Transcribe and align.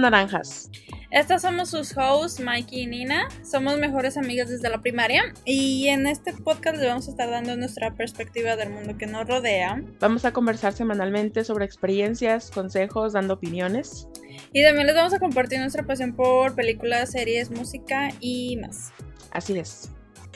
Naranjas. 0.00 0.70
Estas 1.10 1.42
somos 1.42 1.70
sus 1.70 1.96
hosts, 1.96 2.40
Mikey 2.40 2.82
y 2.82 2.86
Nina. 2.86 3.28
Somos 3.42 3.78
mejores 3.78 4.16
amigas 4.16 4.48
desde 4.48 4.70
la 4.70 4.80
primaria 4.80 5.34
y 5.44 5.88
en 5.88 6.06
este 6.06 6.32
podcast 6.32 6.76
les 6.76 6.86
vamos 6.86 7.08
a 7.08 7.10
estar 7.10 7.28
dando 7.28 7.56
nuestra 7.56 7.94
perspectiva 7.96 8.54
del 8.54 8.70
mundo 8.70 8.96
que 8.96 9.06
nos 9.06 9.26
rodea. 9.26 9.82
Vamos 9.98 10.24
a 10.24 10.32
conversar 10.32 10.72
semanalmente 10.72 11.42
sobre 11.44 11.64
experiencias, 11.64 12.52
consejos, 12.52 13.12
dando 13.12 13.34
opiniones. 13.34 14.08
Y 14.52 14.62
también 14.62 14.86
les 14.86 14.94
vamos 14.94 15.12
a 15.12 15.18
compartir 15.18 15.58
nuestra 15.58 15.82
pasión 15.82 16.14
por 16.14 16.54
películas, 16.54 17.10
series, 17.10 17.50
música 17.50 18.10
y 18.20 18.56
más. 18.58 18.92
Así 19.32 19.58
es. 19.58 19.90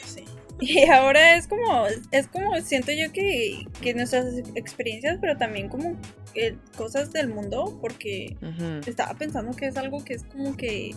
Sí. 0.05 0.25
Y 0.61 0.85
ahora 0.85 1.37
es 1.37 1.47
como, 1.47 1.87
es 2.11 2.29
como, 2.29 2.61
siento 2.61 2.93
yo 2.93 3.13
que, 3.13 3.67
que 3.81 3.95
nuestras 3.95 4.27
experiencias, 4.55 5.19
pero 5.21 5.37
también 5.37 5.69
como 5.69 5.97
eh, 6.35 6.57
cosas 6.77 7.13
del 7.13 7.29
mundo, 7.29 7.77
porque 7.81 8.37
estaba 8.87 9.15
pensando 9.15 9.57
que 9.57 9.67
es 9.67 9.77
algo 9.77 10.05
que 10.05 10.15
es 10.15 10.25
como 10.25 10.57
que, 10.57 10.95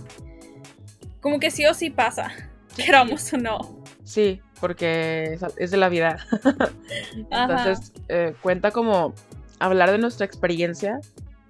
como 1.22 1.40
que 1.40 1.52
sí 1.52 1.66
o 1.66 1.74
sí 1.74 1.90
pasa, 1.90 2.32
queramos 2.76 3.34
o 3.34 3.38
no. 3.38 3.84
Sí, 4.04 4.40
porque 4.60 5.38
es 5.58 5.72
de 5.72 5.78
la 5.78 5.90
vida. 5.90 6.18
Entonces, 7.32 7.92
eh, 8.10 8.34
cuenta 8.42 8.72
como 8.72 9.14
hablar 9.60 9.92
de 9.92 9.98
nuestra 9.98 10.26
experiencia, 10.26 11.00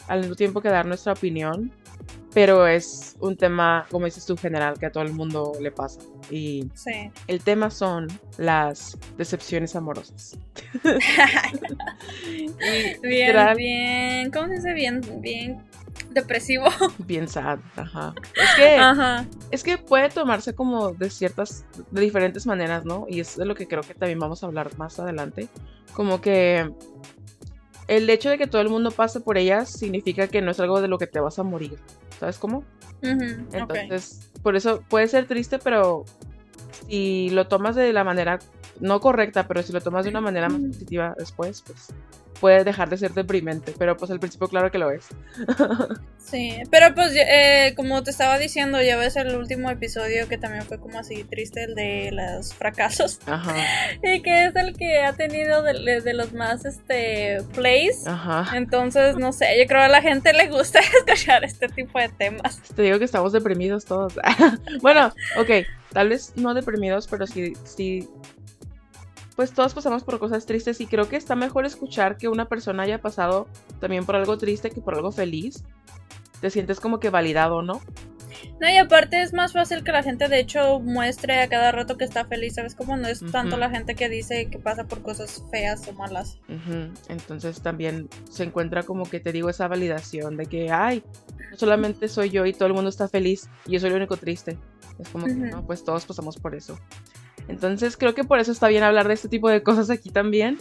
al 0.07 0.21
mismo 0.21 0.35
tiempo 0.35 0.61
que 0.61 0.69
dar 0.69 0.85
nuestra 0.85 1.13
opinión 1.13 1.71
pero 2.37 2.67
es 2.67 3.15
un 3.19 3.35
tema, 3.35 3.87
como 3.89 4.05
dices 4.05 4.23
tú, 4.23 4.37
general, 4.37 4.77
que 4.77 4.85
a 4.85 4.91
todo 4.91 5.01
el 5.01 5.11
mundo 5.11 5.53
le 5.59 5.71
pasa. 5.71 6.01
Y 6.29 6.69
el 7.25 7.41
tema 7.41 7.71
son 7.71 8.05
las 8.37 8.95
decepciones 9.17 9.75
amorosas. 9.75 10.37
bien, 13.01 13.55
bien, 13.57 14.29
¿cómo 14.29 14.49
se 14.49 14.53
dice? 14.53 14.73
Bien, 14.75 15.01
bien 15.19 15.63
depresivo. 16.11 16.65
Bien 17.07 17.27
sad, 17.27 17.57
ajá. 17.75 18.13
Es 18.35 18.55
que, 18.55 19.27
es 19.49 19.63
que 19.63 19.79
puede 19.79 20.09
tomarse 20.09 20.53
como 20.53 20.91
de 20.91 21.09
ciertas, 21.09 21.65
de 21.89 22.01
diferentes 22.01 22.45
maneras, 22.45 22.85
¿no? 22.85 23.07
Y 23.09 23.19
es 23.19 23.35
de 23.35 23.45
lo 23.45 23.55
que 23.55 23.67
creo 23.67 23.81
que 23.81 23.95
también 23.95 24.19
vamos 24.19 24.43
a 24.43 24.45
hablar 24.45 24.77
más 24.77 24.99
adelante. 24.99 25.47
Como 25.93 26.21
que 26.21 26.71
el 27.87 28.09
hecho 28.09 28.29
de 28.29 28.37
que 28.37 28.47
todo 28.47 28.61
el 28.61 28.69
mundo 28.69 28.91
pase 28.91 29.19
por 29.19 29.37
ellas 29.37 29.69
significa 29.69 30.27
que 30.27 30.41
no 30.41 30.51
es 30.51 30.59
algo 30.59 30.81
de 30.81 30.87
lo 30.87 30.97
que 30.97 31.07
te 31.07 31.19
vas 31.19 31.39
a 31.39 31.43
morir. 31.43 31.77
¿Sabes 32.19 32.37
cómo? 32.37 32.63
Entonces, 33.01 34.29
por 34.41 34.55
eso 34.55 34.83
puede 34.89 35.07
ser 35.07 35.27
triste, 35.27 35.59
pero 35.59 36.05
si 36.87 37.29
lo 37.29 37.47
tomas 37.47 37.75
de 37.75 37.93
la 37.93 38.03
manera 38.03 38.39
no 38.79 38.99
correcta, 38.99 39.47
pero 39.47 39.63
si 39.63 39.73
lo 39.73 39.81
tomas 39.81 40.05
de 40.05 40.11
una 40.11 40.21
manera 40.21 40.49
más 40.49 40.61
positiva 40.61 41.15
después, 41.17 41.61
pues 41.61 41.87
puede 42.39 42.63
dejar 42.63 42.89
de 42.89 42.97
ser 42.97 43.13
deprimente, 43.13 43.73
pero 43.77 43.97
pues 43.97 44.11
al 44.11 44.19
principio 44.19 44.47
claro 44.47 44.71
que 44.71 44.77
lo 44.77 44.91
es. 44.91 45.07
sí, 46.17 46.57
pero 46.69 46.93
pues 46.93 47.13
eh, 47.15 47.73
como 47.75 48.03
te 48.03 48.11
estaba 48.11 48.37
diciendo, 48.37 48.81
ya 48.81 48.97
ves 48.97 49.15
el 49.15 49.35
último 49.35 49.69
episodio 49.69 50.27
que 50.27 50.37
también 50.37 50.63
fue 50.63 50.79
como 50.79 50.99
así 50.99 51.23
triste, 51.23 51.63
el 51.63 51.75
de 51.75 52.11
los 52.11 52.53
fracasos. 52.53 53.19
Ajá. 53.25 53.55
Y 54.03 54.21
que 54.21 54.45
es 54.45 54.55
el 54.55 54.75
que 54.75 54.99
ha 54.99 55.13
tenido 55.13 55.63
de, 55.63 56.01
de 56.01 56.13
los 56.13 56.33
más 56.33 56.65
este 56.65 57.39
plays. 57.53 58.05
Ajá. 58.07 58.55
Entonces, 58.55 59.17
no 59.17 59.31
sé, 59.31 59.57
yo 59.59 59.65
creo 59.67 59.81
que 59.81 59.85
a 59.85 59.89
la 59.89 60.01
gente 60.01 60.33
le 60.33 60.47
gusta 60.47 60.79
escuchar 61.07 61.43
este 61.43 61.67
tipo 61.67 61.99
de 61.99 62.09
temas. 62.09 62.61
Te 62.75 62.83
digo 62.83 62.99
que 62.99 63.05
estamos 63.05 63.33
deprimidos 63.33 63.85
todos. 63.85 64.13
bueno, 64.81 65.13
ok, 65.37 65.49
tal 65.91 66.09
vez 66.09 66.33
no 66.35 66.53
deprimidos, 66.53 67.07
pero 67.07 67.27
sí, 67.27 67.53
sí 67.63 68.07
pues 69.37 69.53
todos 69.53 69.75
pasamos 69.75 70.03
por 70.03 70.17
cosas 70.17 70.47
tristes 70.47 70.81
y 70.81 70.87
creo 70.87 71.07
que 71.07 71.15
está 71.15 71.35
mejor 71.35 71.67
escuchar 71.67 72.17
que 72.17 72.27
una 72.27 72.49
persona 72.49 72.81
haya 72.83 72.99
pasado 72.99 73.47
también 73.79 74.03
por 74.03 74.15
algo 74.15 74.35
triste 74.39 74.71
que 74.71 74.81
por 74.81 74.95
algo 74.95 75.11
feliz. 75.11 75.63
Te 76.41 76.49
sientes 76.49 76.79
como 76.79 76.99
que 76.99 77.11
validado, 77.11 77.61
¿no? 77.61 77.79
No, 78.59 78.67
y 78.67 78.77
aparte 78.77 79.21
es 79.21 79.33
más 79.33 79.53
fácil 79.53 79.83
que 79.83 79.91
la 79.91 80.01
gente 80.01 80.27
de 80.27 80.39
hecho 80.39 80.79
muestre 80.79 81.39
a 81.39 81.47
cada 81.49 81.71
rato 81.71 81.97
que 81.99 82.03
está 82.05 82.25
feliz, 82.25 82.55
¿sabes? 82.55 82.73
Como 82.73 82.97
no 82.97 83.07
es 83.07 83.23
tanto 83.31 83.57
la 83.57 83.69
gente 83.69 83.93
que 83.93 84.09
dice 84.09 84.47
que 84.49 84.57
pasa 84.57 84.85
por 84.85 85.03
cosas 85.03 85.43
feas 85.51 85.87
o 85.87 85.93
malas. 85.93 86.39
Entonces 87.07 87.61
también 87.61 88.09
se 88.31 88.43
encuentra 88.43 88.81
como 88.81 89.03
que 89.07 89.19
te 89.19 89.31
digo 89.31 89.51
esa 89.51 89.67
validación 89.67 90.35
de 90.37 90.47
que, 90.47 90.71
ay, 90.71 91.03
no 91.51 91.57
solamente 91.57 92.07
soy 92.07 92.31
yo 92.31 92.43
y 92.47 92.53
todo 92.53 92.67
el 92.67 92.73
mundo 92.73 92.89
está 92.89 93.07
feliz 93.07 93.47
y 93.67 93.73
yo 93.73 93.79
soy 93.79 93.91
el 93.91 93.97
único 93.97 94.17
triste. 94.17 94.57
Es 94.97 95.09
como 95.09 95.27
que, 95.27 95.35
no, 95.35 95.63
pues 95.63 95.83
todos 95.83 96.05
pasamos 96.05 96.37
por 96.37 96.55
eso. 96.55 96.79
Entonces 97.47 97.97
creo 97.97 98.13
que 98.13 98.23
por 98.23 98.39
eso 98.39 98.51
está 98.51 98.67
bien 98.67 98.83
hablar 98.83 99.07
de 99.07 99.13
este 99.13 99.29
tipo 99.29 99.49
de 99.49 99.63
cosas 99.63 99.89
aquí 99.89 100.09
también. 100.09 100.57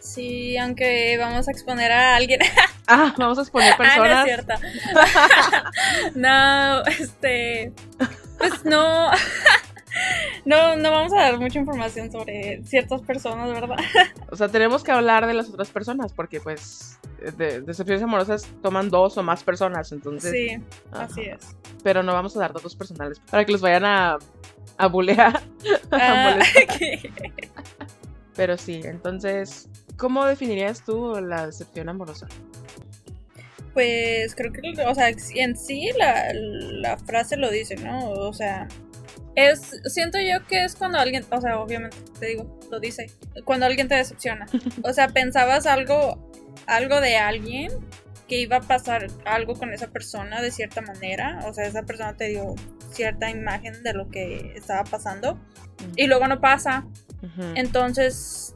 Sí, 0.00 0.56
aunque 0.58 1.16
vamos 1.18 1.48
a 1.48 1.52
exponer 1.52 1.92
a 1.92 2.16
alguien. 2.16 2.40
ah, 2.88 3.14
vamos 3.16 3.38
a 3.38 3.42
exponer 3.42 3.76
personas. 3.76 4.10
Ah, 4.10 4.14
no 4.14 4.20
es 4.20 4.24
cierto. 4.24 4.54
no, 6.14 6.82
este. 6.84 7.72
Pues 8.38 8.64
no. 8.64 9.10
No, 10.44 10.76
no 10.76 10.90
vamos 10.90 11.12
a 11.12 11.16
dar 11.16 11.38
mucha 11.38 11.58
información 11.58 12.10
sobre 12.10 12.62
ciertas 12.64 13.02
personas, 13.02 13.48
¿verdad? 13.50 13.76
O 14.30 14.36
sea, 14.36 14.48
tenemos 14.48 14.82
que 14.82 14.92
hablar 14.92 15.26
de 15.26 15.34
las 15.34 15.48
otras 15.50 15.68
personas 15.70 16.12
porque 16.12 16.40
pues 16.40 16.98
de 17.36 17.60
decepciones 17.60 18.02
amorosas 18.02 18.48
toman 18.62 18.88
dos 18.88 19.16
o 19.18 19.22
más 19.22 19.44
personas, 19.44 19.92
entonces... 19.92 20.30
Sí, 20.30 20.58
así 20.92 21.22
es. 21.22 21.54
Pero 21.84 22.02
no 22.02 22.12
vamos 22.12 22.34
a 22.36 22.40
dar 22.40 22.52
datos 22.52 22.74
personales 22.74 23.20
para 23.30 23.44
que 23.44 23.52
los 23.52 23.60
vayan 23.60 23.84
a 23.84 24.18
a 24.78 24.86
bulear. 24.88 25.40
Ah, 25.94 26.38
Pero 28.34 28.56
sí, 28.56 28.80
entonces, 28.82 29.68
¿cómo 29.98 30.24
definirías 30.24 30.82
tú 30.84 31.14
la 31.20 31.46
decepción 31.46 31.90
amorosa? 31.90 32.26
Pues 33.74 34.34
creo 34.34 34.52
que, 34.52 34.60
o 34.86 34.94
sea, 34.94 35.10
en 35.10 35.56
sí 35.56 35.90
la, 35.98 36.32
la 36.32 36.96
frase 36.96 37.36
lo 37.36 37.50
dice, 37.50 37.76
¿no? 37.76 38.10
O 38.10 38.32
sea, 38.32 38.68
es, 39.34 39.80
siento 39.86 40.18
yo 40.18 40.46
que 40.46 40.64
es 40.64 40.76
cuando 40.76 40.98
alguien, 40.98 41.24
o 41.30 41.40
sea, 41.40 41.58
obviamente, 41.58 41.96
te 42.18 42.26
digo, 42.26 42.58
lo 42.70 42.80
dice, 42.80 43.06
cuando 43.44 43.66
alguien 43.66 43.88
te 43.88 43.94
decepciona. 43.94 44.46
O 44.84 44.92
sea, 44.92 45.08
pensabas 45.08 45.66
algo, 45.66 46.30
algo 46.66 47.00
de 47.00 47.16
alguien 47.16 47.70
que 48.28 48.40
iba 48.40 48.56
a 48.56 48.60
pasar 48.60 49.08
algo 49.24 49.54
con 49.54 49.72
esa 49.72 49.88
persona 49.88 50.40
de 50.40 50.50
cierta 50.50 50.80
manera, 50.80 51.40
o 51.46 51.52
sea, 51.52 51.66
esa 51.66 51.82
persona 51.82 52.16
te 52.16 52.28
dio 52.28 52.54
cierta 52.90 53.30
imagen 53.30 53.82
de 53.82 53.94
lo 53.94 54.08
que 54.08 54.52
estaba 54.56 54.84
pasando 54.84 55.38
y 55.96 56.06
luego 56.06 56.26
no 56.28 56.40
pasa. 56.40 56.86
Entonces, 57.54 58.54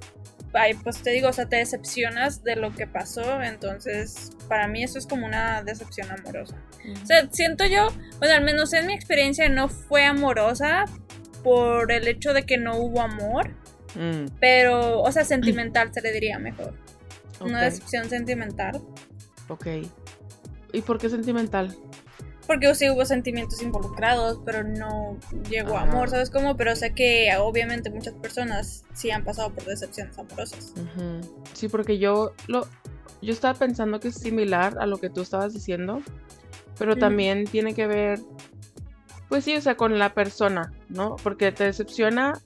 ay, 0.57 0.75
pues 0.75 1.03
te 1.03 1.11
digo, 1.11 1.29
o 1.29 1.33
sea, 1.33 1.47
te 1.49 1.57
decepcionas 1.57 2.43
de 2.43 2.57
lo 2.57 2.75
que 2.75 2.87
pasó, 2.87 3.43
entonces 3.43 4.31
para 4.49 4.69
mí 4.69 4.83
eso 4.83 4.99
es 4.99 5.07
como 5.07 5.27
una 5.27 5.63
decepción 5.63 6.11
amorosa. 6.11 6.57
O 7.03 7.07
sea, 7.07 7.29
siento 7.31 7.65
yo, 7.67 7.89
bueno, 8.19 8.35
al 8.35 8.45
menos 8.45 8.73
en 8.73 8.87
mi 8.87 8.95
experiencia 8.95 9.49
no 9.49 9.69
fue 9.69 10.05
amorosa 10.05 10.85
por 11.43 11.93
el 11.93 12.09
hecho 12.09 12.33
de 12.33 12.45
que 12.45 12.59
no 12.59 12.77
hubo 12.77 13.01
amor, 13.01 13.51
mm. 13.95 14.37
pero, 14.41 15.01
o 15.01 15.13
sea, 15.13 15.25
sentimental 15.25 15.91
se 15.95 16.01
le 16.01 16.13
diría 16.13 16.39
mejor. 16.39 16.75
Una 17.41 17.63
decepción 17.63 18.09
sentimental. 18.09 18.83
Ok. 19.49 19.67
¿Y 20.73 20.83
por 20.83 20.99
qué 20.99 21.11
sentimental? 21.11 21.77
Porque 22.47 22.73
sí 22.75 22.89
hubo 22.89 23.05
sentimientos 23.05 23.61
involucrados, 23.61 24.41
pero 24.45 24.63
no 24.63 25.17
llegó 25.51 25.77
a 25.77 25.83
amor, 25.83 26.11
¿sabes 26.11 26.31
cómo? 26.31 26.57
Pero 26.57 26.77
sé 26.77 26.95
que 26.95 27.29
obviamente 27.39 27.91
muchas 27.91 28.15
personas 28.15 28.85
sí 28.95 29.11
han 29.11 29.25
pasado 29.25 29.53
por 29.53 29.65
decepciones 29.65 30.17
amorosas. 30.19 30.73
Sí, 31.55 31.69
porque 31.69 31.99
yo 31.99 32.33
lo 32.47 32.69
yo 33.23 33.33
estaba 33.33 33.59
pensando 33.59 33.99
que 34.01 34.09
es 34.09 34.15
similar 34.15 34.79
a 34.79 34.87
lo 34.87 34.99
que 34.99 35.11
tú 35.11 35.23
estabas 35.23 35.53
diciendo, 35.55 36.03
pero 36.79 36.97
también 36.97 37.45
tiene 37.45 37.75
que 37.75 37.87
ver, 37.87 38.21
pues 39.29 39.45
sí, 39.45 39.57
o 39.57 39.61
sea, 39.61 39.77
con 39.77 39.99
la 39.99 40.15
persona, 40.15 40.73
¿no? 40.89 41.17
Porque 41.17 41.51
te 41.53 41.65
decepciona 41.65 42.41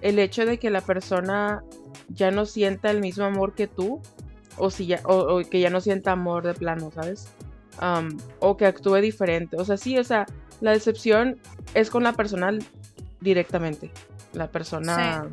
el 0.00 0.18
hecho 0.18 0.44
de 0.44 0.58
que 0.58 0.70
la 0.70 0.80
persona 0.80 1.62
ya 2.08 2.30
no 2.30 2.46
sienta 2.46 2.90
el 2.90 3.00
mismo 3.00 3.24
amor 3.24 3.54
que 3.54 3.66
tú 3.66 4.00
o, 4.56 4.70
si 4.70 4.86
ya, 4.86 5.00
o, 5.04 5.40
que 5.48 5.60
ya 5.60 5.70
no 5.70 5.80
sienta 5.80 6.12
amor 6.12 6.44
de 6.44 6.54
plano, 6.54 6.90
¿sabes? 6.90 7.28
O 8.40 8.56
que 8.56 8.66
actúe 8.66 8.96
diferente. 8.96 9.56
O 9.56 9.64
sea, 9.64 9.76
sí, 9.76 9.98
o 9.98 10.04
sea, 10.04 10.26
la 10.60 10.72
decepción 10.72 11.38
es 11.74 11.90
con 11.90 12.02
la 12.02 12.12
persona 12.12 12.50
directamente. 13.20 13.90
La 14.32 14.50
persona 14.50 15.28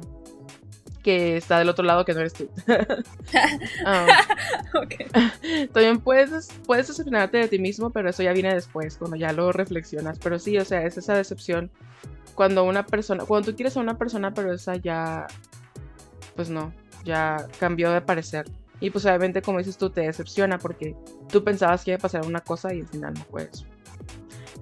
que 1.06 1.38
está 1.38 1.60
del 1.60 1.70
otro 1.70 1.86
lado 1.86 2.04
que 2.04 2.16
no 2.16 2.22
eres 2.22 2.34
tú. 2.34 2.50
También 5.72 6.00
puedes, 6.00 6.50
puedes 6.66 6.88
decepcionarte 6.88 7.38
de 7.38 7.48
ti 7.48 7.60
mismo, 7.60 7.92
pero 7.92 8.10
eso 8.10 8.24
ya 8.24 8.34
viene 8.34 8.52
después, 8.54 8.98
cuando 8.98 9.16
ya 9.16 9.32
lo 9.32 9.52
reflexionas. 9.52 10.18
Pero 10.18 10.40
sí, 10.40 10.58
o 10.58 10.66
sea, 10.66 10.84
es 10.84 10.98
esa 10.98 11.14
decepción 11.14 11.70
cuando 12.34 12.64
una 12.64 12.88
persona, 12.88 13.24
cuando 13.26 13.52
tú 13.52 13.56
quieres 13.56 13.78
a 13.78 13.82
una 13.82 14.00
persona, 14.00 14.34
pero 14.34 14.52
esa 14.52 14.78
ya, 14.78 15.28
pues 16.36 16.50
no, 16.50 16.74
ya 17.04 17.46
cambió 17.60 17.92
de 17.92 18.02
parecer. 18.02 18.48
Y 18.80 18.90
pues 18.90 19.06
obviamente, 19.06 19.42
como 19.42 19.60
dices 19.60 19.78
tú, 19.78 19.90
te 19.90 20.02
decepciona 20.02 20.58
porque 20.58 20.96
tú 21.30 21.44
pensabas 21.44 21.84
que 21.84 21.92
iba 21.92 21.98
a 21.98 22.02
pasar 22.02 22.26
una 22.26 22.42
cosa 22.42 22.74
y 22.74 22.82
al 22.82 22.88
final 22.88 23.14
no 23.14 23.24
fue 23.26 23.50
eso. 23.52 23.66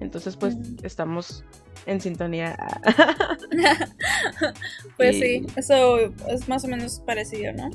Entonces, 0.00 0.36
pues 0.36 0.56
estamos 0.82 1.44
en 1.86 2.00
sintonía. 2.00 2.56
pues 4.96 5.18
sí, 5.18 5.46
eso 5.56 5.98
es 6.28 6.48
más 6.48 6.64
o 6.64 6.68
menos 6.68 7.00
parecido, 7.00 7.52
¿no? 7.52 7.70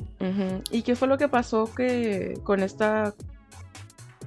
¿Y 0.70 0.82
qué 0.82 0.96
fue 0.96 1.08
lo 1.08 1.18
que 1.18 1.28
pasó 1.28 1.72
que 1.74 2.38
con 2.42 2.62
esta 2.62 3.14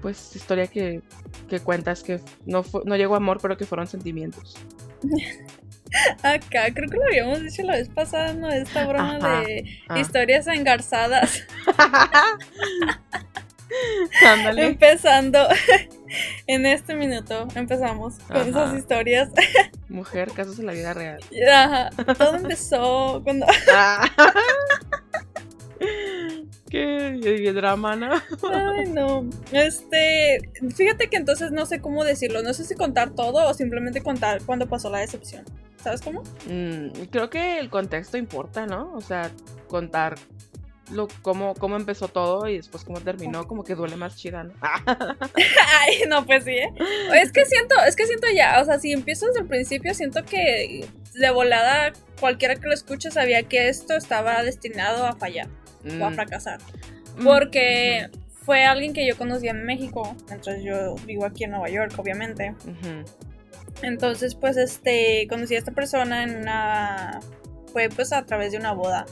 pues 0.01 0.35
historia 0.35 0.67
que, 0.67 1.01
que 1.47 1.61
cuentas 1.61 2.03
que 2.03 2.19
no, 2.45 2.63
no 2.83 2.97
llegó 2.97 3.15
amor, 3.15 3.39
pero 3.41 3.57
que 3.57 3.65
fueron 3.65 3.87
sentimientos. 3.87 4.55
Acá, 6.23 6.73
creo 6.73 6.89
que 6.89 6.97
lo 6.97 7.05
habíamos 7.05 7.41
dicho 7.41 7.63
la 7.63 7.73
vez 7.73 7.89
pasada, 7.89 8.33
¿no? 8.33 8.49
Esta 8.49 8.85
broma 8.85 9.41
de 9.41 9.79
ah. 9.89 9.99
historias 9.99 10.47
engarzadas. 10.47 11.43
Empezando 14.57 15.47
en 16.47 16.65
este 16.65 16.93
minuto, 16.93 17.47
empezamos 17.55 18.19
con 18.27 18.37
esas 18.37 18.77
historias. 18.77 19.29
Mujer, 19.89 20.31
casos 20.31 20.59
en 20.59 20.67
la 20.67 20.73
vida 20.73 20.93
real. 20.93 21.19
Ajá, 21.51 21.89
todo 22.15 22.35
empezó 22.35 23.21
cuando. 23.23 23.47
Ah. 23.73 24.07
Qué 26.69 27.51
drama, 27.53 27.95
¿no? 27.95 28.13
Ay, 28.51 28.89
no. 28.89 29.29
Este, 29.51 30.39
fíjate 30.75 31.07
que 31.07 31.17
entonces 31.17 31.51
no 31.51 31.65
sé 31.65 31.81
cómo 31.81 32.03
decirlo. 32.03 32.41
No 32.41 32.53
sé 32.53 32.63
si 32.63 32.75
contar 32.75 33.11
todo 33.11 33.47
o 33.47 33.53
simplemente 33.53 34.01
contar 34.01 34.41
cuando 34.43 34.67
pasó 34.67 34.89
la 34.89 34.99
decepción. 34.99 35.45
¿Sabes 35.83 36.01
cómo? 36.01 36.23
Mm, 36.47 36.91
creo 37.11 37.29
que 37.29 37.59
el 37.59 37.69
contexto 37.69 38.17
importa, 38.17 38.65
¿no? 38.65 38.93
O 38.93 39.01
sea, 39.01 39.29
contar 39.67 40.15
lo, 40.91 41.07
cómo, 41.21 41.55
cómo 41.55 41.75
empezó 41.75 42.07
todo 42.07 42.47
y 42.47 42.57
después 42.57 42.83
cómo 42.83 43.01
terminó, 43.01 43.47
como 43.47 43.63
que 43.63 43.75
duele 43.75 43.95
más 43.95 44.15
chida, 44.15 44.43
¿no? 44.43 44.53
Ay, 44.61 46.03
no, 46.07 46.25
pues 46.25 46.45
sí, 46.45 46.51
¿eh? 46.51 46.73
Es 47.15 47.31
que 47.31 47.45
siento, 47.45 47.75
es 47.85 47.95
que 47.95 48.05
siento 48.05 48.27
ya, 48.33 48.61
o 48.61 48.65
sea, 48.65 48.79
si 48.79 48.91
empiezo 48.91 49.27
desde 49.27 49.41
el 49.41 49.47
principio, 49.47 49.93
siento 49.93 50.23
que 50.23 50.87
de 51.13 51.29
volada 51.31 51.93
cualquiera 52.19 52.55
que 52.55 52.67
lo 52.67 52.73
escuche 52.73 53.11
sabía 53.11 53.43
que 53.43 53.67
esto 53.67 53.95
estaba 53.95 54.41
destinado 54.43 55.05
a 55.05 55.13
fallar 55.15 55.47
o 55.99 56.05
a 56.05 56.09
mm. 56.09 56.15
fracasar. 56.15 56.59
Mm, 57.17 57.23
Porque 57.23 58.09
fue 58.45 58.63
alguien 58.63 58.93
que 58.93 59.07
yo 59.07 59.17
conocía 59.17 59.51
en 59.51 59.65
México, 59.65 60.15
entonces 60.29 60.63
yo 60.63 60.95
vivo 61.05 61.25
aquí 61.25 61.43
en 61.43 61.51
Nueva 61.51 61.69
York, 61.69 61.93
obviamente. 61.97 62.55
Entonces, 63.81 64.35
pues, 64.35 64.57
este, 64.57 65.27
conocí 65.29 65.55
a 65.55 65.59
esta 65.59 65.71
persona 65.71 66.23
en 66.23 66.37
una, 66.37 67.19
fue 67.71 67.89
pues 67.89 68.13
a 68.13 68.25
través 68.25 68.51
de 68.51 68.57
una 68.59 68.73
boda. 68.73 69.05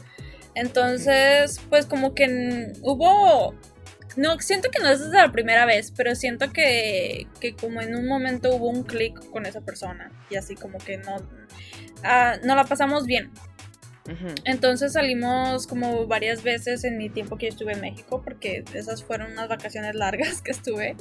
Entonces, 0.53 1.59
pues 1.69 1.85
como 1.85 2.13
que 2.13 2.73
hubo, 2.81 3.55
no, 4.17 4.39
siento 4.39 4.69
que 4.69 4.81
no 4.81 4.89
es 4.89 4.99
desde 4.99 5.13
la 5.13 5.31
primera 5.31 5.65
vez, 5.65 5.93
pero 5.95 6.15
siento 6.15 6.51
que, 6.51 7.27
que 7.39 7.55
como 7.55 7.81
en 7.81 7.95
un 7.95 8.07
momento 8.07 8.53
hubo 8.55 8.67
un 8.69 8.83
clic 8.83 9.17
con 9.31 9.45
esa 9.45 9.61
persona 9.61 10.11
y 10.29 10.35
así 10.35 10.55
como 10.55 10.77
que 10.77 10.97
no, 10.97 11.17
ah, 12.03 12.35
no 12.43 12.55
la 12.55 12.65
pasamos 12.65 13.05
bien. 13.05 13.31
Entonces 14.45 14.93
salimos 14.93 15.67
como 15.67 16.07
varias 16.07 16.41
veces 16.43 16.83
en 16.83 16.97
mi 16.97 17.09
tiempo 17.09 17.37
que 17.37 17.45
yo 17.45 17.49
estuve 17.49 17.73
en 17.73 17.81
México, 17.81 18.21
porque 18.23 18.63
esas 18.73 19.03
fueron 19.03 19.31
unas 19.31 19.47
vacaciones 19.47 19.95
largas 19.95 20.41
que 20.43 20.51
estuve. 20.51 20.95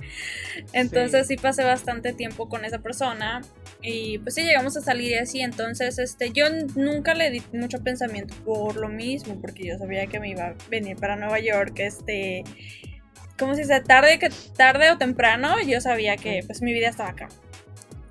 Entonces 0.73 1.27
sí. 1.27 1.37
pasé 1.37 1.65
bastante 1.65 2.13
tiempo 2.13 2.49
con 2.49 2.65
esa 2.65 2.79
persona 2.79 3.41
y 3.83 4.19
pues 4.19 4.35
sí 4.35 4.43
llegamos 4.43 4.77
a 4.77 4.81
salir 4.81 5.19
así. 5.19 5.41
Entonces 5.41 5.99
este, 5.99 6.31
yo 6.33 6.47
nunca 6.77 7.15
le 7.15 7.31
di 7.31 7.43
mucho 7.53 7.83
pensamiento 7.83 8.35
por 8.45 8.77
lo 8.77 8.89
mismo, 8.89 9.41
porque 9.41 9.67
yo 9.67 9.79
sabía 9.79 10.07
que 10.07 10.21
me 10.21 10.31
iba 10.31 10.49
a 10.49 10.55
venir 10.69 10.97
para 10.97 11.17
Nueva 11.17 11.41
York, 11.41 11.79
este... 11.79 12.45
Como 13.39 13.55
si 13.55 13.65
se 13.65 13.81
tarde, 13.81 14.19
que 14.19 14.29
tarde 14.55 14.91
o 14.91 14.99
temprano, 14.99 15.59
yo 15.63 15.81
sabía 15.81 16.19
que 16.19 16.43
pues 16.47 16.61
mi 16.61 16.75
vida 16.75 16.91
estaba 16.91 17.09
acá 17.09 17.29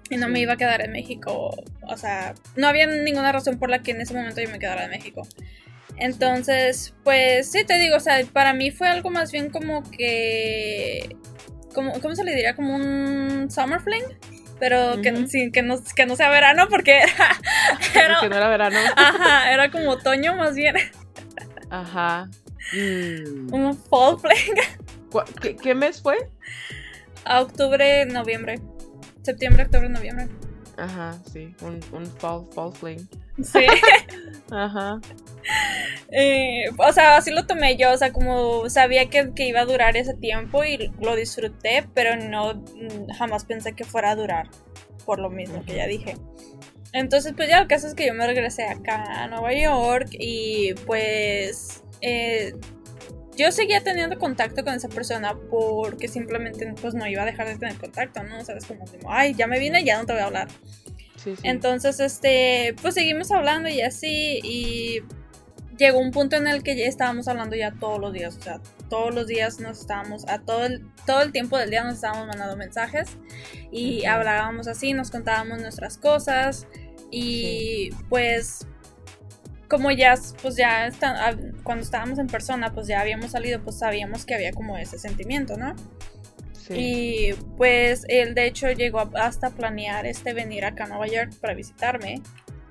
y 0.10 0.18
no 0.18 0.28
me 0.28 0.40
iba 0.40 0.54
a 0.54 0.58
quedar 0.58 0.82
en 0.82 0.92
México. 0.92 1.52
O 1.88 1.98
sea, 1.98 2.34
no 2.56 2.68
había 2.68 2.88
ninguna 2.88 3.32
razón 3.32 3.60
por 3.60 3.70
la 3.70 3.80
que 3.80 3.92
en 3.92 4.02
ese 4.02 4.14
momento 4.14 4.42
yo 4.42 4.50
me 4.50 4.60
quedara 4.60 4.86
en 4.86 4.92
México. 4.92 5.28
Entonces, 5.98 6.94
pues 7.04 7.52
sí 7.52 7.66
te 7.66 7.78
digo, 7.78 7.98
o 7.98 8.00
sea, 8.00 8.20
para 8.32 8.54
mí 8.54 8.72
fue 8.72 8.88
algo 8.88 9.10
más 9.10 9.32
bien 9.32 9.50
como 9.50 9.84
que. 9.90 11.16
Como, 11.74 12.00
¿Cómo 12.02 12.16
se 12.16 12.24
le 12.24 12.34
diría? 12.34 12.56
Como 12.56 12.76
un 12.76 13.50
summer 13.52 13.80
fling. 13.82 14.04
Pero 14.60 15.02
que, 15.02 15.14
que, 15.54 15.62
no, 15.62 15.78
que 15.96 16.06
no 16.06 16.16
sea 16.18 16.30
verano 16.30 16.68
porque 16.70 17.00
era. 17.96 18.16
porque 18.20 18.30
no 18.30 18.36
era 18.36 18.50
verano. 18.50 18.78
Ajá, 18.96 19.54
era 19.54 19.72
como 19.72 19.92
otoño 19.92 20.36
más 20.36 20.56
bien. 20.56 20.76
Ajá. 21.70 22.30
Mm. 22.74 23.54
Un 23.54 23.78
fall 23.78 24.20
fling. 24.20 24.56
¿Qué, 25.42 25.56
¿Qué 25.56 25.76
mes 25.76 26.02
fue? 26.02 26.18
A 27.24 27.42
octubre, 27.42 28.06
noviembre 28.06 28.60
septiembre, 29.24 29.64
octubre, 29.64 29.90
noviembre. 29.90 30.28
Ajá, 30.78 31.18
sí, 31.32 31.54
un, 31.62 31.80
un 31.92 32.06
fall, 32.06 32.46
fall 32.54 32.72
fling. 32.72 33.08
Sí. 33.44 33.66
Ajá. 34.52 35.00
Eh, 36.12 36.66
o 36.76 36.92
sea, 36.92 37.18
así 37.18 37.30
lo 37.30 37.46
tomé 37.46 37.78
yo, 37.78 37.92
o 37.92 37.98
sea, 37.98 38.12
como 38.12 38.68
sabía 38.68 39.12
que, 39.12 39.32
que, 39.36 39.48
iba 39.48 39.62
a 39.62 39.66
durar 39.66 39.96
ese 39.96 40.16
tiempo 40.16 40.64
y 40.64 40.92
lo 41.00 41.16
disfruté, 41.16 41.88
pero 41.94 42.16
no 42.16 42.56
mm, 42.56 43.12
jamás 43.16 43.46
pensé 43.46 43.74
que 43.74 43.84
fuera 43.84 44.10
a 44.10 44.16
durar, 44.16 44.50
por 45.06 45.20
lo 45.20 45.30
mismo 45.30 45.64
que 45.64 45.76
ya 45.76 45.86
dije. 45.86 46.16
Entonces, 46.94 47.34
pues 47.36 47.48
ya 47.48 47.60
el 47.60 47.68
caso 47.68 47.88
es 47.88 47.94
que 47.94 48.08
yo 48.08 48.16
me 48.16 48.26
regresé 48.26 48.66
acá 48.66 49.04
a 49.24 49.28
Nueva 49.28 49.54
York 49.54 50.08
y 50.12 50.74
pues 50.88 51.84
eh, 52.02 52.56
yo 53.40 53.52
seguía 53.54 53.82
teniendo 53.82 54.20
contacto 54.20 54.66
con 54.66 54.74
esa 54.74 54.90
persona 54.90 55.34
porque 55.50 56.10
simplemente 56.10 56.74
pues 56.82 56.94
no 56.94 57.08
iba 57.08 57.24
a 57.24 57.26
dejar 57.26 57.48
de 57.48 57.58
tener 57.58 57.78
contacto, 57.78 58.22
¿no? 58.24 58.44
Sabes 58.44 58.66
como, 58.66 58.86
ay, 59.08 59.34
ya 59.34 59.48
me 59.48 59.60
vine, 59.60 59.86
ya 59.86 59.98
no 59.98 60.06
te 60.06 60.12
voy 60.12 60.22
a 60.22 60.26
hablar. 60.26 60.48
Entonces, 61.44 62.00
este, 62.00 62.76
pues 62.82 62.96
seguimos 62.96 63.32
hablando 63.32 63.70
y 63.70 63.82
así 63.82 64.40
y 64.44 65.04
llegó 65.78 66.00
un 66.00 66.12
punto 66.12 66.36
en 66.36 66.48
el 66.48 66.64
que 66.64 66.76
ya 66.76 66.86
estábamos 66.86 67.30
hablando 67.30 67.56
ya 67.56 67.72
todos 67.72 68.00
los 68.00 68.12
días, 68.12 68.36
o 68.38 68.42
sea, 68.42 68.62
todos 68.90 69.16
los 69.16 69.28
días 69.28 69.62
nos 69.62 69.80
estábamos, 69.80 70.28
a 70.28 70.40
todo 70.40 70.66
el, 70.66 70.86
todo 71.06 71.22
el 71.22 71.32
tiempo 71.32 71.58
del 71.58 71.70
día 71.70 71.84
nos 71.84 71.96
estábamos 71.96 72.28
mandando 72.28 72.58
mensajes 72.58 73.18
y 73.72 74.06
hablábamos 74.06 74.68
así, 74.68 74.94
nos 74.94 75.12
contábamos 75.12 75.62
nuestras 75.62 75.98
cosas 75.98 76.68
y 77.10 77.92
pues 78.10 78.68
como 79.70 79.92
ya, 79.92 80.16
pues 80.42 80.56
ya 80.56 80.88
está, 80.88 81.38
cuando 81.64 81.84
estábamos 81.84 82.18
en 82.20 82.28
persona, 82.28 82.74
pues 82.74 82.88
ya 82.88 83.00
habíamos 83.00 83.32
salido, 83.32 83.62
pues 83.64 83.78
sabíamos 83.78 84.26
que 84.26 84.34
había 84.34 84.52
como 84.52 84.78
ese 84.78 84.98
sentimiento, 84.98 85.58
¿no? 85.58 85.76
Sí. 86.68 86.74
Y 86.76 87.34
pues 87.56 88.04
él 88.10 88.34
de 88.34 88.48
hecho 88.48 88.72
llegó 88.72 89.10
hasta 89.16 89.52
planear 89.52 90.06
este 90.06 90.34
venir 90.34 90.66
acá 90.66 90.86
a 90.86 90.88
Nueva 90.88 91.08
York 91.08 91.34
para 91.40 91.54
visitarme, 91.54 92.22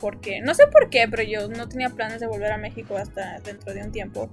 porque 0.00 0.40
no 0.40 0.54
sé 0.54 0.66
por 0.66 0.90
qué, 0.90 1.06
pero 1.08 1.22
yo 1.22 1.48
no 1.48 1.68
tenía 1.68 1.90
planes 1.90 2.20
de 2.20 2.26
volver 2.26 2.52
a 2.52 2.58
México 2.58 2.96
hasta 2.96 3.38
dentro 3.40 3.72
de 3.72 3.82
un 3.82 3.92
tiempo. 3.92 4.30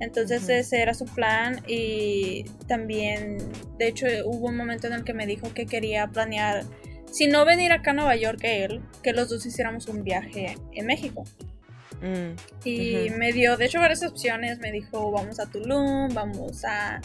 Entonces 0.00 0.48
ese 0.48 0.82
era 0.82 0.92
su 0.92 1.06
plan 1.06 1.62
y 1.66 2.44
también, 2.66 3.38
de 3.78 3.88
hecho, 3.88 4.06
hubo 4.26 4.48
un 4.48 4.56
momento 4.56 4.88
en 4.88 4.92
el 4.92 5.04
que 5.04 5.14
me 5.14 5.26
dijo 5.26 5.54
que 5.54 5.66
quería 5.66 6.08
planear, 6.08 6.64
si 7.10 7.28
no 7.28 7.44
venir 7.44 7.72
acá 7.72 7.92
a 7.92 7.94
Nueva 7.94 8.16
York 8.16 8.40
que 8.40 8.64
él, 8.64 8.82
que 9.02 9.12
los 9.12 9.30
dos 9.30 9.46
hiciéramos 9.46 9.86
un 9.88 10.04
viaje 10.04 10.56
en 10.72 10.86
México. 10.86 11.24
Mm, 12.04 12.36
y 12.66 13.08
me 13.16 13.32
dio, 13.32 13.56
de 13.56 13.64
hecho, 13.64 13.80
varias 13.80 14.04
opciones. 14.04 14.58
Me 14.58 14.70
dijo, 14.70 15.10
vamos 15.10 15.40
a 15.40 15.46
Tulum, 15.46 16.12
vamos 16.12 16.62
a, 16.66 17.00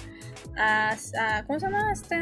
a, 0.58 1.44
¿cómo 1.48 1.58
se 1.58 1.66
llama? 1.68 1.94
Este, 1.94 2.18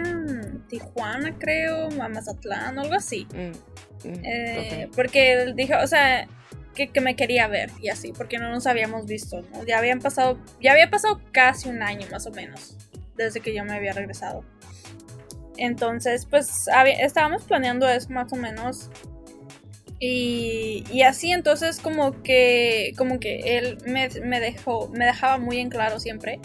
Tijuana, 0.69 1.35
creo, 1.39 1.87
a 1.99 2.07
Mazatlán, 2.07 2.77
algo 2.77 2.93
así. 2.93 3.27
Mm, 3.33 4.07
mm, 4.07 4.21
eh, 4.23 4.89
porque 4.95 5.53
dijo, 5.55 5.73
o 5.81 5.87
sea, 5.87 6.27
que, 6.75 7.01
me 7.01 7.15
quería 7.15 7.47
ver 7.47 7.71
y 7.81 7.89
así, 7.89 8.13
porque 8.13 8.37
no 8.37 8.51
nos 8.51 8.67
habíamos 8.67 9.07
visto, 9.07 9.41
Ya 9.65 9.79
habían 9.79 9.99
pasado, 9.99 10.37
ya 10.61 10.73
había 10.73 10.91
pasado 10.91 11.19
casi 11.31 11.69
un 11.69 11.81
año 11.81 12.05
más 12.11 12.27
o 12.27 12.31
menos, 12.31 12.77
desde 13.15 13.39
que 13.39 13.55
yo 13.55 13.65
me 13.65 13.73
había 13.73 13.93
regresado. 13.93 14.45
Entonces, 15.57 16.27
pues 16.27 16.69
estábamos 16.99 17.45
planeando 17.45 17.89
eso 17.89 18.11
más 18.11 18.31
o 18.31 18.35
menos 18.35 18.91
y, 19.99 20.83
y, 20.91 21.01
así 21.01 21.31
entonces 21.31 21.79
como 21.79 22.21
que, 22.21 22.93
como 22.97 23.19
que 23.19 23.57
él 23.57 23.77
me, 23.85 24.09
me, 24.23 24.39
dejó, 24.39 24.89
me 24.89 25.05
dejaba 25.05 25.37
muy 25.37 25.59
en 25.59 25.69
claro 25.69 25.99
siempre 25.99 26.39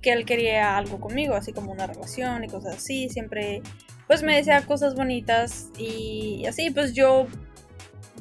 que 0.00 0.12
él 0.12 0.24
quería 0.24 0.76
algo 0.76 1.00
conmigo, 1.00 1.34
así 1.34 1.52
como 1.52 1.72
una 1.72 1.86
relación 1.86 2.44
y 2.44 2.48
cosas 2.48 2.76
así, 2.76 3.08
siempre 3.08 3.62
pues 4.06 4.22
me 4.22 4.36
decía 4.36 4.60
cosas 4.62 4.94
bonitas 4.94 5.70
y 5.78 6.44
así 6.46 6.70
pues 6.70 6.92
yo 6.92 7.26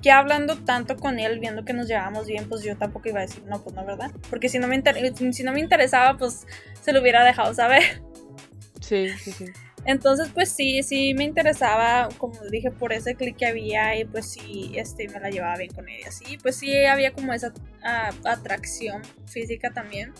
ya 0.04 0.20
hablando 0.20 0.58
tanto 0.58 0.98
con 0.98 1.18
él, 1.18 1.40
viendo 1.40 1.63
que 1.63 1.74
nos 1.74 1.88
llevábamos 1.88 2.28
bien, 2.28 2.48
pues 2.50 2.62
yo 2.62 2.78
tampoco 2.78 3.08
iba 3.08 3.20
a 3.20 3.24
decir, 3.24 3.44
no, 3.46 3.63
pues 3.63 3.74
no, 3.74 3.86
¿verdad? 3.86 4.12
Porque 4.30 4.50
si 4.50 4.60
no 4.60 4.68
me, 4.68 4.84
si 5.32 5.44
no 5.44 5.54
me 5.54 5.62
interesaba, 5.62 6.18
pues 6.18 6.46
se 6.82 6.92
lo 6.92 7.02
hubiera 7.02 7.24
dejado 7.24 7.54
saber. 7.54 8.04
Sí, 8.82 9.08
sí, 9.18 9.32
sí. 9.32 9.46
Entonces, 9.86 10.30
pues 10.34 10.50
sí, 10.50 10.82
sí 10.84 11.13
me 11.13 11.25
interesaba, 11.25 12.08
como 12.18 12.40
dije, 12.50 12.72
por 12.72 12.94
ese 12.94 13.16
clic 13.16 13.36
que 13.36 13.46
había 13.46 13.98
y 14.00 14.06
pues 14.06 14.32
sí, 14.32 14.72
este, 14.75 15.10
me 15.10 15.20
la 15.20 15.30
llevaba 15.30 15.58
bien 15.58 15.74
con 15.74 15.90
ella, 15.90 16.10
sí, 16.12 16.38
pues 16.42 16.56
sí 16.56 16.86
había 16.86 17.12
como 17.12 17.34
esa 17.34 17.54
atracción 18.24 19.02
física 19.25 19.72
también. 19.72 20.13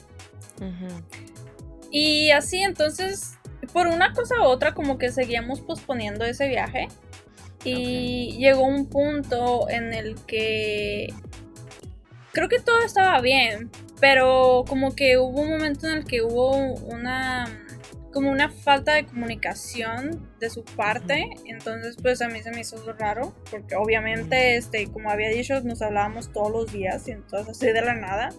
Y 1.92 2.32
así, 2.32 2.58
entonces, 2.58 3.38
por 3.72 3.88
una 3.88 4.14
cosa 4.14 4.36
u 4.42 4.44
otra, 4.44 4.74
como 4.74 4.98
que 4.98 5.12
seguíamos 5.12 5.62
posponiendo 5.62 6.26
ese 6.26 6.48
viaje. 6.48 6.88
Y 7.64 8.36
llegó 8.40 8.66
un 8.66 8.88
punto 8.88 9.70
en 9.70 9.94
el 9.94 10.16
que 10.26 11.14
creo 12.34 12.50
que 12.50 12.60
todo 12.60 12.84
estaba 12.84 13.22
bien, 13.22 13.70
pero 14.02 14.66
como 14.68 14.96
que 14.96 15.18
hubo 15.18 15.42
un 15.42 15.52
momento 15.52 15.88
en 15.88 16.00
el 16.00 16.04
que 16.04 16.22
hubo 16.22 16.58
una 16.58 17.46
como 18.14 18.32
una 18.32 18.50
falta 18.50 18.94
de 18.94 19.06
comunicación 19.06 20.32
de 20.40 20.50
su 20.50 20.64
parte, 20.64 21.32
entonces 21.46 21.98
pues 22.02 22.22
a 22.22 22.30
mí 22.30 22.42
se 22.42 22.52
me 22.52 22.62
hizo 22.62 22.78
raro, 22.94 23.34
porque 23.52 23.76
obviamente, 23.76 24.56
este, 24.56 24.88
como 24.92 25.10
había 25.10 25.30
dicho, 25.30 25.60
nos 25.62 25.82
hablábamos 25.82 26.32
todos 26.32 26.52
los 26.52 26.72
días 26.72 27.08
y 27.08 27.12
entonces 27.12 27.50
así 27.50 27.66
de 27.66 27.82
la 27.82 27.96
nada. 27.96 28.30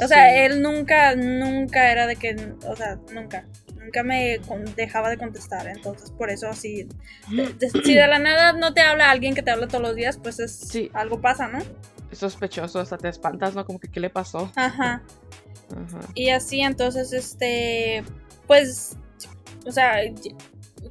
O 0.00 0.06
sea, 0.06 0.44
él 0.44 0.62
nunca, 0.62 1.16
nunca 1.16 1.90
era 1.90 2.06
de 2.06 2.16
que, 2.16 2.36
o 2.66 2.76
sea, 2.76 3.00
nunca, 3.12 3.46
nunca 3.74 4.04
me 4.04 4.40
dejaba 4.76 5.10
de 5.10 5.18
contestar, 5.18 5.66
entonces 5.66 6.10
por 6.12 6.30
eso 6.30 6.48
así, 6.48 6.86
si 7.84 7.94
de 7.94 8.06
la 8.06 8.20
nada 8.20 8.52
no 8.52 8.72
te 8.72 8.80
habla 8.80 9.10
alguien 9.10 9.34
que 9.34 9.42
te 9.42 9.50
habla 9.50 9.66
todos 9.66 9.82
los 9.82 9.96
días, 9.96 10.18
pues 10.18 10.38
es, 10.38 10.70
algo 10.94 11.20
pasa, 11.20 11.48
¿no? 11.48 11.58
Es 12.12 12.18
sospechoso, 12.18 12.78
hasta 12.78 12.96
te 12.96 13.08
espantas, 13.08 13.54
¿no? 13.54 13.66
Como 13.66 13.80
que, 13.80 13.88
¿qué 13.88 13.98
le 13.98 14.08
pasó? 14.08 14.52
Ajá. 14.54 15.02
Ajá. 15.70 16.00
Y 16.14 16.30
así, 16.30 16.60
entonces, 16.60 17.12
este, 17.12 18.04
pues 18.46 18.96
o 19.68 19.72
sea, 19.72 20.00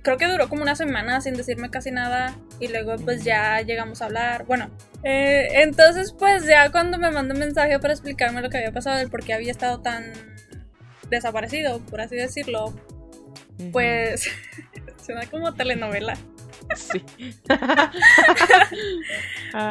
creo 0.01 0.17
que 0.17 0.27
duró 0.27 0.50
como 0.50 0.62
una 0.62 0.75
semana 0.75 1.22
sin 1.22 1.36
decirme 1.36 1.69
casi 1.69 1.91
nada 1.91 2.36
y 2.60 2.67
luego 2.67 2.96
pues 2.98 3.24
ya 3.24 3.62
llegamos 3.62 4.01
a 4.01 4.05
hablar. 4.05 4.46
Bueno, 4.46 4.69
eh, 5.03 5.48
entonces 5.51 6.13
pues 6.17 6.46
ya 6.46 6.72
cuando 6.72 6.98
me 6.98 7.12
mandó 7.12 7.34
un 7.34 7.39
mensaje 7.39 7.79
para 7.79 7.93
explicarme 7.93 8.41
lo 8.41 8.50
que 8.50 8.57
había 8.57 8.72
pasado, 8.72 9.00
el 9.00 9.10
por 9.10 9.24
qué 9.24 9.34
había 9.34 9.51
estado 9.51 9.81
tan 9.81 10.12
desaparecido, 11.10 11.79
por 11.79 12.01
así 12.01 12.15
decirlo, 12.15 12.74
pues 13.72 14.29
suena 15.05 15.25
como 15.27 15.53
telenovela. 15.53 16.15
Sí. 16.75 17.03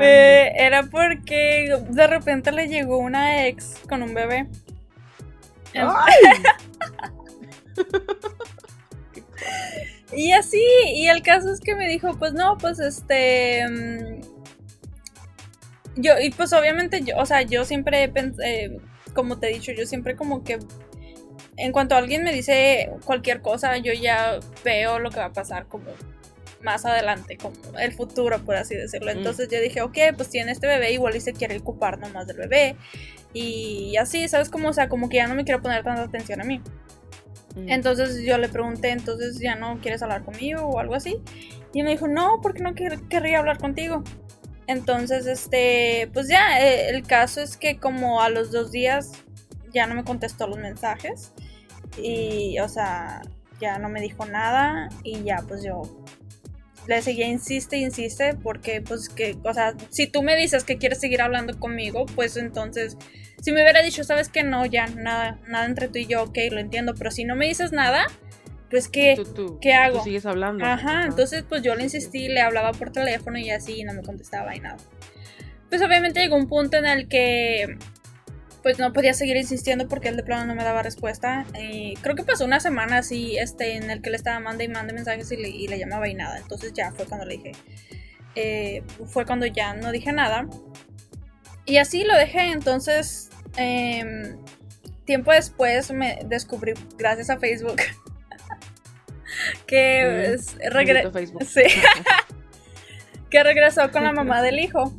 Eh, 0.00 0.52
era 0.56 0.84
porque 0.84 1.78
de 1.90 2.06
repente 2.06 2.50
le 2.50 2.66
llegó 2.66 2.98
una 2.98 3.46
ex 3.46 3.74
con 3.88 4.02
un 4.02 4.14
bebé. 4.14 4.48
Y 10.12 10.32
así, 10.32 10.62
y 10.94 11.08
el 11.08 11.22
caso 11.22 11.52
es 11.52 11.60
que 11.60 11.74
me 11.74 11.88
dijo, 11.88 12.16
pues 12.18 12.32
no, 12.32 12.56
pues 12.58 12.78
este... 12.78 13.68
Mm, 13.68 14.20
yo, 15.96 16.12
y 16.20 16.30
pues 16.30 16.52
obviamente 16.52 17.02
yo, 17.02 17.16
o 17.16 17.26
sea, 17.26 17.42
yo 17.42 17.64
siempre, 17.64 18.12
eh, 18.44 18.78
como 19.14 19.38
te 19.38 19.48
he 19.48 19.54
dicho, 19.54 19.72
yo 19.72 19.86
siempre 19.86 20.14
como 20.14 20.44
que 20.44 20.58
en 21.56 21.72
cuanto 21.72 21.96
alguien 21.96 22.22
me 22.22 22.32
dice 22.32 22.90
cualquier 23.04 23.40
cosa, 23.40 23.78
yo 23.78 23.92
ya 23.92 24.38
veo 24.64 24.98
lo 24.98 25.10
que 25.10 25.20
va 25.20 25.26
a 25.26 25.32
pasar 25.32 25.66
como 25.66 25.86
más 26.62 26.84
adelante, 26.84 27.36
como 27.36 27.56
el 27.78 27.92
futuro, 27.92 28.44
por 28.44 28.56
así 28.56 28.74
decirlo. 28.74 29.12
Mm. 29.12 29.18
Entonces 29.18 29.48
yo 29.50 29.60
dije, 29.60 29.82
ok, 29.82 29.98
pues 30.16 30.28
tiene 30.28 30.52
este 30.52 30.66
bebé, 30.66 30.92
igual 30.92 31.16
y 31.16 31.20
se 31.20 31.32
quiere 31.32 31.56
ocupar 31.58 31.98
nomás 31.98 32.26
del 32.26 32.36
bebé. 32.36 32.76
Y 33.32 33.96
así, 33.96 34.28
¿sabes 34.28 34.50
cómo? 34.50 34.68
O 34.68 34.72
sea, 34.72 34.88
como 34.88 35.08
que 35.08 35.16
ya 35.16 35.26
no 35.26 35.34
me 35.34 35.44
quiero 35.44 35.62
poner 35.62 35.82
tanta 35.82 36.02
atención 36.02 36.40
a 36.40 36.44
mí. 36.44 36.60
Entonces 37.56 38.22
yo 38.22 38.36
le 38.36 38.48
pregunté, 38.48 38.90
entonces 38.90 39.38
ya 39.38 39.54
no 39.54 39.78
quieres 39.80 40.02
hablar 40.02 40.24
conmigo 40.24 40.62
o 40.66 40.78
algo 40.78 40.94
así. 40.94 41.16
Y 41.72 41.82
me 41.82 41.90
dijo, 41.90 42.06
no, 42.06 42.40
porque 42.42 42.62
no 42.62 42.74
querría 42.74 43.38
hablar 43.38 43.58
contigo. 43.58 44.02
Entonces, 44.66 45.26
este, 45.26 46.10
pues 46.12 46.28
ya, 46.28 46.60
eh, 46.60 46.90
el 46.90 47.02
caso 47.02 47.40
es 47.40 47.56
que 47.56 47.78
como 47.78 48.20
a 48.20 48.28
los 48.28 48.50
dos 48.50 48.72
días 48.72 49.12
ya 49.72 49.86
no 49.86 49.94
me 49.94 50.04
contestó 50.04 50.46
los 50.46 50.58
mensajes. 50.58 51.32
Y, 51.96 52.58
o 52.58 52.68
sea, 52.68 53.22
ya 53.60 53.78
no 53.78 53.88
me 53.88 54.00
dijo 54.00 54.26
nada. 54.26 54.88
Y 55.02 55.22
ya, 55.22 55.42
pues 55.46 55.62
yo 55.62 55.82
le 56.86 57.02
seguía, 57.02 57.26
insiste, 57.26 57.76
insiste, 57.76 58.34
porque, 58.34 58.80
pues, 58.80 59.08
que, 59.08 59.36
o 59.42 59.52
sea, 59.52 59.74
si 59.90 60.06
tú 60.06 60.22
me 60.22 60.36
dices 60.36 60.64
que 60.64 60.78
quieres 60.78 61.00
seguir 61.00 61.22
hablando 61.22 61.58
conmigo, 61.58 62.06
pues 62.14 62.36
entonces 62.36 62.96
si 63.42 63.52
me 63.52 63.62
hubiera 63.62 63.82
dicho, 63.82 64.02
sabes 64.02 64.28
que 64.28 64.42
no, 64.42 64.66
ya, 64.66 64.86
nada, 64.86 65.38
nada 65.46 65.66
entre 65.66 65.88
tú 65.88 65.98
y 65.98 66.06
yo, 66.06 66.24
ok, 66.24 66.38
lo 66.50 66.58
entiendo, 66.58 66.94
pero 66.96 67.10
si 67.10 67.24
no 67.24 67.36
me 67.36 67.46
dices 67.46 67.72
nada, 67.72 68.06
pues 68.70 68.88
¿qué, 68.88 69.14
¿qué 69.60 69.72
hago? 69.74 69.98
Tú 69.98 70.04
sigues 70.04 70.26
hablando. 70.26 70.64
Ajá, 70.64 71.04
entonces 71.04 71.44
pues 71.48 71.62
yo 71.62 71.74
le 71.74 71.84
insistí, 71.84 72.28
le 72.28 72.40
hablaba 72.40 72.72
por 72.72 72.90
teléfono 72.90 73.38
y 73.38 73.50
así, 73.50 73.80
y 73.80 73.84
no 73.84 73.92
me 73.92 74.02
contestaba 74.02 74.56
y 74.56 74.60
nada. 74.60 74.78
Pues 75.68 75.82
obviamente 75.82 76.20
llegó 76.20 76.36
un 76.36 76.48
punto 76.48 76.76
en 76.76 76.86
el 76.86 77.08
que 77.08 77.78
pues 78.66 78.80
no 78.80 78.92
podía 78.92 79.14
seguir 79.14 79.36
insistiendo 79.36 79.86
porque 79.86 80.08
él 80.08 80.16
de 80.16 80.24
plano 80.24 80.44
no 80.44 80.56
me 80.56 80.64
daba 80.64 80.82
respuesta. 80.82 81.46
Y 81.56 81.94
creo 82.02 82.16
que 82.16 82.24
pasó 82.24 82.44
una 82.44 82.58
semana 82.58 82.98
así, 82.98 83.38
este, 83.38 83.76
en 83.76 83.90
el 83.90 84.02
que 84.02 84.10
le 84.10 84.16
estaba 84.16 84.40
mandando 84.40 84.64
y 84.64 84.68
mande 84.68 84.92
mensajes 84.92 85.30
y 85.30 85.68
le, 85.68 85.78
llamaba 85.78 86.08
y 86.08 86.14
nada. 86.14 86.38
Entonces 86.38 86.72
ya 86.72 86.90
fue 86.90 87.06
cuando 87.06 87.26
le 87.26 87.36
dije, 87.36 87.52
eh, 88.34 88.82
fue 89.06 89.24
cuando 89.24 89.46
ya 89.46 89.74
no 89.74 89.92
dije 89.92 90.12
nada. 90.12 90.48
Y 91.64 91.76
así 91.76 92.02
lo 92.02 92.16
dejé, 92.16 92.50
entonces 92.50 93.30
Em, 93.56 94.36
tiempo 95.04 95.32
después 95.32 95.90
me 95.90 96.20
descubrí, 96.26 96.74
gracias 96.96 97.30
a 97.30 97.38
Facebook, 97.38 97.80
que 99.66 100.36
que 103.30 103.42
regresó 103.42 103.90
con 103.90 104.04
la 104.04 104.12
mamá 104.12 104.42
del 104.42 104.58
hijo. 104.58 104.94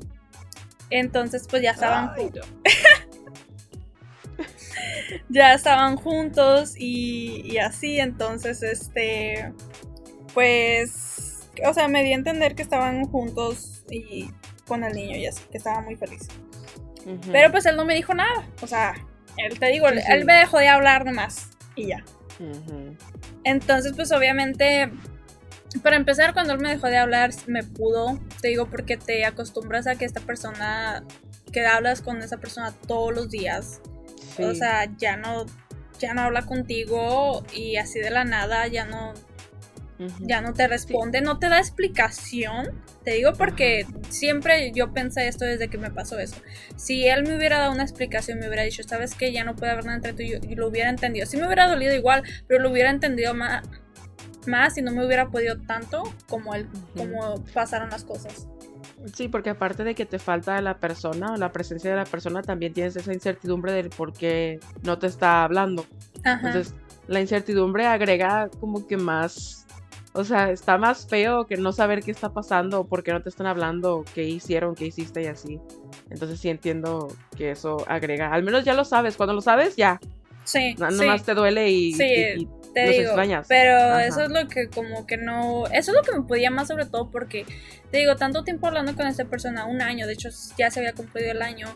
Entonces, 0.90 1.46
pues 1.50 1.62
ya 1.62 1.72
estaban 1.72 2.16
juntos. 2.16 2.48
Ya 5.30 5.54
estaban 5.54 5.96
juntos 5.96 6.76
y, 6.78 7.42
y, 7.46 7.58
así. 7.58 8.00
Entonces, 8.00 8.64
este. 8.64 9.54
Pues. 10.34 11.50
O 11.66 11.74
sea, 11.74 11.88
me 11.88 12.04
di 12.04 12.12
a 12.12 12.16
entender 12.16 12.56
que 12.56 12.62
estaban 12.62 13.06
juntos 13.06 13.84
y 13.90 14.30
con 14.68 14.84
el 14.84 14.94
niño 14.94 15.18
y 15.18 15.26
así, 15.26 15.44
que 15.52 15.58
estaba 15.58 15.82
muy 15.82 15.96
feliz. 15.96 16.28
Pero 17.32 17.52
pues 17.52 17.66
él 17.66 17.78
no 17.78 17.86
me 17.86 17.96
dijo 17.96 18.14
nada. 18.14 18.48
O 18.62 18.68
sea, 18.68 18.94
él 19.38 19.58
te 19.58 19.68
digo, 19.68 19.88
él 19.88 20.26
me 20.26 20.34
dejó 20.34 20.60
de 20.60 20.68
hablar 20.68 21.06
nomás. 21.06 21.50
Y 21.76 21.88
ya. 21.88 22.04
Entonces, 23.44 23.94
pues 23.96 24.12
obviamente, 24.12 24.92
para 25.82 25.96
empezar, 25.96 26.34
cuando 26.34 26.54
él 26.54 26.60
me 26.60 26.70
dejó 26.70 26.88
de 26.88 26.98
hablar, 26.98 27.32
me 27.48 27.64
pudo. 27.64 28.20
Te 28.42 28.50
digo, 28.50 28.68
porque 28.68 28.98
te 28.98 29.26
acostumbras 29.26 29.88
a 29.88 29.96
que 29.96 30.06
esta 30.06 30.20
persona, 30.20 31.04
que 31.52 31.66
hablas 31.66 32.02
con 32.02 32.22
esa 32.22 32.38
persona 32.38 32.74
todos 32.88 33.14
los 33.14 33.30
días. 33.30 33.82
O 34.40 34.54
sea, 34.54 34.86
ya 34.98 35.18
no, 35.18 35.46
ya 36.00 36.14
no 36.14 36.22
habla 36.22 36.46
contigo 36.46 37.44
y 37.54 37.78
así 37.78 38.00
de 38.00 38.12
la 38.12 38.24
nada, 38.24 38.68
ya 38.68 38.86
no, 38.86 39.14
ya 40.20 40.42
no 40.42 40.54
te 40.54 40.68
responde, 40.68 41.22
no 41.22 41.40
te 41.40 41.50
da 41.50 41.60
explicación. 41.60 42.84
Te 43.04 43.12
digo 43.14 43.34
porque 43.34 43.86
siempre 44.10 44.72
yo 44.74 44.94
pensé 44.94 45.28
esto 45.28 45.46
desde 45.46 45.70
que 45.70 45.78
me 45.78 45.90
pasó 45.90 46.20
eso. 46.20 46.36
Si 46.76 47.08
él 47.08 47.24
me 47.24 47.38
hubiera 47.38 47.58
dado 47.60 47.72
una 47.72 47.84
explicación, 47.84 48.40
me 48.40 48.48
hubiera 48.48 48.64
dicho, 48.64 48.84
sabes 48.84 49.16
que 49.16 49.32
ya 49.32 49.44
no 49.44 49.56
puede 49.56 49.72
haber 49.72 49.86
nada 49.86 49.98
entre 49.98 50.14
tú 50.14 50.22
y 50.24 50.32
yo, 50.32 50.38
y 50.48 50.56
lo 50.56 50.68
hubiera 50.68 50.90
entendido. 50.90 51.26
Sí 51.26 51.38
me 51.38 51.46
hubiera 51.46 51.68
dolido 51.68 51.94
igual, 51.94 52.24
pero 52.48 52.62
lo 52.62 52.70
hubiera 52.70 52.90
entendido 52.90 53.34
más, 53.34 53.66
más 54.46 54.78
y 54.78 54.82
no 54.82 54.92
me 54.92 55.06
hubiera 55.06 55.30
podido 55.30 55.58
tanto 55.62 56.04
como, 56.28 56.54
él, 56.54 56.68
como 56.96 57.44
pasaron 57.54 57.90
las 57.90 58.04
cosas. 58.04 58.48
Sí, 59.14 59.28
porque 59.28 59.52
aparte 59.52 59.84
de 59.84 59.96
que 59.96 60.06
te 60.06 60.20
falta 60.20 60.60
la 60.62 60.78
persona 60.78 61.34
o 61.34 61.38
la 61.38 61.52
presencia 61.52 61.92
de 61.92 61.98
la 61.98 62.06
persona, 62.06 62.42
también 62.42 62.74
tienes 62.74 62.96
esa 62.96 63.14
incertidumbre 63.14 63.72
del 63.72 63.90
por 63.90 64.14
qué 64.14 64.60
no 64.84 64.98
te 64.98 65.08
está 65.08 65.44
hablando. 65.44 65.86
Entonces, 66.24 66.74
la 67.08 67.22
incertidumbre 67.22 67.86
agrega 67.86 68.50
como 68.60 68.88
que 68.88 68.98
más 68.98 69.68
o 70.18 70.24
sea, 70.24 70.50
está 70.50 70.80
más 70.80 71.06
feo 71.08 71.46
que 71.46 71.58
no 71.58 71.72
saber 71.72 72.02
qué 72.02 72.10
está 72.10 72.34
pasando 72.34 72.80
o 72.80 72.88
por 72.88 73.04
qué 73.04 73.12
no 73.12 73.22
te 73.22 73.30
están 73.30 73.46
hablando, 73.46 74.04
qué 74.16 74.24
hicieron, 74.24 74.74
qué 74.74 74.88
hiciste 74.88 75.22
y 75.22 75.28
así. 75.28 75.60
Entonces 76.10 76.40
sí 76.40 76.50
entiendo 76.50 77.08
que 77.38 77.52
eso 77.52 77.86
agrega. 77.88 78.34
Al 78.34 78.42
menos 78.42 78.66
ya 78.66 78.74
lo 78.74 78.84
sabes. 78.84 79.16
Cuando 79.16 79.36
lo 79.36 79.42
sabes, 79.42 79.76
ya. 79.76 80.00
Sí. 80.44 80.74
No, 80.80 80.90
nomás 80.90 81.24
te 81.24 81.36
duele 81.36 81.70
y, 81.70 81.94
sí, 81.94 82.50
te 82.86 82.92
digo, 82.92 83.04
extrañas. 83.04 83.46
Pero 83.48 84.00
eso 84.00 84.24
es 84.24 84.30
lo 84.30 84.48
que 84.48 84.70
como 84.70 85.06
que 85.06 85.18
no... 85.18 85.66
Eso 85.68 85.92
es 85.92 85.98
lo 85.98 86.04
que 86.04 86.18
me 86.18 86.26
podía 86.26 86.52
más 86.52 86.68
sobre 86.68 86.86
todo 86.86 87.10
porque, 87.12 87.46
te 87.92 87.98
digo, 87.98 88.16
tanto 88.16 88.44
tiempo 88.44 88.68
hablando 88.68 88.96
con 88.96 89.08
esta 89.08 89.26
persona, 89.26 89.66
un 89.66 89.82
año, 89.82 90.08
de 90.08 90.14
hecho 90.14 90.30
ya 90.58 90.72
se 90.72 90.80
había 90.80 90.94
cumplido 90.94 91.32
el 91.32 91.42
año 91.42 91.68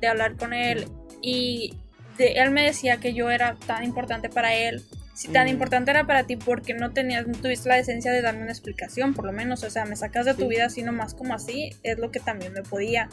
de 0.00 0.06
hablar 0.06 0.36
con 0.36 0.52
él 0.52 0.86
y 1.20 1.74
él 2.18 2.50
me 2.50 2.64
decía 2.64 2.98
que 2.98 3.14
yo 3.14 3.30
era 3.30 3.56
tan 3.66 3.84
importante 3.84 4.28
para 4.28 4.54
él 4.54 4.82
si 5.18 5.26
tan 5.32 5.46
mm. 5.46 5.50
importante 5.50 5.90
era 5.90 6.06
para 6.06 6.22
ti 6.22 6.36
porque 6.36 6.74
no 6.74 6.92
tenías, 6.92 7.26
no 7.26 7.34
tuviste 7.36 7.68
la 7.68 7.74
decencia 7.74 8.12
de 8.12 8.22
darme 8.22 8.42
una 8.42 8.52
explicación, 8.52 9.14
por 9.14 9.24
lo 9.24 9.32
menos, 9.32 9.64
o 9.64 9.70
sea, 9.70 9.84
me 9.84 9.96
sacas 9.96 10.26
de 10.26 10.34
tu 10.34 10.46
vida 10.46 10.66
así 10.66 10.84
nomás 10.84 11.14
como 11.14 11.34
así, 11.34 11.70
es 11.82 11.98
lo 11.98 12.12
que 12.12 12.20
también 12.20 12.52
me 12.52 12.62
podía, 12.62 13.08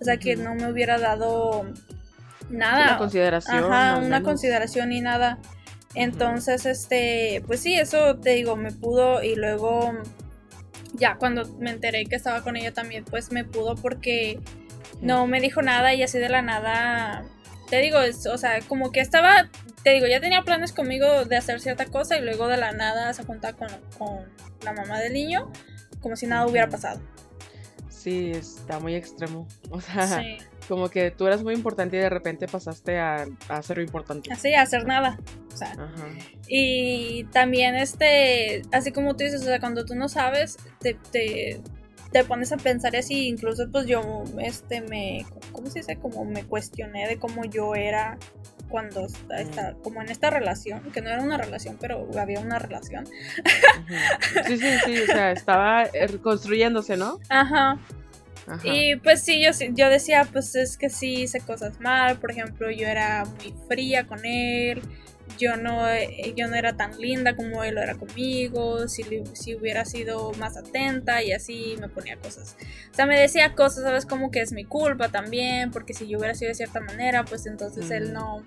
o 0.00 0.04
sea, 0.04 0.16
que 0.16 0.36
no 0.36 0.54
me 0.54 0.70
hubiera 0.70 1.00
dado 1.00 1.66
nada. 2.50 2.84
Una 2.84 2.98
consideración. 2.98 3.64
Ajá, 3.64 3.96
una 3.98 4.22
consideración 4.22 4.92
y 4.92 5.00
nada. 5.00 5.38
Entonces, 5.94 6.66
este, 6.66 7.42
pues 7.46 7.60
sí, 7.60 7.74
eso 7.74 8.16
te 8.16 8.30
digo, 8.30 8.56
me 8.56 8.72
pudo 8.72 9.22
y 9.22 9.34
luego 9.34 9.92
ya 10.94 11.16
cuando 11.16 11.48
me 11.58 11.70
enteré 11.70 12.04
que 12.06 12.16
estaba 12.16 12.42
con 12.42 12.56
ella 12.56 12.72
también, 12.72 13.04
pues 13.04 13.32
me 13.32 13.44
pudo 13.44 13.74
porque 13.74 14.38
no 15.00 15.26
me 15.26 15.40
dijo 15.40 15.62
nada 15.62 15.94
y 15.94 16.02
así 16.02 16.18
de 16.18 16.28
la 16.28 16.42
nada, 16.42 17.24
te 17.68 17.80
digo, 17.80 17.98
o 17.98 18.38
sea, 18.38 18.60
como 18.68 18.92
que 18.92 19.00
estaba 19.00 19.48
te 19.82 19.90
digo, 19.90 20.06
ya 20.06 20.20
tenía 20.20 20.42
planes 20.42 20.72
conmigo 20.72 21.24
de 21.24 21.36
hacer 21.36 21.60
cierta 21.60 21.86
cosa 21.86 22.18
y 22.18 22.22
luego 22.22 22.48
de 22.48 22.56
la 22.56 22.72
nada 22.72 23.12
se 23.12 23.24
junta 23.24 23.54
con, 23.54 23.68
la 24.62 24.72
mamá 24.74 25.00
del 25.00 25.14
niño 25.14 25.50
como 26.00 26.16
si 26.16 26.26
nada 26.26 26.46
hubiera 26.46 26.68
pasado. 26.68 27.00
Sí, 27.88 28.30
está 28.30 28.78
muy 28.78 28.94
extremo. 28.94 29.46
O 29.70 29.80
sea, 29.80 30.22
Como 30.68 30.88
que 30.88 31.10
tú 31.10 31.26
eras 31.26 31.42
muy 31.42 31.54
importante 31.54 31.96
y 31.96 32.00
de 32.00 32.10
repente 32.10 32.46
pasaste 32.46 32.98
a, 32.98 33.26
a 33.48 33.62
ser 33.62 33.78
importante. 33.78 34.32
Así, 34.32 34.54
a 34.54 34.62
hacer 34.62 34.86
nada. 34.86 35.18
O 35.52 35.56
sea, 35.56 35.72
Ajá. 35.72 36.06
y 36.48 37.24
también 37.32 37.74
este, 37.74 38.62
así 38.72 38.92
como 38.92 39.16
tú 39.16 39.24
dices, 39.24 39.42
o 39.42 39.44
sea, 39.44 39.60
cuando 39.60 39.84
tú 39.84 39.94
no 39.94 40.08
sabes, 40.08 40.56
te, 40.80 40.94
te, 41.10 41.60
te 42.12 42.24
pones 42.24 42.52
a 42.52 42.56
pensar 42.56 42.94
así, 42.96 43.26
incluso 43.28 43.70
pues 43.70 43.86
yo, 43.86 44.24
este, 44.40 44.80
me, 44.80 45.26
¿cómo 45.52 45.68
se 45.70 45.80
dice? 45.80 45.96
Como 45.96 46.24
me 46.24 46.44
cuestioné 46.44 47.06
de 47.08 47.18
cómo 47.18 47.44
yo 47.44 47.74
era 47.74 48.16
cuando 48.68 49.06
está, 49.06 49.40
está- 49.40 49.74
como 49.82 50.00
en 50.00 50.10
esta 50.10 50.30
relación, 50.30 50.80
que 50.92 51.00
no 51.00 51.10
era 51.10 51.22
una 51.22 51.36
relación, 51.36 51.76
pero 51.80 52.08
había 52.18 52.38
una 52.40 52.58
relación. 52.60 53.04
Sí, 54.46 54.56
sí, 54.56 54.68
sí, 54.84 54.98
o 55.02 55.06
sea, 55.06 55.32
estaba 55.32 55.84
eh, 55.86 56.18
construyéndose, 56.22 56.96
¿no? 56.96 57.18
Ajá. 57.28 57.78
Ajá. 58.46 58.60
Y 58.64 58.96
pues 58.96 59.22
sí, 59.22 59.42
yo, 59.44 59.52
sí- 59.52 59.70
yo 59.74 59.88
decía, 59.88 60.26
pues 60.32 60.54
es 60.54 60.76
que 60.76 60.88
sí 60.88 61.22
hice 61.22 61.40
cosas 61.40 61.80
mal. 61.80 62.18
Por 62.18 62.30
ejemplo, 62.30 62.70
yo 62.70 62.86
era 62.86 63.24
muy 63.24 63.54
fría 63.68 64.06
con 64.06 64.24
él. 64.24 64.82
Yo 65.38 65.56
no, 65.56 65.88
eh, 65.88 66.34
yo 66.36 66.48
no 66.48 66.56
era 66.56 66.76
tan 66.76 66.98
linda 66.98 67.36
como 67.36 67.64
él 67.64 67.74
lo 67.74 67.82
era 67.82 67.94
conmigo. 67.94 68.88
Si, 68.88 69.04
si 69.32 69.54
hubiera 69.54 69.84
sido 69.84 70.32
más 70.32 70.56
atenta 70.56 71.22
y 71.22 71.32
así 71.32 71.76
me 71.80 71.88
ponía 71.88 72.16
cosas. 72.16 72.56
O 72.90 72.94
sea, 72.94 73.06
me 73.06 73.18
decía 73.18 73.54
cosas, 73.54 73.84
¿sabes? 73.84 74.06
Como 74.06 74.30
que 74.30 74.40
es 74.40 74.52
mi 74.52 74.64
culpa 74.64 75.08
también. 75.08 75.70
Porque 75.70 75.94
si 75.94 76.06
yo 76.06 76.18
hubiera 76.18 76.34
sido 76.34 76.48
de 76.48 76.54
cierta 76.54 76.80
manera, 76.80 77.24
pues 77.24 77.46
entonces 77.46 77.90
él 77.90 78.12
no. 78.12 78.44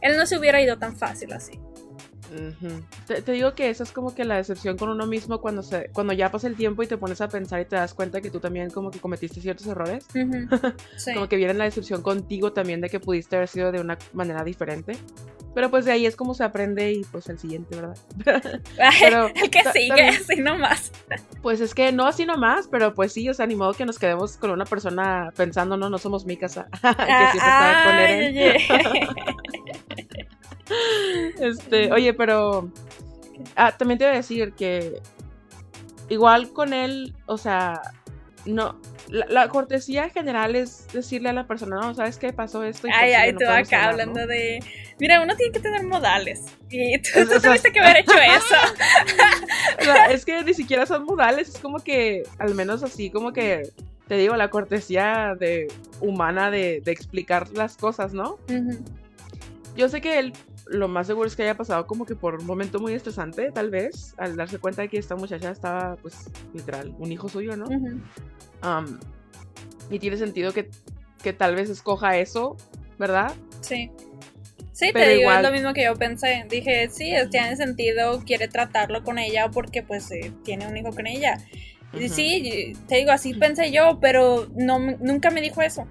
Él 0.00 0.16
no 0.16 0.26
se 0.26 0.38
hubiera 0.38 0.60
ido 0.60 0.78
tan 0.78 0.96
fácil 0.96 1.32
así. 1.32 1.58
Te, 3.06 3.22
te 3.22 3.32
digo 3.32 3.54
que 3.54 3.70
esa 3.70 3.84
es 3.84 3.92
como 3.92 4.14
que 4.14 4.24
la 4.24 4.36
decepción 4.36 4.76
con 4.76 4.88
uno 4.88 5.06
mismo 5.06 5.40
cuando 5.40 5.62
se, 5.62 5.90
cuando 5.92 6.12
ya 6.12 6.30
pasa 6.30 6.48
el 6.48 6.56
tiempo 6.56 6.82
y 6.82 6.86
te 6.86 6.96
pones 6.96 7.20
a 7.20 7.28
pensar 7.28 7.60
y 7.60 7.64
te 7.66 7.76
das 7.76 7.94
cuenta 7.94 8.20
que 8.20 8.30
tú 8.30 8.40
también 8.40 8.70
como 8.70 8.90
que 8.90 8.98
cometiste 8.98 9.40
ciertos 9.40 9.66
errores. 9.66 10.06
Sí. 10.96 11.14
Como 11.14 11.28
que 11.28 11.36
viene 11.36 11.54
la 11.54 11.64
decepción 11.64 12.02
contigo 12.02 12.52
también 12.52 12.80
de 12.80 12.88
que 12.88 13.00
pudiste 13.00 13.36
haber 13.36 13.48
sido 13.48 13.70
de 13.70 13.80
una 13.80 13.98
manera 14.12 14.42
diferente. 14.44 14.96
Pero 15.56 15.70
pues 15.70 15.86
de 15.86 15.92
ahí 15.92 16.04
es 16.04 16.16
como 16.16 16.34
se 16.34 16.44
aprende 16.44 16.92
y 16.92 17.02
pues 17.04 17.30
el 17.30 17.38
siguiente, 17.38 17.76
¿verdad? 17.76 17.96
pero 19.00 19.28
el 19.28 19.48
que 19.48 19.62
sigue, 19.72 20.08
así 20.08 20.36
nomás. 20.36 20.92
Pues 21.40 21.62
es 21.62 21.74
que 21.74 21.92
no 21.92 22.04
así 22.04 22.26
nomás, 22.26 22.68
pero 22.70 22.92
pues 22.92 23.14
sí, 23.14 23.26
o 23.30 23.32
sea, 23.32 23.46
ni 23.46 23.56
modo 23.56 23.72
que 23.72 23.86
nos 23.86 23.98
quedemos 23.98 24.36
con 24.36 24.50
una 24.50 24.66
persona 24.66 25.32
pensando, 25.34 25.78
no, 25.78 25.88
no 25.88 25.96
somos 25.96 26.26
mi 26.26 26.36
casa, 26.36 26.66
que 26.72 26.80
siempre 26.80 27.38
estaba 27.38 27.84
con 27.84 27.94
Eren. 27.94 28.58
Este, 31.40 31.90
oye, 31.90 32.12
pero 32.12 32.70
ah, 33.54 33.72
también 33.78 33.96
te 33.96 34.04
iba 34.04 34.12
a 34.12 34.16
decir 34.16 34.52
que 34.52 35.00
igual 36.10 36.52
con 36.52 36.74
él, 36.74 37.14
o 37.24 37.38
sea, 37.38 37.80
no, 38.46 38.80
la, 39.08 39.26
la 39.28 39.48
cortesía 39.48 40.04
en 40.04 40.10
general 40.10 40.56
es 40.56 40.86
decirle 40.92 41.28
a 41.28 41.32
la 41.32 41.46
persona, 41.46 41.76
no, 41.80 41.94
¿sabes 41.94 42.16
qué 42.16 42.32
pasó 42.32 42.62
esto? 42.64 42.86
Y 42.88 42.90
Ay, 42.94 43.10
si 43.10 43.14
ay, 43.14 43.32
no 43.32 43.38
tú 43.40 43.44
acá 43.44 43.58
hablar, 43.58 43.84
hablando 43.90 44.20
¿no? 44.20 44.26
de. 44.26 44.62
Mira, 44.98 45.20
uno 45.20 45.36
tiene 45.36 45.52
que 45.52 45.60
tener 45.60 45.82
modales. 45.82 46.40
Y 46.70 46.98
tú, 46.98 47.10
Es- 47.18 47.28
tú 47.28 47.40
tuviste 47.40 47.70
que 47.72 47.80
haber 47.80 47.98
hecho 47.98 48.12
eso. 48.14 48.56
O 49.80 49.84
sea, 49.84 50.06
es 50.06 50.24
que 50.24 50.42
ni 50.42 50.54
siquiera 50.54 50.86
son 50.86 51.04
modales, 51.04 51.48
es 51.50 51.58
como 51.58 51.78
que, 51.80 52.22
al 52.38 52.54
menos 52.54 52.82
así, 52.82 53.10
como 53.10 53.32
que, 53.32 53.70
te 54.08 54.16
digo, 54.16 54.34
la 54.36 54.48
cortesía 54.48 55.34
de 55.38 55.68
humana 56.00 56.50
de, 56.50 56.80
de 56.84 56.92
explicar 56.92 57.48
las 57.50 57.76
cosas, 57.76 58.12
¿no? 58.14 58.38
Yo 59.76 59.88
sé 59.88 60.00
que 60.00 60.18
él, 60.18 60.32
lo 60.66 60.88
más 60.88 61.06
seguro 61.06 61.26
es 61.28 61.36
que 61.36 61.42
haya 61.44 61.56
pasado 61.56 61.86
como 61.86 62.04
que 62.06 62.14
por 62.16 62.34
un 62.34 62.44
momento 62.46 62.80
muy 62.80 62.92
estresante, 62.94 63.50
tal 63.52 63.70
vez, 63.70 64.14
al 64.18 64.36
darse 64.36 64.58
cuenta 64.58 64.82
de 64.82 64.88
que 64.88 64.98
esta 64.98 65.14
muchacha 65.16 65.50
estaba, 65.50 65.96
pues, 65.96 66.30
literal, 66.54 66.94
un 66.98 67.12
hijo 67.12 67.28
suyo, 67.28 67.56
¿no? 67.56 67.66
Am, 68.62 68.98
y 69.90 69.98
tiene 69.98 70.16
sentido 70.16 70.52
que, 70.52 70.68
que 71.22 71.32
tal 71.32 71.54
vez 71.54 71.70
escoja 71.70 72.18
eso, 72.18 72.56
¿verdad? 72.98 73.32
Sí. 73.60 73.90
Sí, 74.72 74.90
Pero 74.92 75.06
te 75.06 75.10
digo, 75.12 75.20
igual- 75.22 75.36
es 75.44 75.50
lo 75.50 75.52
mismo 75.52 75.72
que 75.72 75.84
yo 75.84 75.94
pensé. 75.96 76.44
Dije, 76.50 76.88
sí, 76.90 77.10
es- 77.14 77.30
tiene 77.30 77.56
sentido, 77.56 78.20
quiere 78.26 78.46
tratarlo 78.48 79.02
con 79.04 79.18
ella 79.18 79.48
porque 79.50 79.82
pues 79.82 80.10
eh, 80.10 80.32
tiene 80.44 80.66
un 80.68 80.76
hijo 80.76 80.90
con 80.90 81.06
ella. 81.06 81.38
Sí, 82.10 82.74
te 82.86 82.96
digo, 82.96 83.10
así 83.10 83.32
pensé 83.32 83.72
yo, 83.72 83.98
pero 84.00 84.46
no, 84.54 84.78
nunca 84.78 85.30
me 85.30 85.40
dijo 85.40 85.62
eso. 85.62 85.86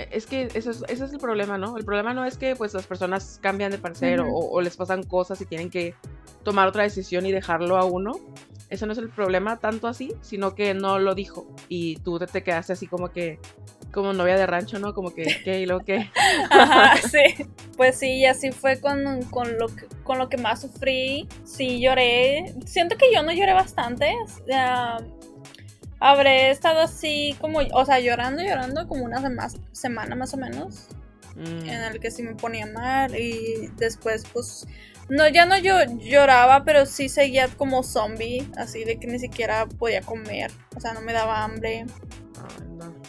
E- 0.00 0.08
Es 0.10 0.26
que 0.26 0.48
eso 0.54 0.70
es, 0.70 0.82
ese 0.88 1.04
es 1.04 1.12
el 1.12 1.18
problema, 1.18 1.58
¿no? 1.58 1.76
El 1.76 1.84
problema 1.84 2.14
no 2.14 2.24
es 2.24 2.36
que 2.36 2.56
pues 2.56 2.74
las 2.74 2.86
personas 2.86 3.38
cambian 3.42 3.70
de 3.70 3.78
parecer 3.78 4.20
o, 4.20 4.28
o 4.28 4.60
les 4.60 4.76
pasan 4.76 5.02
cosas 5.02 5.40
y 5.40 5.46
tienen 5.46 5.70
que 5.70 5.94
tomar 6.42 6.68
otra 6.68 6.82
decisión 6.82 7.26
y 7.26 7.32
dejarlo 7.32 7.76
a 7.76 7.84
uno. 7.84 8.12
Eso 8.70 8.86
no 8.86 8.92
es 8.92 8.98
el 8.98 9.10
problema 9.10 9.56
tanto 9.58 9.88
así, 9.88 10.14
sino 10.20 10.54
que 10.54 10.74
no 10.74 10.98
lo 11.00 11.14
dijo 11.14 11.44
y 11.68 11.96
tú 11.96 12.18
te, 12.18 12.26
te 12.26 12.42
quedaste 12.42 12.72
así 12.72 12.86
como 12.86 13.10
que 13.10 13.38
como 13.92 14.12
novia 14.12 14.36
de 14.36 14.46
rancho, 14.46 14.78
¿no? 14.78 14.94
Como 14.94 15.12
que, 15.12 15.40
¿qué? 15.44 15.60
¿Y 15.60 15.66
luego 15.66 15.84
qué? 15.84 16.08
Ajá, 16.50 16.96
sí. 16.96 17.44
Pues 17.76 17.98
sí, 17.98 18.18
y 18.18 18.26
así 18.26 18.52
fue 18.52 18.80
con, 18.80 19.22
con, 19.24 19.58
lo 19.58 19.66
que, 19.68 19.86
con 20.04 20.18
lo 20.18 20.28
que 20.28 20.36
más 20.36 20.60
sufrí. 20.60 21.26
Sí, 21.44 21.80
lloré. 21.80 22.54
Siento 22.66 22.96
que 22.96 23.12
yo 23.12 23.22
no 23.22 23.32
lloré 23.32 23.52
bastante. 23.52 24.12
sea, 24.46 24.98
habré 26.00 26.50
estado 26.50 26.80
así 26.80 27.36
como, 27.40 27.60
o 27.72 27.84
sea, 27.84 28.00
llorando, 28.00 28.42
llorando 28.42 28.88
como 28.88 29.04
una 29.04 29.20
sema- 29.20 29.48
semana 29.72 30.16
más 30.16 30.34
o 30.34 30.36
menos. 30.38 30.88
Mm, 31.36 31.68
En 31.68 31.82
el 31.92 32.00
que 32.00 32.10
sí 32.10 32.22
me 32.22 32.34
ponía 32.34 32.66
mal. 32.66 33.14
Y 33.14 33.68
después, 33.76 34.24
pues, 34.32 34.66
no, 35.08 35.28
ya 35.28 35.46
no 35.46 35.56
yo 35.58 35.76
lloraba, 35.98 36.64
pero 36.64 36.86
sí 36.86 37.08
seguía 37.08 37.48
como 37.48 37.82
zombie. 37.82 38.50
Así 38.56 38.84
de 38.84 38.98
que 38.98 39.06
ni 39.06 39.18
siquiera 39.18 39.66
podía 39.66 40.00
comer. 40.00 40.50
O 40.76 40.80
sea, 40.80 40.92
no 40.92 41.00
me 41.00 41.12
daba 41.12 41.44
hambre. 41.44 41.86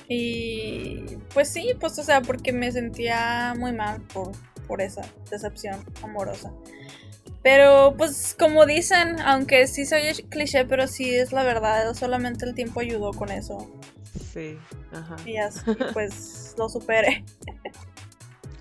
Y 0.07 1.17
pues 1.33 1.49
sí, 1.49 1.71
pues 1.79 1.97
o 1.99 2.03
sea, 2.03 2.21
porque 2.21 2.51
me 2.51 2.71
sentía 2.71 3.53
muy 3.57 3.71
mal 3.71 4.01
por, 4.13 4.31
por 4.67 4.81
esa 4.81 5.01
decepción 5.29 5.83
amorosa. 6.03 6.51
Pero 7.43 7.95
pues 7.97 8.35
como 8.37 8.65
dicen, 8.65 9.19
aunque 9.21 9.65
sí 9.67 9.85
soy 9.85 10.01
cliché, 10.29 10.65
pero 10.65 10.87
sí 10.87 11.15
es 11.15 11.33
la 11.33 11.43
verdad, 11.43 11.93
solamente 11.95 12.45
el 12.45 12.53
tiempo 12.53 12.81
ayudó 12.81 13.11
con 13.11 13.31
eso. 13.31 13.71
Sí, 14.31 14.57
ajá. 14.91 15.15
Y 15.25 15.37
así 15.37 15.61
pues 15.93 16.53
lo 16.57 16.69
superé. 16.69 17.23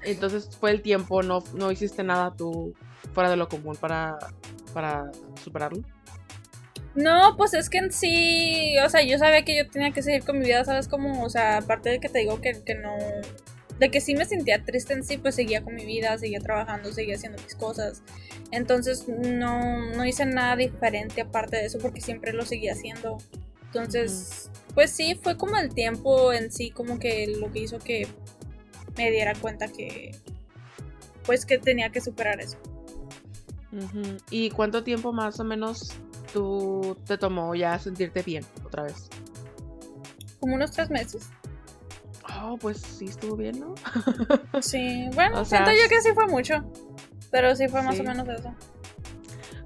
Entonces 0.03 0.49
fue 0.59 0.71
el 0.71 0.81
tiempo, 0.81 1.23
no, 1.23 1.45
no 1.55 1.71
hiciste 1.71 2.03
nada 2.03 2.35
tú 2.35 2.75
fuera 3.13 3.29
de 3.29 3.37
lo 3.37 3.49
común 3.49 3.77
para, 3.77 4.19
para 4.73 5.11
superarlo. 5.43 5.83
No, 6.95 7.37
pues 7.37 7.55
es 7.55 7.71
que 7.71 7.79
en 7.79 7.93
sí, 7.93 8.77
o 8.85 8.89
sea, 8.89 9.03
yo 9.03 9.19
sabía 9.19 9.45
que 9.45 9.57
yo 9.57 9.69
tenía 9.69 9.93
que 9.93 10.03
seguir 10.03 10.25
con 10.25 10.39
mi 10.39 10.47
vida, 10.47 10.65
¿sabes? 10.65 10.89
Como, 10.89 11.23
o 11.23 11.31
sea, 11.31 11.59
aparte 11.59 11.91
de 11.91 12.01
que 12.01 12.09
te 12.09 12.19
digo 12.19 12.41
que, 12.41 12.63
que 12.65 12.75
no, 12.75 12.97
de 13.81 13.91
que 13.91 14.03
sí 14.03 14.15
me 14.15 14.27
sentía 14.27 14.63
triste 14.63 14.93
en 14.93 15.03
sí, 15.03 15.17
pues 15.17 15.35
seguía 15.35 15.65
con 15.65 15.75
mi 15.75 15.87
vida, 15.87 16.17
seguía 16.19 16.39
trabajando, 16.41 16.93
seguía 16.93 17.15
haciendo 17.15 17.43
mis 17.43 17.55
cosas. 17.55 18.03
Entonces 18.53 19.09
no, 19.09 19.91
no 19.97 20.05
hice 20.05 20.27
nada 20.27 20.55
diferente 20.55 21.23
aparte 21.23 21.57
de 21.57 21.65
eso 21.65 21.79
porque 21.79 22.03
siempre 22.03 22.35
lo 22.35 22.45
seguía 22.45 22.75
haciendo. 22.75 23.17
Entonces, 23.65 24.51
pues 24.75 24.91
sí, 24.91 25.19
fue 25.21 25.39
como 25.39 25.57
el 25.57 25.73
tiempo 25.73 26.31
en 26.35 26.53
sí, 26.53 26.71
como 26.71 26.99
que 26.99 27.27
lo 27.29 27.51
que 27.51 27.61
hizo 27.61 27.79
que 27.79 28.07
me 28.99 29.11
diera 29.11 29.33
cuenta 29.35 29.67
que, 29.69 30.15
pues 31.25 31.47
que 31.47 31.57
tenía 31.57 31.91
que 31.91 32.03
superar 32.03 32.39
eso. 32.39 32.59
¿Y 34.31 34.51
cuánto 34.51 34.85
tiempo 34.85 35.11
más 35.11 35.41
o 35.41 35.45
menos 35.45 35.95
tú 36.35 36.99
te 37.07 37.17
tomó 37.17 37.55
ya 37.55 37.79
sentirte 37.79 38.23
bien 38.23 38.45
otra 38.63 38.83
vez? 38.83 39.09
Como 40.39 40.57
unos 40.57 40.71
tres 40.73 40.91
meses. 40.91 41.31
Oh, 42.43 42.57
pues 42.59 42.79
sí 42.79 43.07
estuvo 43.07 43.37
bien, 43.37 43.61
¿no? 43.61 43.75
Sí, 44.61 45.09
bueno, 45.15 45.41
O 45.41 45.45
sea, 45.45 45.65
siento 45.65 45.71
yo 45.71 45.89
que 45.89 46.01
sí 46.01 46.11
fue 46.15 46.27
mucho. 46.27 46.65
Pero 47.31 47.55
sí 47.55 47.69
fue 47.69 47.83
más 47.83 47.97
sí. 47.97 48.03
o 48.03 48.05
menos 48.05 48.29
eso. 48.29 48.53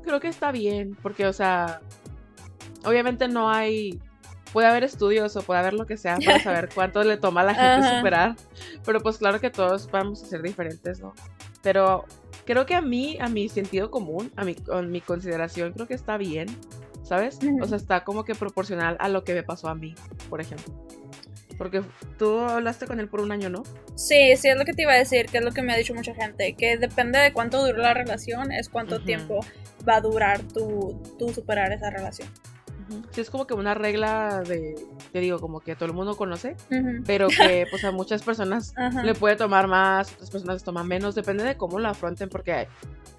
Creo 0.03 0.21
que 0.21 0.29
está 0.29 0.53
bien, 0.53 0.97
porque, 1.03 1.27
o 1.27 1.33
sea, 1.33 1.81
obviamente 2.85 3.29
no 3.29 3.51
hay. 3.51 4.01
Puede 4.53 4.69
haber 4.69 4.85
estudios 4.85 5.35
o 5.37 5.43
puede 5.43 5.59
haber 5.61 5.73
lo 5.75 5.85
que 5.87 5.97
sea 5.97 6.19
para 6.25 6.39
saber 6.39 6.69
cuánto 6.75 7.03
le 7.03 7.17
toma 7.17 7.41
a 7.41 7.45
la 7.45 7.55
gente 7.55 7.87
Ajá. 7.87 7.97
superar. 7.97 8.37
Pero 8.85 9.01
pues 9.01 9.19
claro 9.19 9.41
que 9.41 9.51
todos 9.51 9.91
vamos 9.91 10.23
a 10.23 10.27
ser 10.27 10.43
diferentes, 10.43 11.01
¿no? 11.01 11.13
Pero 11.63 12.05
creo 12.45 12.67
que 12.67 12.75
a 12.75 12.81
mí, 12.81 13.19
a 13.21 13.29
mi 13.29 13.49
sentido 13.49 13.91
común, 13.91 14.31
a 14.37 14.45
mi, 14.45 14.55
con 14.55 14.93
mi 14.93 15.01
consideración, 15.01 15.73
creo 15.73 15.89
que 15.89 15.95
está 15.95 16.19
bien, 16.19 16.47
¿sabes? 17.03 17.39
Ujú. 17.43 17.65
O 17.65 17.67
sea, 17.67 17.79
está 17.79 18.05
como 18.05 18.25
que 18.25 18.35
proporcional 18.35 18.97
a 19.01 19.09
lo 19.09 19.25
que 19.25 19.35
me 19.35 19.43
pasó 19.43 19.69
a 19.69 19.75
mí, 19.75 19.95
por 20.31 20.41
ejemplo. 20.41 20.87
Porque 21.57 21.83
tú 22.19 22.41
hablaste 22.41 22.87
con 22.87 23.01
él 23.01 23.09
por 23.09 23.21
un 23.21 23.33
año, 23.33 23.49
¿no? 23.49 23.63
Sí, 23.95 24.37
sí, 24.37 24.49
es 24.49 24.57
lo 24.57 24.65
que 24.65 24.73
te 24.73 24.83
iba 24.83 24.93
a 24.93 24.97
decir, 24.97 25.27
que 25.27 25.39
es 25.39 25.45
lo 25.45 25.53
que 25.53 25.63
me 25.63 25.73
ha 25.73 25.77
dicho 25.77 25.95
mucha 25.95 26.15
gente, 26.15 26.55
que 26.55 26.77
depende 26.77 27.19
de 27.19 27.33
cuánto 27.33 27.65
dure 27.65 27.79
la 27.79 27.95
relación, 27.95 28.53
es 28.53 28.69
cuánto 28.69 29.03
tiempo 29.03 29.41
va 29.89 29.97
a 29.97 30.01
durar 30.01 30.43
tu, 30.43 31.01
tu 31.19 31.29
superar 31.33 31.73
esa 31.73 31.91
relación. 31.91 32.29
Sí, 33.11 33.21
es 33.21 33.31
como 33.31 33.47
que 33.47 33.55
una 33.55 33.75
regla 33.75 34.43
de, 34.47 34.75
te 35.13 35.21
digo, 35.21 35.39
como 35.41 35.61
que 35.61 35.75
todo 35.75 35.87
el 35.87 35.93
mundo 35.95 36.17
conoce, 36.17 36.57
Ujú. 36.71 37.03
pero 37.07 37.29
que 37.63 37.67
pues 37.71 37.85
a 37.85 37.91
muchas 37.93 38.23
personas 38.23 38.73
Ajá. 38.77 39.03
le 39.03 39.15
puede 39.15 39.37
tomar 39.37 39.69
más, 39.69 40.13
otras 40.15 40.31
personas 40.31 40.57
les 40.57 40.65
toman 40.65 40.87
menos, 40.87 41.15
depende 41.15 41.45
de 41.45 41.57
cómo 41.57 41.79
lo 41.79 41.89
afronten, 41.89 42.29
porque 42.29 42.69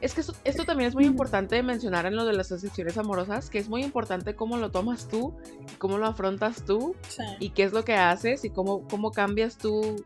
es 0.01 0.13
que 0.13 0.21
esto, 0.21 0.34
esto 0.43 0.65
también 0.65 0.89
es 0.89 0.95
muy 0.95 1.06
importante 1.06 1.62
mencionar 1.63 2.06
en 2.06 2.15
lo 2.15 2.25
de 2.25 2.34
las 2.34 2.49
decepciones 2.49 2.97
amorosas, 2.97 3.49
que 3.49 3.60
es 3.60 3.69
muy 3.69 3.84
importante 3.84 4.36
cómo 4.36 4.58
lo 4.58 4.71
tomas 4.71 5.08
tú, 5.08 5.36
cómo 5.78 5.97
lo 5.97 6.06
afrontas 6.06 6.63
tú, 6.63 6.95
Sí. 7.08 7.23
y 7.39 7.49
qué 7.51 7.63
es 7.63 7.73
lo 7.73 7.84
que 7.86 7.95
haces, 7.95 8.43
y 8.45 8.49
cómo, 8.49 8.88
cómo 8.88 9.12
cambias 9.12 9.58
tú 9.58 10.04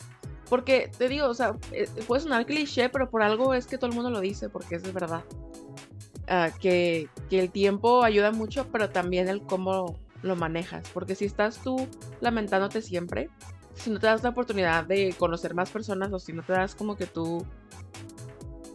Porque 0.50 0.90
te 0.98 1.08
digo, 1.10 1.28
o 1.28 1.34
sea, 1.36 1.56
eh, 1.72 1.88
puede 2.08 2.24
sonar 2.24 2.48
cliché, 2.48 2.90
pero 2.90 3.08
por 3.12 3.22
algo 3.22 3.54
es 3.54 3.68
que 3.68 3.78
todo 3.78 3.88
el 3.92 3.96
mundo 3.96 4.10
lo 4.10 4.20
dice, 4.20 4.50
porque 4.50 4.76
es 4.78 4.82
de 4.84 4.92
verdad. 4.92 5.24
Ah, 6.32 6.52
que, 6.60 7.10
que 7.28 7.40
el 7.40 7.50
tiempo 7.50 8.04
ayuda 8.04 8.32
mucho, 8.32 8.68
pero 8.72 8.90
también 8.92 9.28
el 9.30 9.42
cómo 9.42 9.98
lo 10.22 10.36
manejas. 10.36 10.88
Porque 10.94 11.16
si 11.16 11.26
estás 11.26 11.58
tú 11.64 11.88
lamentándote 12.22 12.84
siempre, 12.84 13.30
si 13.74 13.90
no 13.90 14.00
te 14.00 14.06
das 14.06 14.22
la 14.22 14.30
oportunidad 14.30 14.86
de 14.86 15.16
conocer 15.18 15.56
más 15.56 15.72
personas 15.72 16.14
o 16.14 16.20
si 16.20 16.32
no 16.32 16.44
te 16.44 16.54
das 16.54 16.76
como 16.76 16.96
que 16.96 17.08
tú 17.08 17.44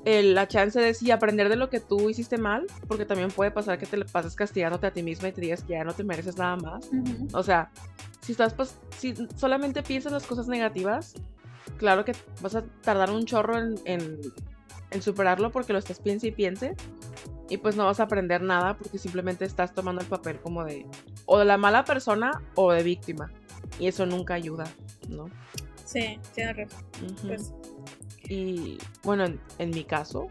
la 0.04 0.48
chance 0.48 0.78
de 0.78 0.92
sí 0.92 1.10
aprender 1.12 1.48
de 1.48 1.56
lo 1.56 1.70
que 1.70 1.80
tú 1.80 2.10
hiciste 2.10 2.38
mal, 2.38 2.66
porque 2.88 3.06
también 3.06 3.30
puede 3.30 3.50
pasar 3.50 3.78
que 3.78 3.86
te 3.86 3.96
le 3.96 4.04
pases 4.04 4.34
castigándote 4.34 4.88
a 4.88 4.92
ti 4.92 5.02
misma 5.02 5.28
y 5.28 5.32
te 5.32 5.40
digas 5.40 5.62
que 5.62 5.74
ya 5.74 5.84
no 5.84 5.94
te 5.94 6.04
mereces 6.04 6.36
nada 6.36 6.56
más. 6.56 6.90
O 7.32 7.42
sea, 7.42 7.70
si 8.20 8.32
estás 8.32 8.52
pues, 8.52 8.76
si 8.98 9.14
solamente 9.36 9.82
piensas 9.82 10.12
las 10.12 10.26
cosas 10.26 10.48
negativas, 10.48 11.14
claro 11.78 12.04
que 12.04 12.14
vas 12.42 12.54
a 12.54 12.64
tardar 12.82 13.10
un 13.10 13.24
chorro 13.24 13.56
en, 13.56 13.76
en, 13.84 14.20
en 14.90 15.02
superarlo 15.02 15.50
porque 15.50 15.72
lo 15.72 15.78
estás 15.78 16.00
piense 16.00 16.26
y 16.26 16.32
piense. 16.32 16.74
Y 17.48 17.58
pues 17.58 17.76
no 17.76 17.84
vas 17.84 18.00
a 18.00 18.04
aprender 18.04 18.42
nada 18.42 18.76
porque 18.76 18.98
simplemente 18.98 19.44
estás 19.44 19.74
tomando 19.74 20.00
el 20.00 20.08
papel 20.08 20.40
como 20.40 20.64
de 20.64 20.86
o 21.26 21.38
de 21.38 21.44
la 21.44 21.58
mala 21.58 21.84
persona 21.84 22.42
o 22.54 22.72
de 22.72 22.82
víctima. 22.82 23.30
Y 23.78 23.86
eso 23.86 24.06
nunca 24.06 24.34
ayuda, 24.34 24.64
¿no? 25.08 25.28
Sí, 25.84 26.18
tienes 26.34 26.56
razón. 26.56 26.84
Pues 27.26 27.52
y 28.28 28.78
bueno, 29.02 29.26
en, 29.58 29.70
mi 29.70 29.84
caso, 29.84 30.28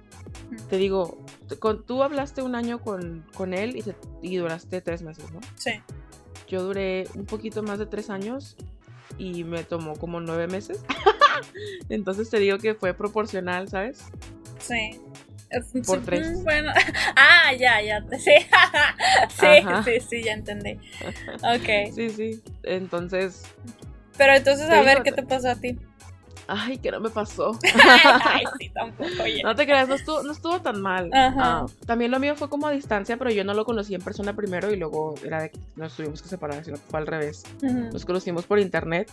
te 0.69 0.77
digo, 0.77 1.23
tú 1.85 2.01
hablaste 2.01 2.41
un 2.41 2.55
año 2.55 2.79
con, 2.79 3.25
con 3.35 3.53
él 3.53 3.75
y, 3.75 3.83
y, 4.27 4.37
duraste 4.37 4.81
tres 4.81 5.03
meses, 5.03 5.31
¿no? 5.31 5.39
Sí. 5.55 5.73
Yo 6.47 6.63
duré 6.63 7.07
un 7.13 7.25
poquito 7.25 7.61
más 7.61 7.77
de 7.77 7.85
tres 7.85 8.09
años 8.09 8.55
y 9.17 9.43
me 9.43 9.63
tomó 9.63 9.95
como 9.95 10.19
nueve 10.19 10.47
meses. 10.47 10.83
Entonces 11.89 12.29
te 12.29 12.39
digo 12.39 12.57
que 12.57 12.73
fue 12.73 12.93
proporcional, 12.93 13.69
¿sabes? 13.69 14.05
Sí. 14.59 14.99
Por 15.85 16.01
tres. 16.01 16.43
Bueno. 16.43 16.71
Ah, 17.15 17.53
ya, 17.53 17.81
ya. 17.81 18.03
Sí, 18.19 18.31
sí, 19.29 19.47
sí, 19.85 19.99
sí, 20.09 20.23
ya 20.23 20.33
entendí. 20.33 20.79
Ok. 21.43 21.93
Sí, 21.93 22.09
sí. 22.09 22.41
Entonces. 22.63 23.43
Pero 24.17 24.35
entonces, 24.35 24.69
a 24.69 24.81
ver, 24.81 25.03
¿qué 25.03 25.11
te 25.11 25.23
pasó 25.23 25.49
a 25.49 25.55
ti? 25.55 25.77
Ay, 26.47 26.77
que 26.77 26.91
no 26.91 26.99
me 26.99 27.09
pasó. 27.09 27.57
Ay, 28.25 28.43
sí, 28.59 28.69
tampoco. 28.69 29.09
No 29.43 29.55
te 29.55 29.65
creas, 29.65 29.87
no 29.87 29.95
estuvo, 29.95 30.23
no 30.23 30.31
estuvo 30.31 30.61
tan 30.61 30.81
mal. 30.81 31.09
Ah, 31.13 31.65
también 31.85 32.11
lo 32.11 32.19
mío 32.19 32.35
fue 32.35 32.49
como 32.49 32.67
a 32.67 32.71
distancia, 32.71 33.17
pero 33.17 33.31
yo 33.31 33.43
no 33.43 33.53
lo 33.53 33.65
conocí 33.65 33.95
en 33.95 34.01
persona 34.01 34.35
primero 34.35 34.71
y 34.71 34.75
luego 34.75 35.15
era 35.23 35.41
de 35.41 35.51
que 35.51 35.59
nos 35.75 35.95
tuvimos 35.95 36.21
que 36.21 36.27
separar, 36.27 36.63
sino 36.63 36.77
que 36.77 36.83
fue 36.83 36.99
al 36.99 37.07
revés. 37.07 37.43
Nos 37.61 38.05
conocimos 38.05 38.45
por 38.45 38.59
internet. 38.59 39.09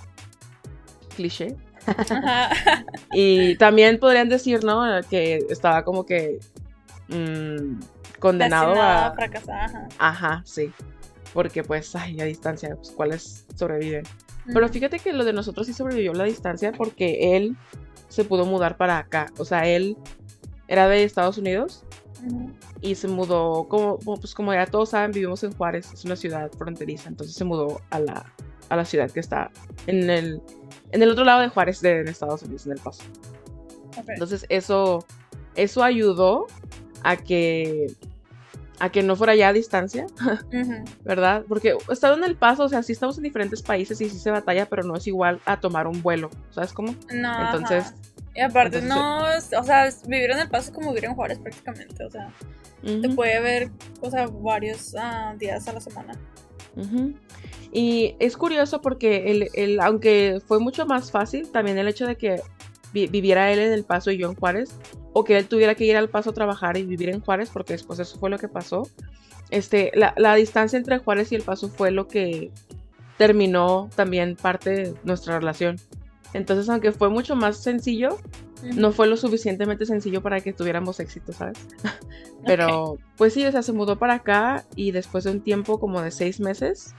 Cliché. 1.14 1.56
y 3.12 3.56
también 3.56 3.98
podrían 3.98 4.28
decir, 4.28 4.64
¿no? 4.64 4.84
Que 5.08 5.38
estaba 5.48 5.84
como 5.84 6.04
que 6.04 6.38
mmm, 7.08 7.80
condenado 8.18 8.74
a... 8.80 9.12
fracasar. 9.12 9.88
Ajá. 9.98 10.42
sí. 10.44 10.72
Porque 11.32 11.62
pues, 11.62 11.94
ay, 11.94 12.20
a 12.20 12.24
distancia, 12.24 12.74
pues, 12.74 12.90
¿cuáles 12.90 13.46
sobreviven? 13.54 14.04
Pero 14.52 14.68
fíjate 14.68 14.98
que 14.98 15.12
lo 15.12 15.24
de 15.24 15.32
nosotros 15.32 15.66
sí 15.66 15.72
sobrevivió 15.72 16.12
la 16.12 16.24
distancia 16.24 16.72
porque 16.72 17.36
él 17.36 17.56
se 18.08 18.24
pudo 18.24 18.46
mudar 18.46 18.76
para 18.76 18.98
acá. 18.98 19.32
O 19.38 19.44
sea, 19.44 19.66
él 19.66 19.96
era 20.66 20.88
de 20.88 21.04
Estados 21.04 21.38
Unidos 21.38 21.84
y 22.80 22.94
se 22.94 23.08
mudó, 23.08 23.66
como, 23.68 23.98
pues 23.98 24.34
como 24.34 24.52
ya 24.52 24.66
todos 24.66 24.90
saben, 24.90 25.12
vivimos 25.12 25.42
en 25.44 25.52
Juárez, 25.52 25.92
es 25.92 26.04
una 26.04 26.16
ciudad 26.16 26.50
fronteriza, 26.52 27.08
entonces 27.08 27.34
se 27.34 27.44
mudó 27.44 27.80
a 27.90 27.98
la, 27.98 28.32
a 28.70 28.76
la 28.76 28.84
ciudad 28.84 29.10
que 29.10 29.20
está 29.20 29.50
en 29.86 30.08
el, 30.08 30.40
en 30.92 31.02
el 31.02 31.10
otro 31.10 31.24
lado 31.24 31.40
de 31.40 31.48
Juárez, 31.48 31.80
de, 31.82 32.02
Estados 32.02 32.42
Unidos, 32.42 32.66
en 32.66 32.72
El 32.72 32.78
Paso. 32.78 33.02
Entonces 34.08 34.46
eso, 34.48 35.04
eso 35.56 35.82
ayudó 35.82 36.46
a 37.02 37.16
que 37.16 37.88
a 38.78 38.88
que 38.88 39.02
no 39.02 39.14
fuera 39.14 39.34
ya 39.34 39.48
a 39.48 39.52
distancia, 39.52 40.06
¿verdad? 41.04 41.44
Porque 41.46 41.76
estado 41.90 42.16
en 42.16 42.24
el 42.24 42.34
paso, 42.34 42.64
o 42.64 42.68
sea, 42.68 42.82
sí 42.82 42.92
estamos 42.92 43.18
en 43.18 43.24
diferentes 43.24 43.60
países 43.60 44.00
y 44.00 44.08
sí 44.08 44.18
se 44.18 44.30
batalla, 44.30 44.66
pero 44.66 44.82
no 44.82 44.96
es 44.96 45.06
igual 45.06 45.38
a 45.44 45.60
tomar 45.60 45.86
un 45.86 46.02
vuelo, 46.02 46.30
¿sabes 46.50 46.72
cómo? 46.72 46.94
No. 47.12 47.44
Entonces. 47.44 47.92
Y 48.34 48.40
aparte, 48.40 48.80
no, 48.80 49.24
o 49.24 49.64
sea, 49.64 49.90
vivir 50.06 50.30
en 50.30 50.38
el 50.38 50.48
paso 50.48 50.70
es 50.70 50.74
como 50.74 50.90
vivir 50.90 51.04
en 51.04 51.14
Juárez 51.14 51.38
prácticamente, 51.38 52.04
o 52.04 52.10
sea, 52.10 52.32
te 52.82 53.08
puede 53.10 53.38
ver, 53.40 53.70
o 54.00 54.10
sea, 54.10 54.28
varios 54.28 54.94
uh, 54.94 55.36
días 55.36 55.68
a 55.68 55.74
la 55.74 55.80
semana. 55.80 56.14
Y 57.72 58.16
es 58.18 58.36
curioso 58.36 58.80
porque 58.80 59.30
el, 59.30 59.48
el, 59.54 59.80
aunque 59.80 60.40
fue 60.46 60.58
mucho 60.58 60.86
más 60.86 61.10
fácil, 61.10 61.50
también 61.50 61.78
el 61.78 61.88
hecho 61.88 62.06
de 62.06 62.16
que 62.16 62.42
viviera 62.92 63.52
él 63.52 63.60
en 63.60 63.72
El 63.72 63.84
Paso 63.84 64.10
y 64.10 64.18
yo 64.18 64.28
en 64.28 64.34
Juárez, 64.34 64.70
o 65.12 65.24
que 65.24 65.38
él 65.38 65.46
tuviera 65.46 65.74
que 65.74 65.84
ir 65.84 65.96
al 65.96 66.08
Paso 66.08 66.30
a 66.30 66.34
trabajar 66.34 66.76
y 66.76 66.82
vivir 66.82 67.08
en 67.08 67.20
Juárez, 67.20 67.50
porque 67.52 67.74
después 67.74 67.98
eso 67.98 68.18
fue 68.18 68.30
lo 68.30 68.38
que 68.38 68.48
pasó. 68.48 68.88
Este, 69.50 69.92
la, 69.94 70.14
la 70.16 70.34
distancia 70.34 70.76
entre 70.76 70.98
Juárez 70.98 71.32
y 71.32 71.36
El 71.36 71.42
Paso 71.42 71.68
fue 71.68 71.90
lo 71.90 72.08
que 72.08 72.50
terminó 73.16 73.88
también 73.94 74.36
parte 74.36 74.70
de 74.70 74.94
nuestra 75.04 75.38
relación. 75.38 75.76
Entonces, 76.32 76.68
aunque 76.68 76.92
fue 76.92 77.10
mucho 77.10 77.36
más 77.36 77.62
sencillo, 77.62 78.18
no 78.62 78.92
fue 78.92 79.06
lo 79.06 79.16
suficientemente 79.16 79.86
sencillo 79.86 80.22
para 80.22 80.40
que 80.40 80.52
tuviéramos 80.52 81.00
éxito, 81.00 81.32
¿sabes? 81.32 81.58
Pero, 82.44 82.98
pues 83.16 83.34
sí, 83.34 83.44
o 83.44 83.52
sea, 83.52 83.62
se 83.62 83.72
mudó 83.72 83.98
para 83.98 84.14
acá 84.14 84.64
y 84.76 84.92
después 84.92 85.24
de 85.24 85.30
un 85.30 85.40
tiempo 85.40 85.78
como 85.78 86.00
de 86.00 86.10
seis 86.10 86.40
meses, 86.40 86.94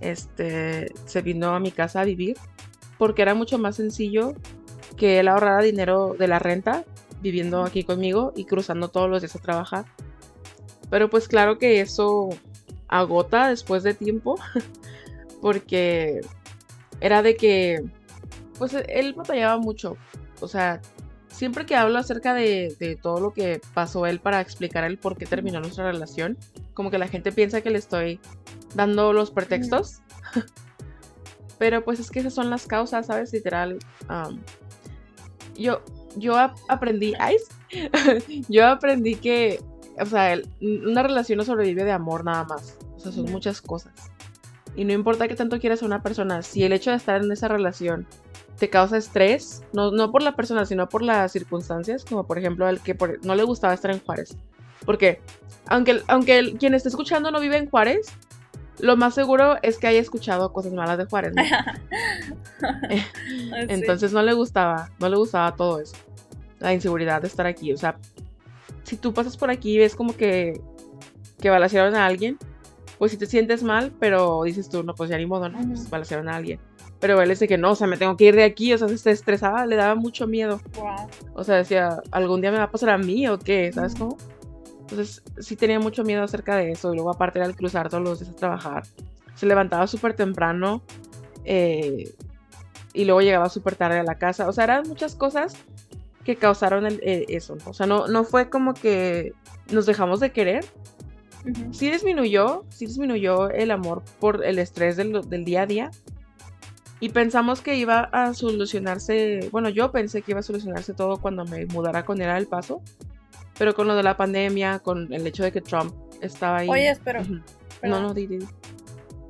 este, 0.00 0.92
se 1.06 1.22
vino 1.22 1.54
a 1.54 1.60
mi 1.60 1.70
casa 1.70 2.00
a 2.00 2.04
vivir 2.04 2.36
porque 2.98 3.22
era 3.22 3.34
mucho 3.34 3.58
más 3.58 3.76
sencillo 3.76 4.34
que 4.96 5.20
él 5.20 5.28
ahorrara 5.28 5.62
dinero 5.62 6.14
de 6.18 6.28
la 6.28 6.38
renta 6.38 6.84
viviendo 7.20 7.62
aquí 7.62 7.84
conmigo 7.84 8.32
y 8.36 8.44
cruzando 8.44 8.88
todos 8.88 9.08
los 9.08 9.22
días 9.22 9.34
a 9.34 9.40
trabajar. 9.40 9.86
Pero 10.90 11.08
pues 11.08 11.26
claro 11.26 11.58
que 11.58 11.80
eso 11.80 12.28
agota 12.88 13.48
después 13.48 13.82
de 13.82 13.94
tiempo 13.94 14.38
porque 15.40 16.20
era 17.00 17.22
de 17.22 17.36
que 17.36 17.84
pues 18.58 18.74
él 18.88 19.14
batallaba 19.14 19.58
mucho. 19.58 19.96
O 20.44 20.48
sea, 20.48 20.80
siempre 21.28 21.66
que 21.66 21.74
hablo 21.74 21.98
acerca 21.98 22.34
de, 22.34 22.98
todo 23.02 23.20
lo 23.20 23.32
que 23.32 23.60
pasó 23.74 24.06
él 24.06 24.20
para 24.20 24.40
explicar 24.40 24.84
el 24.84 24.98
por 24.98 25.16
qué 25.16 25.26
terminó 25.26 25.60
nuestra 25.60 25.90
relación, 25.90 26.38
como 26.74 26.90
que 26.90 26.98
la 26.98 27.08
gente 27.08 27.32
piensa 27.32 27.60
que 27.60 27.70
le 27.70 27.78
estoy 27.78 28.20
dando 28.74 29.12
los 29.12 29.30
pretextos. 29.30 30.00
Pero 31.58 31.84
pues 31.84 32.00
es 32.00 32.10
que 32.10 32.20
esas 32.20 32.34
son 32.34 32.50
las 32.50 32.66
causas, 32.66 33.06
¿sabes? 33.06 33.32
Literal 33.32 33.78
yo, 35.56 35.82
yo 36.16 36.36
aprendí, 36.68 37.14
yo 38.48 38.66
aprendí 38.66 39.16
que, 39.16 39.60
o 40.00 40.06
sea, 40.06 40.38
una 40.60 41.02
relación 41.02 41.38
no 41.38 41.44
sobrevive 41.44 41.84
de 41.84 41.92
amor 41.92 42.24
nada 42.24 42.44
más. 42.44 42.78
O 42.96 43.00
sea, 43.00 43.12
son 43.12 43.30
muchas 43.30 43.60
cosas. 43.60 43.92
Y 44.76 44.84
no 44.84 44.92
importa 44.92 45.28
que 45.28 45.36
tanto 45.36 45.60
quieras 45.60 45.82
a 45.82 45.86
una 45.86 46.02
persona, 46.02 46.42
si 46.42 46.64
el 46.64 46.72
hecho 46.72 46.90
de 46.90 46.96
estar 46.96 47.22
en 47.22 47.30
esa 47.30 47.48
relación 47.48 48.06
te 48.58 48.70
causa 48.70 48.96
estrés, 48.96 49.62
no, 49.72 49.90
no 49.90 50.10
por 50.10 50.22
la 50.22 50.36
persona, 50.36 50.64
sino 50.64 50.88
por 50.88 51.02
las 51.02 51.32
circunstancias, 51.32 52.04
como 52.04 52.26
por 52.26 52.38
ejemplo 52.38 52.68
el 52.68 52.80
que 52.80 52.96
no 53.22 53.34
le 53.34 53.42
gustaba 53.42 53.74
estar 53.74 53.90
en 53.90 54.00
Juárez. 54.00 54.36
Porque 54.84 55.20
aunque, 55.66 56.02
aunque 56.08 56.56
quien 56.58 56.74
esté 56.74 56.88
escuchando 56.88 57.30
no 57.30 57.40
vive 57.40 57.56
en 57.56 57.70
Juárez, 57.70 58.06
lo 58.78 58.96
más 58.96 59.14
seguro 59.14 59.56
es 59.62 59.78
que 59.78 59.86
haya 59.86 60.00
escuchado 60.00 60.52
cosas 60.52 60.72
malas 60.72 60.98
de 60.98 61.06
Juárez. 61.06 61.34
Entonces 63.68 64.12
no 64.12 64.22
le 64.22 64.32
gustaba, 64.32 64.90
no 64.98 65.08
le 65.08 65.16
gustaba 65.16 65.54
todo 65.54 65.80
eso. 65.80 65.96
La 66.58 66.72
inseguridad 66.72 67.22
de 67.22 67.28
estar 67.28 67.46
aquí. 67.46 67.72
O 67.72 67.76
sea, 67.76 67.98
si 68.84 68.96
tú 68.96 69.12
pasas 69.12 69.36
por 69.36 69.50
aquí 69.50 69.74
y 69.74 69.78
ves 69.78 69.96
como 69.96 70.16
que, 70.16 70.60
que 71.40 71.50
balacearon 71.50 71.94
a 71.94 72.06
alguien, 72.06 72.38
pues 72.98 73.12
si 73.12 73.18
te 73.18 73.26
sientes 73.26 73.62
mal, 73.62 73.92
pero 73.98 74.42
dices 74.44 74.68
tú, 74.68 74.82
no, 74.82 74.94
pues 74.94 75.10
ya 75.10 75.18
ni 75.18 75.26
modo, 75.26 75.48
¿no? 75.48 75.58
Pues 75.66 75.90
balacearon 75.90 76.28
a 76.28 76.36
alguien. 76.36 76.60
Pero 77.04 77.20
él 77.20 77.28
dice 77.28 77.46
que 77.46 77.58
no, 77.58 77.72
o 77.72 77.74
sea, 77.74 77.86
me 77.86 77.98
tengo 77.98 78.16
que 78.16 78.24
ir 78.24 78.34
de 78.34 78.44
aquí, 78.44 78.72
o 78.72 78.78
sea, 78.78 78.88
se 78.88 79.10
estresaba, 79.10 79.66
le 79.66 79.76
daba 79.76 79.94
mucho 79.94 80.26
miedo. 80.26 80.62
O 81.34 81.44
sea, 81.44 81.56
decía, 81.56 82.00
¿algún 82.10 82.40
día 82.40 82.50
me 82.50 82.56
va 82.56 82.64
a 82.64 82.70
pasar 82.70 82.88
a 82.88 82.96
mí 82.96 83.28
o 83.28 83.38
qué? 83.38 83.70
¿Sabes 83.74 83.94
cómo? 83.94 84.16
Entonces 84.80 85.22
sí 85.38 85.54
tenía 85.54 85.78
mucho 85.78 86.02
miedo 86.02 86.22
acerca 86.22 86.56
de 86.56 86.70
eso. 86.70 86.94
Y 86.94 86.96
luego 86.96 87.10
aparte 87.10 87.42
al 87.42 87.54
cruzar 87.54 87.90
todos 87.90 88.02
los 88.02 88.20
días 88.20 88.32
a 88.32 88.36
trabajar, 88.36 88.84
se 89.34 89.44
levantaba 89.44 89.86
súper 89.86 90.14
temprano 90.14 90.80
eh, 91.44 92.10
y 92.94 93.04
luego 93.04 93.20
llegaba 93.20 93.50
súper 93.50 93.76
tarde 93.76 93.98
a 93.98 94.02
la 94.02 94.16
casa. 94.16 94.48
O 94.48 94.52
sea, 94.54 94.64
eran 94.64 94.88
muchas 94.88 95.14
cosas 95.14 95.58
que 96.24 96.36
causaron 96.36 96.86
eh, 96.86 97.26
eso. 97.28 97.58
O 97.66 97.74
sea, 97.74 97.86
no, 97.86 98.06
no 98.06 98.24
fue 98.24 98.48
como 98.48 98.72
que 98.72 99.34
nos 99.70 99.84
dejamos 99.84 100.20
de 100.20 100.32
querer. 100.32 100.64
Sí 101.70 101.90
disminuyó, 101.90 102.64
sí 102.70 102.86
disminuyó 102.86 103.50
el 103.50 103.72
amor 103.72 104.02
por 104.20 104.42
el 104.42 104.58
estrés 104.58 104.96
del, 104.96 105.28
del 105.28 105.44
día 105.44 105.64
a 105.64 105.66
día. 105.66 105.90
Y 107.00 107.10
pensamos 107.10 107.60
que 107.60 107.76
iba 107.76 108.08
a 108.12 108.34
solucionarse, 108.34 109.48
bueno, 109.52 109.68
yo 109.68 109.90
pensé 109.90 110.22
que 110.22 110.32
iba 110.32 110.40
a 110.40 110.44
solucionarse 110.44 110.94
todo 110.94 111.18
cuando 111.18 111.44
me 111.44 111.66
mudara 111.66 112.04
con 112.04 112.22
él 112.22 112.30
al 112.30 112.46
paso. 112.46 112.82
Pero 113.58 113.74
con 113.74 113.86
lo 113.86 113.94
de 113.94 114.02
la 114.02 114.16
pandemia, 114.16 114.80
con 114.80 115.12
el 115.12 115.26
hecho 115.26 115.44
de 115.44 115.52
que 115.52 115.60
Trump 115.60 115.94
estaba 116.20 116.58
ahí. 116.58 116.68
Oye, 116.68 116.90
espero. 116.90 117.22
No, 117.82 118.00
no, 118.00 118.14
di, 118.14 118.26
di. 118.26 118.38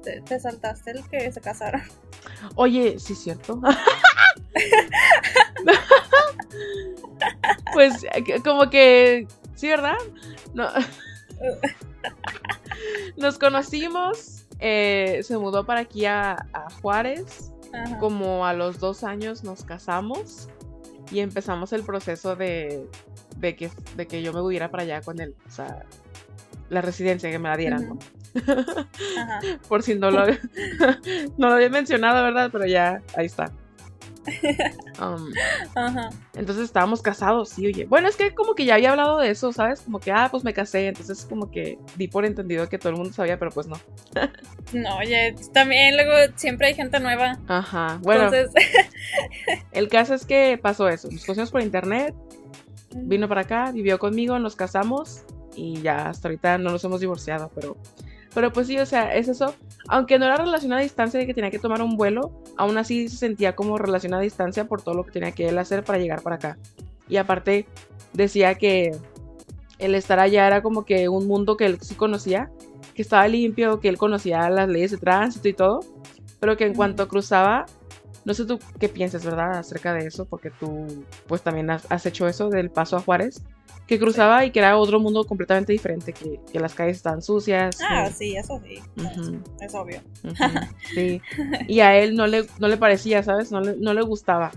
Te, 0.02 0.38
saltaste 0.38 0.92
el 0.92 1.04
que 1.08 1.32
se 1.32 1.40
casaron. 1.40 1.82
Oye, 2.56 2.98
sí, 2.98 3.14
cierto. 3.14 3.60
pues 7.72 8.04
como 8.44 8.68
que, 8.70 9.26
sí, 9.54 9.68
¿verdad? 9.68 9.96
No. 10.52 10.68
Nos 13.16 13.38
conocimos, 13.38 14.44
eh, 14.60 15.20
se 15.22 15.38
mudó 15.38 15.64
para 15.64 15.80
aquí 15.80 16.06
a, 16.06 16.46
Juárez, 16.82 17.52
como 18.00 18.46
a 18.46 18.52
los 18.52 18.78
dos 18.78 19.04
años 19.04 19.44
nos 19.44 19.64
casamos 19.64 20.48
y 21.10 21.20
empezamos 21.20 21.72
el 21.72 21.82
proceso 21.82 22.36
de, 22.36 22.86
de, 23.36 23.56
que, 23.56 23.70
de 23.96 24.06
que 24.06 24.22
yo 24.22 24.32
me 24.32 24.40
hubiera 24.40 24.70
para 24.70 24.82
allá 24.82 25.00
con 25.02 25.20
él, 25.20 25.34
o 25.46 25.50
sea, 25.50 25.84
la 26.70 26.80
residencia 26.80 27.30
que 27.30 27.38
me 27.38 27.48
la 27.48 27.56
dieran, 27.56 27.88
¿no? 27.88 27.98
Por 29.68 29.82
si 29.82 29.94
no 29.94 30.10
lo, 30.10 30.26
no 31.38 31.48
lo 31.48 31.54
había 31.54 31.68
mencionado, 31.68 32.22
¿verdad? 32.22 32.50
Pero 32.50 32.66
ya, 32.66 33.02
ahí 33.16 33.26
está. 33.26 33.52
Um, 35.00 35.32
entonces 36.34 36.64
estábamos 36.64 37.02
casados, 37.02 37.50
sí, 37.50 37.66
oye. 37.66 37.84
Bueno, 37.84 38.08
es 38.08 38.16
que 38.16 38.34
como 38.34 38.54
que 38.54 38.64
ya 38.64 38.74
había 38.74 38.90
hablado 38.90 39.18
de 39.18 39.30
eso, 39.30 39.52
¿sabes? 39.52 39.80
Como 39.80 40.00
que, 40.00 40.12
ah, 40.12 40.28
pues 40.30 40.44
me 40.44 40.54
casé. 40.54 40.88
Entonces 40.88 41.26
como 41.28 41.50
que 41.50 41.78
di 41.96 42.08
por 42.08 42.24
entendido 42.24 42.68
que 42.68 42.78
todo 42.78 42.90
el 42.90 42.96
mundo 42.96 43.12
sabía, 43.12 43.38
pero 43.38 43.50
pues 43.50 43.66
no. 43.66 43.76
no, 44.72 44.96
oye, 44.98 45.34
también 45.52 45.96
luego 45.96 46.32
siempre 46.36 46.68
hay 46.68 46.74
gente 46.74 47.00
nueva. 47.00 47.38
Ajá, 47.48 47.98
bueno. 48.02 48.30
el 49.72 49.88
caso 49.88 50.14
es 50.14 50.24
que 50.24 50.58
pasó 50.60 50.88
eso. 50.88 51.08
Nos 51.10 51.24
conocimos 51.24 51.50
por 51.50 51.62
internet, 51.62 52.14
vino 52.94 53.28
para 53.28 53.42
acá, 53.42 53.72
vivió 53.72 53.98
conmigo, 53.98 54.38
nos 54.38 54.56
casamos 54.56 55.22
y 55.56 55.80
ya 55.82 56.08
hasta 56.08 56.28
ahorita 56.28 56.58
no 56.58 56.70
nos 56.70 56.84
hemos 56.84 57.00
divorciado, 57.00 57.50
pero 57.54 57.76
pero 58.34 58.52
pues 58.52 58.66
sí, 58.66 58.78
o 58.78 58.86
sea, 58.86 59.14
es 59.14 59.28
eso. 59.28 59.54
Aunque 59.88 60.18
no 60.18 60.26
era 60.26 60.36
relación 60.36 60.72
a 60.72 60.80
distancia 60.80 61.20
de 61.20 61.26
que 61.26 61.34
tenía 61.34 61.50
que 61.50 61.58
tomar 61.58 61.80
un 61.82 61.96
vuelo, 61.96 62.42
aún 62.56 62.76
así 62.76 63.08
se 63.08 63.16
sentía 63.16 63.54
como 63.54 63.78
relación 63.78 64.12
a 64.14 64.20
distancia 64.20 64.66
por 64.66 64.82
todo 64.82 64.94
lo 64.94 65.04
que 65.04 65.12
tenía 65.12 65.32
que 65.32 65.48
él 65.48 65.58
hacer 65.58 65.84
para 65.84 65.98
llegar 65.98 66.22
para 66.22 66.36
acá. 66.36 66.58
Y 67.08 67.16
aparte 67.16 67.66
decía 68.12 68.56
que 68.56 68.92
el 69.78 69.94
estar 69.94 70.18
allá 70.18 70.46
era 70.46 70.62
como 70.62 70.84
que 70.84 71.08
un 71.08 71.26
mundo 71.26 71.56
que 71.56 71.66
él 71.66 71.78
sí 71.80 71.94
conocía, 71.94 72.50
que 72.94 73.02
estaba 73.02 73.28
limpio, 73.28 73.80
que 73.80 73.88
él 73.88 73.98
conocía 73.98 74.48
las 74.50 74.68
leyes 74.68 74.90
de 74.90 74.98
tránsito 74.98 75.48
y 75.48 75.52
todo, 75.52 75.80
pero 76.40 76.56
que 76.56 76.66
en 76.66 76.74
cuanto 76.74 77.08
cruzaba, 77.08 77.66
no 78.24 78.34
sé 78.34 78.44
tú 78.44 78.58
qué 78.78 78.88
piensas, 78.88 79.24
¿verdad? 79.24 79.58
Acerca 79.58 79.92
de 79.92 80.06
eso, 80.06 80.24
porque 80.24 80.50
tú 80.50 81.04
pues 81.26 81.42
también 81.42 81.70
has, 81.70 81.90
has 81.90 82.06
hecho 82.06 82.26
eso 82.26 82.48
del 82.48 82.70
paso 82.70 82.96
a 82.96 83.00
Juárez 83.00 83.42
que 83.86 83.98
cruzaba 83.98 84.44
y 84.44 84.50
que 84.50 84.60
era 84.60 84.78
otro 84.78 84.98
mundo 84.98 85.24
completamente 85.24 85.72
diferente, 85.72 86.12
que, 86.12 86.58
las 86.58 86.74
calles 86.74 86.96
estaban 86.96 87.20
sucias. 87.20 87.78
Ah, 87.82 88.10
sí, 88.10 88.36
eso 88.36 88.60
sí, 88.64 88.80
es, 89.60 89.74
obvio. 89.74 90.00
sí, 90.94 91.20
y 91.68 91.80
a 91.80 91.96
él 91.98 92.16
no 92.16 92.26
le, 92.26 92.46
no 92.58 92.68
le 92.68 92.76
parecía, 92.76 93.22
¿sabes? 93.22 93.52
No 93.52 93.60
le, 93.60 93.76
no 93.76 93.92
le 93.92 94.02
gustaba. 94.02 94.52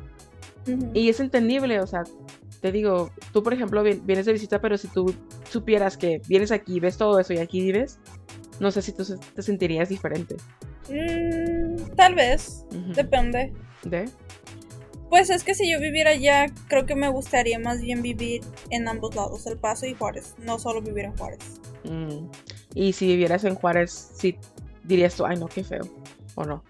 Y 0.93 1.10
es 1.10 1.19
entendible, 1.19 1.80
o 1.82 1.88
sea, 1.88 2.03
te 2.62 2.71
digo, 2.71 3.12
tú 3.34 3.43
por 3.43 3.53
ejemplo 3.53 3.84
vienes 3.84 4.25
de 4.25 4.34
visita, 4.34 4.60
pero 4.60 4.77
si 4.77 4.88
tú 4.88 5.13
supieras 5.49 5.97
que 5.97 6.21
vienes 6.27 6.51
aquí, 6.51 6.80
ves 6.80 6.97
todo 6.97 7.19
eso 7.19 7.34
y 7.34 7.38
aquí 7.38 7.62
vives, 7.62 7.99
no 8.60 8.71
sé 8.71 8.82
si 8.82 8.91
tú 8.91 9.03
te 9.34 9.41
sentirías 9.41 9.89
diferente. 9.89 10.36
Mm, 10.89 11.95
tal 11.95 12.15
vez, 12.15 12.65
depende. 12.95 13.54
¿De? 13.84 14.06
Pues 15.10 15.30
es 15.30 15.43
que 15.43 15.54
si 15.54 15.71
yo 15.71 15.80
viviera 15.80 16.12
allá, 16.12 16.47
creo 16.67 16.86
que 16.86 16.95
me 16.95 17.10
gustaría 17.10 17.60
más 17.60 17.82
bien 17.82 18.02
vivir 18.02 18.41
en 18.71 18.88
ambos 18.88 19.15
lados, 19.15 19.47
El 19.47 19.58
Paso 19.58 19.86
y 19.86 19.93
Juárez, 19.93 20.36
no 20.38 20.60
solo 20.60 20.82
vivir 20.82 21.06
en 21.06 21.17
Juárez. 21.17 21.39
Mm. 21.84 22.30
Y 22.76 22.93
si 22.93 23.08
vivieras 23.08 23.43
en 23.45 23.56
Juárez, 23.56 24.12
sí 24.15 24.38
dirías 24.84 25.15
tú, 25.15 25.26
ay 25.26 25.38
no, 25.38 25.47
qué 25.47 25.63
feo, 25.63 25.84
¿o 26.36 26.43
no? 26.43 26.63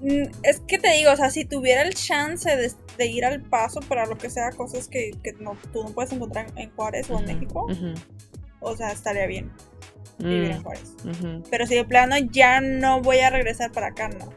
Mm, 0.00 0.30
es 0.42 0.60
que 0.60 0.78
te 0.78 0.92
digo, 0.94 1.12
o 1.12 1.16
sea, 1.16 1.30
si 1.30 1.44
tuviera 1.44 1.82
el 1.82 1.94
chance 1.94 2.50
de, 2.96 3.06
ir 3.06 3.24
al 3.24 3.42
paso 3.42 3.80
para 3.80 4.06
lo 4.06 4.16
que 4.16 4.30
sea, 4.30 4.50
cosas 4.50 4.88
que, 4.88 5.12
no, 5.40 5.56
tú 5.72 5.82
no 5.82 5.90
puedes 5.90 6.12
encontrar 6.12 6.46
en 6.56 6.70
Juárez 6.70 7.10
o 7.10 7.18
en 7.18 7.26
México, 7.26 7.66
o 8.60 8.76
sea, 8.76 8.92
estaría 8.92 9.26
bien 9.26 9.52
vivir 10.18 10.50
en 10.52 10.62
Juárez. 10.62 10.94
Pero 11.50 11.66
si 11.66 11.74
de 11.74 11.84
plano 11.84 12.16
ya 12.30 12.60
no 12.60 13.00
voy 13.00 13.18
a 13.20 13.30
regresar 13.30 13.72
para 13.72 13.88
acá, 13.88 14.08
no. 14.08 14.30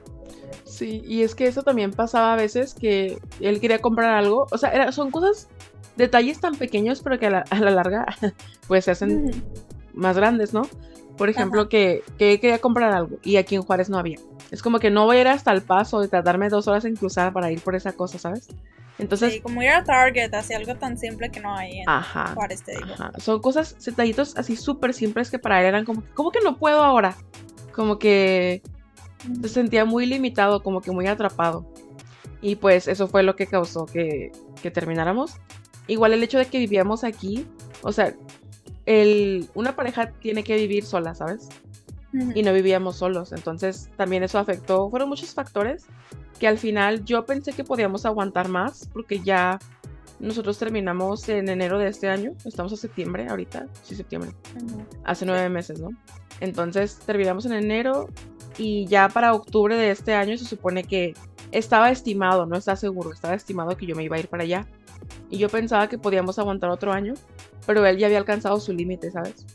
Sí, 0.63 1.01
y 1.05 1.23
es 1.23 1.33
que 1.33 1.47
eso 1.47 1.63
también 1.63 1.91
pasaba 1.91 2.33
a 2.33 2.35
veces 2.35 2.73
que 2.73 3.19
él 3.39 3.59
quería 3.59 3.79
comprar 3.79 4.11
algo. 4.11 4.47
O 4.51 4.57
sea, 4.57 4.69
era, 4.69 4.91
son 4.91 5.11
cosas, 5.11 5.47
detalles 5.95 6.39
tan 6.39 6.55
pequeños, 6.55 7.01
pero 7.01 7.19
que 7.19 7.27
a 7.27 7.29
la, 7.29 7.71
larga 7.71 8.05
pues 8.67 8.85
se 8.85 8.91
hacen 8.91 9.43
más 9.93 10.17
grandes, 10.17 10.53
¿no? 10.53 10.63
Por 11.17 11.29
ejemplo, 11.29 11.67
que, 11.67 12.03
que, 12.19 12.39
quería 12.39 12.59
comprar 12.59 12.93
algo 12.93 13.17
y 13.23 13.37
aquí 13.37 13.55
en 13.55 13.63
Juárez 13.63 13.89
no 13.89 13.97
había. 13.97 14.19
Es 14.51 14.61
como 14.61 14.79
que 14.79 14.91
no 14.91 15.05
voy 15.05 15.17
a 15.17 15.21
ir 15.21 15.27
hasta 15.27 15.51
el 15.51 15.63
paso 15.63 15.99
de 15.99 16.07
tardarme 16.07 16.49
dos 16.49 16.67
horas 16.67 16.85
en 16.85 16.95
cruzar 16.95 17.33
para 17.33 17.51
ir 17.51 17.59
por 17.59 17.75
esa 17.75 17.93
cosa, 17.93 18.19
¿sabes? 18.19 18.49
Entonces, 18.99 19.33
sí, 19.33 19.41
como 19.41 19.62
ir 19.62 19.69
a 19.69 19.83
Target, 19.83 20.33
así 20.33 20.53
algo 20.53 20.75
tan 20.75 20.97
simple 20.97 21.29
que 21.29 21.39
no 21.39 21.55
hay 21.55 21.79
en 21.79 21.86
Juárez, 22.33 22.63
te 22.63 22.71
digo. 22.71 22.95
Son 23.17 23.39
cosas, 23.41 23.75
detallitos 23.83 24.36
así 24.38 24.55
súper 24.55 24.93
simples 24.93 25.29
que 25.29 25.38
para 25.38 25.60
él 25.60 25.67
eran 25.67 25.86
como, 25.86 26.03
¿cómo 26.15 26.31
que 26.31 26.39
no 26.43 26.57
puedo 26.57 26.83
ahora? 26.83 27.15
Como 27.73 27.99
que 27.99 28.63
se 29.41 29.49
sentía 29.49 29.86
muy 29.86 30.07
limitado, 30.07 30.63
como 30.63 30.81
que 30.81 30.91
muy 30.91 31.05
atrapado. 31.07 31.71
Y 32.41 32.55
pues 32.55 32.88
eso 32.88 33.07
fue 33.07 33.23
lo 33.23 33.36
que 33.36 33.45
causó 33.45 33.86
que, 33.86 34.31
termináramos. 34.73 35.36
Igual 35.88 36.13
el 36.13 36.23
hecho 36.23 36.38
de 36.38 36.47
que 36.47 36.57
vivíamos 36.57 37.03
aquí, 37.03 37.47
o 37.83 37.91
sea, 37.91 38.13
el, 38.86 39.47
una 39.53 39.75
pareja 39.75 40.12
tiene 40.12 40.43
que 40.43 40.55
vivir 40.55 40.83
sola, 40.83 41.15
¿sabes? 41.15 41.49
Y 42.33 42.41
no 42.41 42.51
vivíamos 42.51 42.97
solos, 42.97 43.31
entonces 43.31 43.89
también 43.95 44.23
eso 44.23 44.39
afectó, 44.39 44.89
fueron 44.89 45.07
muchos 45.07 45.33
factores 45.33 45.86
que 46.39 46.47
al 46.47 46.58
final 46.58 47.04
yo 47.06 47.26
pensé 47.26 47.54
que 47.54 47.63
podíamos 47.63 48.06
aguantar 48.06 48.47
más 48.47 48.88
porque 48.93 49.19
ya 49.19 49.60
nosotros 50.19 50.58
terminamos 50.58 51.28
en 51.30 51.50
enero 51.50 51.78
de 51.78 51.88
este 51.88 52.10
año, 52.10 52.34
estamos 52.45 52.73
a 52.73 52.78
septiembre 52.78 53.28
ahorita, 53.30 53.67
sí, 53.84 53.95
septiembre, 53.95 54.32
hace 55.04 55.26
nueve 55.26 55.47
meses, 55.50 55.80
¿no? 55.80 55.89
Entonces 56.39 57.00
terminamos 57.06 57.45
en 57.45 57.54
enero, 57.54 58.10
y 58.58 58.88
ya 58.88 59.10
para 59.10 59.34
octubre 59.34 59.76
de 59.76 59.91
este 59.91 60.13
año 60.13 60.38
se 60.38 60.45
supone 60.45 60.84
que 60.84 61.13
estaba 61.52 61.91
estimado, 61.91 62.45
no 62.45 62.58
está 62.58 62.76
seguro, 62.76 63.13
estaba 63.13 63.36
estimado 63.36 63.78
que 63.78 63.86
yo 63.86 63.95
me 63.95 64.04
iba 64.04 64.15
a 64.15 64.19
ir 64.19 64.28
para 64.28 64.43
allá. 64.43 64.67
Y 65.30 65.38
yo 65.38 65.50
pensaba 65.50 65.88
que 65.88 65.97
podíamos 65.97 66.39
aguantar 66.39 66.69
otro 66.69 66.91
año, 66.91 67.13
pero 67.65 67.86
él 67.86 67.97
ya 67.97 68.08
había 68.08 68.17
alcanzado 68.17 68.60
su 68.60 68.73
límite, 68.73 69.12
¿sabes? 69.12 69.45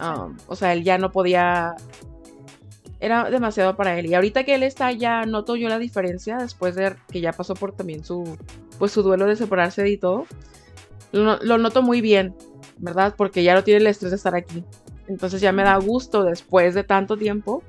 Um, 0.00 0.36
o 0.46 0.56
sea, 0.56 0.72
él 0.72 0.84
ya 0.84 0.98
no 0.98 1.12
podía... 1.12 1.74
Era 3.00 3.30
demasiado 3.30 3.76
para 3.76 3.98
él. 3.98 4.06
Y 4.06 4.14
ahorita 4.14 4.44
que 4.44 4.54
él 4.54 4.62
está 4.62 4.86
allá, 4.86 5.24
noto 5.24 5.56
yo 5.56 5.68
la 5.68 5.78
diferencia 5.78 6.36
después 6.38 6.74
de 6.74 6.96
que 7.10 7.20
ya 7.20 7.32
pasó 7.32 7.54
por 7.54 7.72
también 7.72 8.04
su, 8.04 8.36
pues, 8.78 8.92
su 8.92 9.02
duelo 9.02 9.26
de 9.26 9.36
separarse 9.36 9.88
y 9.88 9.96
todo. 9.96 10.26
Lo, 11.12 11.38
lo 11.38 11.58
noto 11.58 11.82
muy 11.82 12.00
bien, 12.00 12.34
¿verdad? 12.78 13.14
Porque 13.16 13.42
ya 13.42 13.54
no 13.54 13.64
tiene 13.64 13.80
el 13.80 13.86
estrés 13.86 14.10
de 14.10 14.16
estar 14.16 14.34
aquí. 14.34 14.64
Entonces 15.06 15.40
ya 15.40 15.52
me 15.52 15.62
da 15.62 15.76
gusto 15.76 16.24
después 16.24 16.74
de 16.74 16.84
tanto 16.84 17.16
tiempo 17.16 17.62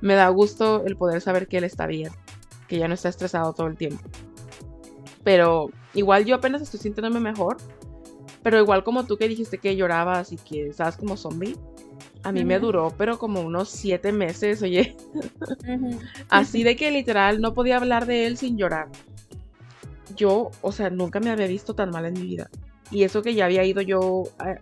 me 0.00 0.14
da 0.14 0.28
gusto 0.28 0.84
el 0.84 0.96
poder 0.96 1.20
saber 1.20 1.48
que 1.48 1.58
él 1.58 1.64
está 1.64 1.86
bien, 1.86 2.12
que 2.68 2.78
ya 2.78 2.88
no 2.88 2.94
está 2.94 3.08
estresado 3.08 3.52
todo 3.52 3.66
el 3.66 3.76
tiempo. 3.76 4.02
Pero 5.24 5.70
igual 5.94 6.24
yo 6.24 6.36
apenas 6.36 6.62
estoy 6.62 6.80
sintiéndome 6.80 7.20
mejor, 7.20 7.56
pero 8.42 8.58
igual 8.58 8.84
como 8.84 9.04
tú 9.04 9.16
que 9.16 9.28
dijiste 9.28 9.58
que 9.58 9.76
llorabas 9.76 10.32
y 10.32 10.36
que 10.36 10.68
estabas 10.68 10.96
como 10.96 11.16
zombie, 11.16 11.56
a 12.26 12.32
mí 12.32 12.44
me 12.44 12.58
duró, 12.58 12.92
pero 12.98 13.20
como 13.20 13.40
unos 13.40 13.68
siete 13.68 14.10
meses, 14.10 14.60
oye. 14.60 14.96
Así 16.28 16.64
de 16.64 16.74
que 16.74 16.90
literal 16.90 17.40
no 17.40 17.54
podía 17.54 17.76
hablar 17.76 18.04
de 18.04 18.26
él 18.26 18.36
sin 18.36 18.58
llorar. 18.58 18.88
Yo, 20.16 20.50
o 20.60 20.72
sea, 20.72 20.90
nunca 20.90 21.20
me 21.20 21.30
había 21.30 21.46
visto 21.46 21.76
tan 21.76 21.90
mal 21.90 22.04
en 22.04 22.14
mi 22.14 22.22
vida. 22.22 22.50
Y 22.90 23.04
eso 23.04 23.22
que 23.22 23.36
ya 23.36 23.44
había 23.44 23.62
ido 23.62 23.80
yo 23.80 24.24
eh, 24.44 24.58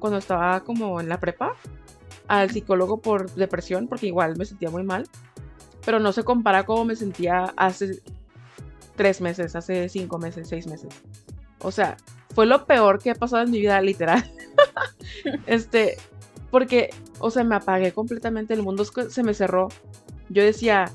cuando 0.00 0.18
estaba 0.18 0.64
como 0.64 1.00
en 1.00 1.08
la 1.08 1.20
prepa, 1.20 1.54
al 2.26 2.50
psicólogo 2.50 3.00
por 3.00 3.30
depresión, 3.34 3.86
porque 3.86 4.08
igual 4.08 4.36
me 4.36 4.44
sentía 4.44 4.70
muy 4.70 4.82
mal, 4.82 5.08
pero 5.84 6.00
no 6.00 6.12
se 6.12 6.24
compara 6.24 6.66
como 6.66 6.84
me 6.84 6.96
sentía 6.96 7.54
hace 7.56 8.02
tres 8.96 9.20
meses, 9.20 9.54
hace 9.54 9.88
cinco 9.88 10.18
meses, 10.18 10.48
seis 10.48 10.66
meses. 10.66 10.92
O 11.60 11.70
sea, 11.70 11.96
fue 12.34 12.46
lo 12.46 12.66
peor 12.66 13.00
que 13.00 13.12
ha 13.12 13.14
pasado 13.14 13.44
en 13.44 13.52
mi 13.52 13.60
vida, 13.60 13.80
literal. 13.80 14.28
este, 15.46 15.96
porque, 16.54 16.90
o 17.18 17.32
sea, 17.32 17.42
me 17.42 17.56
apagué 17.56 17.90
completamente, 17.90 18.54
el 18.54 18.62
mundo 18.62 18.84
se 18.84 19.22
me 19.24 19.34
cerró. 19.34 19.70
Yo 20.28 20.44
decía, 20.44 20.88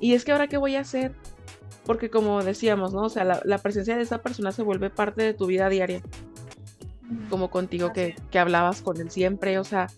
¿y 0.00 0.14
es 0.14 0.24
que 0.24 0.30
ahora 0.30 0.46
qué 0.46 0.56
voy 0.56 0.76
a 0.76 0.82
hacer? 0.82 1.16
Porque 1.84 2.10
como 2.10 2.44
decíamos, 2.44 2.92
¿no? 2.92 3.00
O 3.00 3.08
sea, 3.08 3.24
la, 3.24 3.58
presencia 3.58 3.96
de 3.96 4.04
esa 4.04 4.18
persona 4.22 4.52
se 4.52 4.62
vuelve 4.62 4.88
parte 4.88 5.24
de 5.24 5.34
tu 5.34 5.46
vida 5.46 5.68
diaria. 5.68 6.00
Como 7.28 7.50
contigo 7.50 7.92
que, 7.92 8.14
que 8.30 8.38
hablabas 8.38 8.82
con 8.82 9.00
él 9.00 9.10
siempre, 9.10 9.58
o 9.58 9.64
sea, 9.64 9.88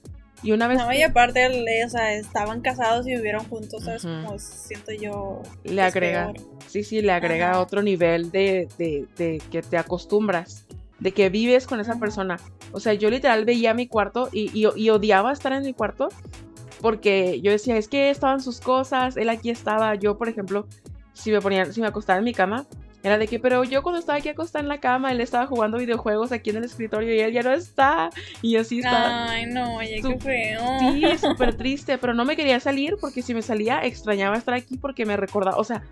y 0.42 0.52
una 0.52 0.66
vez. 0.66 0.78
No, 0.78 0.90
y 0.90 1.02
aparte, 1.02 1.46
o 1.84 1.88
sea, 1.90 2.14
estaban 2.14 2.62
casados 2.62 3.06
y 3.06 3.14
vivieron 3.14 3.44
juntos, 3.44 3.84
¿sabes? 3.84 4.04
Como 4.04 4.38
siento 4.38 4.92
yo. 4.92 5.42
Le 5.64 5.82
agrega. 5.82 6.32
Sí, 6.68 6.84
sí, 6.84 7.02
le 7.02 7.12
agrega 7.12 7.60
otro 7.60 7.82
nivel 7.82 8.30
de, 8.30 8.66
de, 8.78 9.06
de, 9.18 9.42
que 9.50 9.60
te 9.60 9.76
acostumbras, 9.76 10.64
de 11.02 11.12
que 11.12 11.28
vives 11.30 11.66
con 11.66 11.80
esa 11.80 11.98
persona. 11.98 12.38
O 12.70 12.78
sea, 12.78 12.94
yo 12.94 13.10
literal 13.10 13.44
veía 13.44 13.74
mi 13.74 13.88
cuarto 13.88 14.28
y, 14.32 14.50
y, 14.54 14.90
odiaba 14.90 15.32
estar 15.32 15.52
en 15.52 15.64
mi 15.64 15.74
cuarto 15.74 16.08
porque 16.80 17.40
yo 17.40 17.50
decía, 17.50 17.76
es 17.76 17.88
que 17.88 18.10
estaban 18.10 18.40
sus 18.40 18.60
cosas, 18.60 19.16
él 19.16 19.28
aquí 19.28 19.50
estaba. 19.50 19.96
Yo, 19.96 20.16
por 20.16 20.28
ejemplo, 20.28 20.66
si 21.12 21.32
me 21.32 21.40
ponía, 21.40 21.66
si 21.72 21.80
me 21.80 21.88
acostaba 21.88 22.18
en 22.18 22.24
mi 22.24 22.32
cama, 22.32 22.66
Era 23.04 23.18
de 23.18 23.26
que, 23.26 23.40
pero 23.40 23.64
yo 23.64 23.82
cuando 23.82 23.98
estaba 23.98 24.18
aquí 24.18 24.28
acostada 24.28 24.62
en 24.62 24.68
la 24.68 24.78
cama, 24.78 25.10
él 25.10 25.20
estaba 25.20 25.48
jugando 25.48 25.78
videojuegos 25.78 26.30
aquí 26.30 26.50
en 26.50 26.58
el 26.58 26.64
escritorio 26.64 27.12
y 27.12 27.18
él 27.18 27.32
ya 27.32 27.42
no 27.42 27.52
está. 27.52 28.10
Y 28.42 28.56
así 28.56 28.78
estaba. 28.78 29.28
Ay, 29.28 29.46
no, 29.46 29.76
oye, 29.78 30.00
qué 30.00 30.18
feo. 30.20 30.60
Sí, 30.78 31.18
súper 31.18 31.56
triste, 31.56 31.98
pero 31.98 32.14
no 32.14 32.24
me 32.24 32.36
quería 32.36 32.60
salir 32.60 32.96
porque 33.00 33.22
si 33.22 33.34
me 33.34 33.42
salía 33.42 33.84
extrañaba 33.84 34.36
estar 34.36 34.54
aquí 34.54 34.76
porque 34.76 35.04
me 35.04 35.16
recordaba, 35.16 35.56
o 35.56 35.64
sea, 35.64 35.82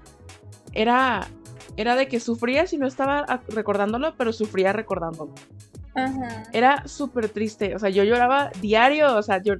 era, 0.73 1.27
era 1.77 1.97
de 1.97 2.09
que 2.09 2.21
sufría 2.21 2.67
si 2.67 2.77
no 2.77 2.87
estaba 2.87 3.43
recordándolo, 3.49 4.15
pero 4.17 4.33
sufría 4.33 4.73
recordándolo. 4.73 5.35
Ajá. 5.95 6.45
Era 6.53 6.87
súper 6.87 7.29
triste, 7.29 7.75
o 7.75 7.79
sea, 7.79 7.91
yo 7.91 8.05
lloraba 8.05 8.51
diario, 8.61 9.17
o 9.17 9.23
sea, 9.23 9.43
yo 9.43 9.55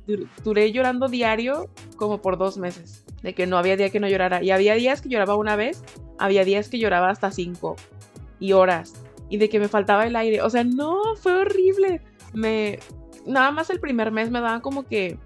duré 0.45 0.71
llorando 0.71 1.09
diario 1.09 1.69
como 1.97 2.23
por 2.23 2.39
dos 2.39 2.57
meses, 2.57 3.05
de 3.23 3.35
que 3.35 3.47
no 3.47 3.59
había 3.59 3.77
día 3.77 3.91
que 3.91 4.01
no 4.01 4.09
llorara. 4.09 4.43
Y 4.43 4.51
había 4.51 4.75
días 4.75 5.01
que 5.01 5.09
lloraba 5.09 5.35
una 5.35 5.57
vez, 5.57 5.83
había 6.19 6.45
días 6.45 6.69
que 6.69 6.79
lloraba 6.79 7.11
hasta 7.11 7.33
cinco 7.33 7.77
y 8.39 8.53
horas, 8.53 8.95
y 9.29 9.39
de 9.39 9.49
que 9.49 9.59
me 9.59 9.69
faltaba 9.69 10.07
el 10.07 10.15
aire, 10.17 10.43
o 10.43 10.51
sea, 10.51 10.65
no, 10.65 11.17
fue 11.17 11.33
horrible. 11.33 12.01
Me, 12.33 12.79
nada 13.27 13.51
más 13.51 13.71
el 13.71 13.81
primer 13.81 14.13
mes 14.13 14.31
me 14.31 14.41
daban 14.41 14.61
como 14.61 14.85
que, 14.85 15.19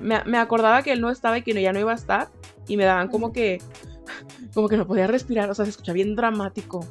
me, 0.00 0.22
me 0.24 0.38
acordaba 0.38 0.82
que 0.82 0.92
él 0.92 1.00
no 1.00 1.10
estaba 1.10 1.38
y 1.38 1.42
que 1.42 1.60
ya 1.60 1.72
no 1.72 1.80
iba 1.80 1.92
a 1.92 1.96
estar, 1.96 2.28
y 2.68 2.76
me 2.76 2.84
daban 2.84 3.08
como 3.08 3.32
que, 3.32 3.60
como 4.54 4.68
que 4.68 4.76
no 4.76 4.86
podía 4.86 5.06
respirar, 5.06 5.50
o 5.50 5.54
sea, 5.54 5.64
se 5.64 5.70
escucha 5.70 5.92
bien 5.92 6.16
dramático. 6.16 6.86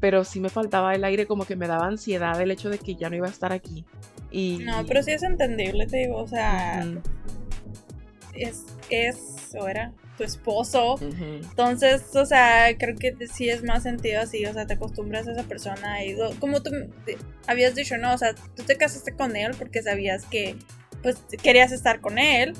Pero 0.00 0.24
sí 0.24 0.40
me 0.40 0.48
faltaba 0.48 0.94
el 0.94 1.04
aire, 1.04 1.26
como 1.26 1.44
que 1.44 1.56
me 1.56 1.66
daba 1.66 1.86
ansiedad 1.86 2.40
el 2.40 2.50
hecho 2.50 2.70
de 2.70 2.78
que 2.78 2.94
ya 2.94 3.10
no 3.10 3.16
iba 3.16 3.26
a 3.26 3.30
estar 3.30 3.52
aquí. 3.52 3.84
Y... 4.30 4.58
No, 4.64 4.84
pero 4.86 5.02
sí 5.02 5.12
es 5.12 5.22
entendible, 5.22 5.86
te 5.86 5.98
digo, 5.98 6.16
o 6.16 6.26
sea, 6.26 6.86
es, 8.32 8.64
es, 8.90 9.54
o 9.58 9.68
era 9.68 9.92
tu 10.16 10.24
esposo. 10.24 10.96
Entonces, 11.00 12.14
o 12.14 12.24
sea, 12.24 12.76
creo 12.78 12.96
que 12.96 13.14
sí 13.26 13.48
es 13.48 13.62
más 13.64 13.82
sentido 13.82 14.20
así, 14.20 14.46
o 14.46 14.52
sea, 14.52 14.66
te 14.66 14.74
acostumbras 14.74 15.26
a 15.28 15.32
esa 15.32 15.42
persona 15.42 16.04
y 16.04 16.16
como 16.38 16.62
tú 16.62 16.70
habías 17.46 17.74
dicho, 17.74 17.98
no, 17.98 18.14
o 18.14 18.18
sea, 18.18 18.34
tú 18.34 18.62
te 18.62 18.76
casaste 18.76 19.14
con 19.14 19.36
él 19.36 19.52
porque 19.58 19.82
sabías 19.82 20.24
que 20.26 20.56
pues 21.04 21.22
querías 21.42 21.70
estar 21.70 22.00
con 22.00 22.18
él. 22.18 22.54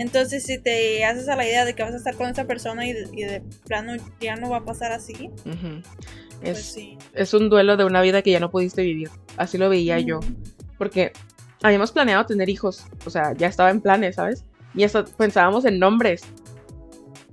Entonces, 0.00 0.42
si 0.42 0.58
te 0.58 1.04
haces 1.04 1.28
a 1.28 1.36
la 1.36 1.46
idea 1.46 1.64
de 1.64 1.76
que 1.76 1.84
vas 1.84 1.94
a 1.94 1.98
estar 1.98 2.16
con 2.16 2.28
esa 2.28 2.44
persona 2.44 2.84
y 2.84 2.92
de, 2.92 3.42
plano 3.64 3.92
ya 4.20 4.34
no 4.34 4.50
va 4.50 4.56
a 4.56 4.64
pasar 4.64 4.90
así, 4.90 5.30
pues 6.40 6.58
es, 6.58 6.64
sí. 6.64 6.98
es 7.14 7.32
un 7.32 7.48
duelo 7.48 7.76
de 7.76 7.84
una 7.84 8.02
vida 8.02 8.22
que 8.22 8.32
ya 8.32 8.40
no 8.40 8.50
pudiste 8.50 8.82
vivir. 8.82 9.08
Así 9.36 9.56
lo 9.56 9.68
veía 9.68 10.00
yo. 10.00 10.18
Porque 10.78 11.12
habíamos 11.62 11.92
planeado 11.92 12.26
tener 12.26 12.48
hijos, 12.48 12.84
o 13.04 13.10
sea, 13.10 13.34
ya 13.34 13.46
estaba 13.46 13.70
en 13.70 13.80
planes, 13.80 14.16
¿sabes? 14.16 14.44
Y 14.74 14.82
hasta 14.82 15.04
pensábamos 15.04 15.64
en 15.64 15.78
nombres. 15.78 16.22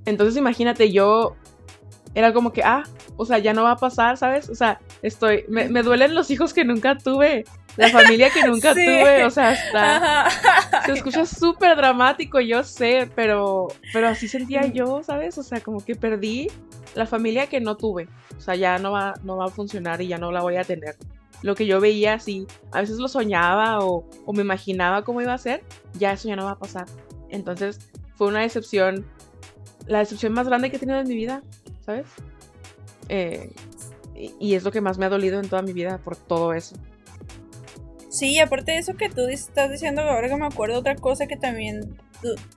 Entonces, 0.06 0.38
imagínate, 0.38 0.92
yo 0.92 1.36
era 2.14 2.32
como 2.32 2.54
que, 2.54 2.62
ah, 2.62 2.84
o 3.18 3.26
sea, 3.26 3.40
ya 3.40 3.56
no 3.56 3.64
va 3.64 3.72
a 3.72 3.78
pasar, 3.78 4.18
¿sabes? 4.18 4.50
O 4.50 4.56
sea, 4.56 4.80
estoy, 5.02 5.46
me, 5.50 5.68
me 5.68 5.82
duelen 5.82 6.14
los 6.14 6.30
hijos 6.30 6.54
que 6.54 6.64
nunca 6.64 6.96
tuve 6.96 7.44
la 7.78 7.90
familia 7.90 8.30
que 8.30 8.44
nunca 8.44 8.74
tuve, 8.74 9.26
o 9.26 9.30
sea, 9.30 10.30
se 10.86 10.92
escucha 10.92 11.26
súper 11.26 11.76
dramático, 11.76 12.40
yo 12.40 12.64
sé, 12.64 13.10
pero, 13.16 13.68
pero 13.92 14.08
así 14.08 14.28
sentía 14.28 14.66
yo, 14.68 15.02
¿sabes? 15.04 15.38
O 15.38 15.44
sea, 15.44 15.62
como 15.62 15.84
que 15.84 15.96
perdí 15.96 16.50
la 16.96 17.06
familia 17.06 17.48
que 17.48 17.60
no 17.60 17.76
tuve, 17.76 18.08
o 18.38 18.42
sea, 18.42 18.56
ya 18.56 18.78
no 18.78 18.92
va, 18.92 19.16
no 19.24 19.38
va 19.38 19.46
a 19.46 19.50
funcionar 19.50 20.02
y 20.02 20.08
ya 20.08 20.18
no 20.18 20.32
la 20.32 20.42
voy 20.42 20.58
a 20.58 20.64
tener. 20.64 20.96
Lo 21.42 21.56
que 21.56 21.66
yo 21.66 21.82
veía 21.82 22.14
así, 22.14 22.48
a 22.72 22.82
veces 22.82 22.98
lo 22.98 23.08
soñaba 23.08 23.80
o, 23.80 24.08
o 24.26 24.34
me 24.34 24.42
imaginaba 24.42 25.04
cómo 25.04 25.22
iba 25.22 25.34
a 25.34 25.38
ser, 25.38 25.64
ya 25.94 26.14
eso 26.14 26.28
ya 26.28 26.36
no 26.36 26.46
va 26.46 26.52
a 26.52 26.60
pasar. 26.60 26.86
Entonces, 27.30 27.80
fue 28.16 28.28
una 28.28 28.42
decepción, 28.42 29.06
la 29.88 30.00
decepción 30.00 30.34
más 30.34 30.48
grande 30.48 30.70
que 30.70 30.78
he 30.78 30.80
tenido 30.80 31.00
en 31.00 31.08
mi 31.08 31.16
vida, 31.16 31.42
¿sabes? 31.86 32.06
Eh, 33.10 33.52
y 34.16 34.54
es 34.54 34.64
lo 34.64 34.72
que 34.72 34.80
más 34.80 34.98
me 34.98 35.06
ha 35.06 35.10
dolido 35.10 35.40
en 35.40 35.50
toda 35.50 35.62
mi 35.62 35.74
vida 35.74 35.98
por 35.98 36.16
todo 36.16 36.54
eso. 36.54 36.76
Sí, 38.14 38.38
aparte 38.38 38.74
de 38.74 38.78
eso 38.78 38.94
que 38.94 39.10
tú 39.10 39.22
estás 39.28 39.72
diciendo, 39.72 40.04
ahora 40.04 40.30
que 40.30 40.36
me 40.36 40.46
acuerdo, 40.46 40.78
otra 40.78 40.96
cosa 40.96 41.26
que 41.26 41.36
también 41.36 41.98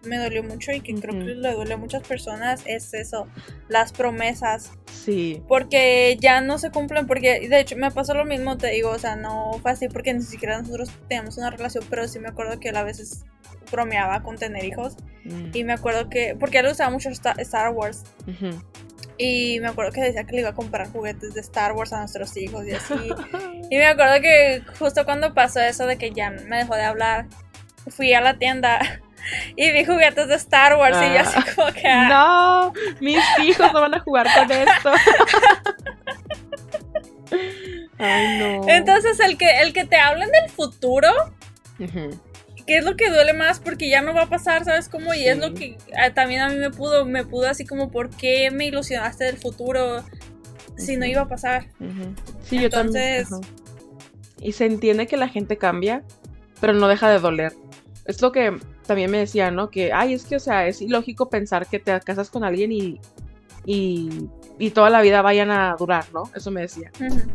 me 0.05 0.19
dolió 0.19 0.43
mucho 0.43 0.71
y 0.71 0.83
que 0.83 0.95
creo 0.95 1.19
que 1.19 1.35
le 1.35 1.53
duele 1.55 1.73
a 1.73 1.77
muchas 1.79 2.07
personas 2.07 2.63
es 2.67 2.93
eso, 2.93 3.27
las 3.67 3.91
promesas. 3.91 4.73
Sí. 4.93 5.43
Porque 5.49 6.19
ya 6.21 6.43
no 6.43 6.59
se 6.59 6.71
cumplen, 6.71 7.07
porque 7.07 7.49
de 7.49 7.59
hecho 7.59 7.75
me 7.75 7.91
pasó 7.91 8.13
lo 8.13 8.27
mismo, 8.27 8.59
te 8.59 8.71
digo, 8.71 8.91
o 8.91 8.99
sea, 8.99 9.17
no 9.17 9.53
fue 9.63 9.71
así 9.71 9.89
porque 9.89 10.13
ni 10.13 10.21
siquiera 10.21 10.61
nosotros 10.61 10.91
teníamos 11.09 11.39
una 11.39 11.49
relación, 11.49 11.85
pero 11.89 12.07
sí 12.07 12.19
me 12.19 12.29
acuerdo 12.29 12.61
que 12.61 12.69
él 12.69 12.77
a 12.77 12.85
veces 12.85 13.25
bromeaba 13.73 14.23
con 14.23 14.37
tener 14.37 14.63
hijos. 14.63 14.97
Mm. 15.25 15.53
Y 15.55 15.65
me 15.65 15.73
acuerdo 15.73 16.11
que, 16.11 16.37
porque 16.39 16.59
él 16.59 16.67
usaba 16.67 16.91
mucho 16.91 17.09
Star 17.09 17.71
Wars. 17.73 18.05
Y 19.17 19.59
me 19.61 19.69
acuerdo 19.69 19.93
que 19.93 20.03
decía 20.03 20.25
que 20.25 20.33
le 20.33 20.41
iba 20.41 20.51
a 20.51 20.55
comprar 20.55 20.93
juguetes 20.93 21.33
de 21.33 21.41
Star 21.41 21.73
Wars 21.73 21.95
a 21.95 22.01
nuestros 22.01 22.37
hijos 22.37 22.67
y 22.67 22.73
así. 22.73 22.95
y 23.71 23.77
me 23.77 23.87
acuerdo 23.87 24.21
que 24.21 24.63
justo 24.79 25.05
cuando 25.05 25.35
pasó 25.35 25.61
eso 25.61 25.87
de 25.87 25.99
que 25.99 26.11
ya 26.11 26.31
me 26.31 26.59
dejó 26.59 26.75
de 26.77 26.85
hablar, 26.85 27.27
fui 27.89 28.13
a 28.15 28.21
la 28.21 28.39
tienda 28.39 28.79
y 29.57 29.71
vi 29.73 29.85
juguetes 29.85 30.29
de 30.29 30.35
Star 30.37 30.77
Wars 30.77 30.99
y 31.03 31.15
yo 31.15 31.21
así 31.21 31.39
ah. 31.39 31.45
como 31.55 31.73
que... 31.73 31.89
Ah". 31.89 32.09
No, 32.09 32.73
mis 33.01 33.23
hijos 33.43 33.73
no 33.73 33.81
van 33.81 33.95
a 33.95 34.01
jugar 34.01 34.27
con 34.35 34.53
esto. 34.53 34.93
Ay, 37.99 38.39
no. 38.39 38.69
Entonces, 38.69 39.19
el 39.21 39.39
que, 39.39 39.63
el 39.63 39.73
que 39.73 39.87
te 39.87 39.97
hablen 39.97 40.31
del 40.31 40.51
futuro, 40.51 41.09
¿Qué 42.67 42.79
es 42.79 42.85
lo 42.85 42.97
que 42.97 43.11
duele 43.11 43.33
más 43.33 43.61
porque 43.61 43.89
ya 43.89 44.03
no 44.03 44.13
va 44.13 44.23
a 44.23 44.29
pasar, 44.29 44.65
¿sabes 44.65 44.89
cómo? 44.89 45.15
Y 45.15 45.29
es 45.29 45.39
lo 45.39 45.55
que 45.55 45.79
ah, 45.97 46.13
también 46.13 46.41
a 46.41 46.49
mí 46.49 46.57
me 46.57 46.71
pudo, 46.71 47.05
me 47.05 47.25
pudo 47.25 47.49
así 47.49 47.65
como, 47.65 47.91
¿por 47.91 48.11
qué 48.11 48.51
me 48.51 48.67
ilusionaste 48.67 49.25
del 49.25 49.37
futuro 49.37 50.05
si 50.77 50.97
no 50.97 51.07
iba 51.07 51.23
a 51.23 51.29
pasar? 51.29 51.69
Sí, 52.43 52.61
yo 52.61 52.69
también. 52.69 53.25
Y 54.41 54.53
se 54.53 54.67
entiende 54.67 55.07
que 55.07 55.17
la 55.17 55.29
gente 55.29 55.57
cambia, 55.57 56.03
pero 56.61 56.73
no 56.73 56.89
deja 56.89 57.09
de 57.09 57.19
doler. 57.19 57.53
Es 58.05 58.23
lo 58.23 58.33
que 58.33 58.57
también 58.87 59.11
me 59.11 59.19
decía, 59.19 59.51
¿no? 59.51 59.71
Que, 59.71 59.93
ay, 59.93 60.15
es 60.15 60.25
que, 60.25 60.37
o 60.37 60.41
sea, 60.41 60.67
es 60.67 60.81
ilógico 60.81 61.29
pensar 61.29 61.67
que 61.67 61.79
te 61.79 61.99
casas 62.01 62.31
con 62.31 62.45
alguien 62.45 62.73
y, 62.73 63.01
y, 63.65 64.29
y 64.59 64.71
toda 64.71 64.91
la 64.91 65.01
vida 65.01 65.23
vayan 65.23 65.51
a 65.51 65.77
durar, 65.77 66.05
¿no? 66.13 66.25
Eso 66.35 66.51
me 66.51 66.63
decía. 66.63 66.91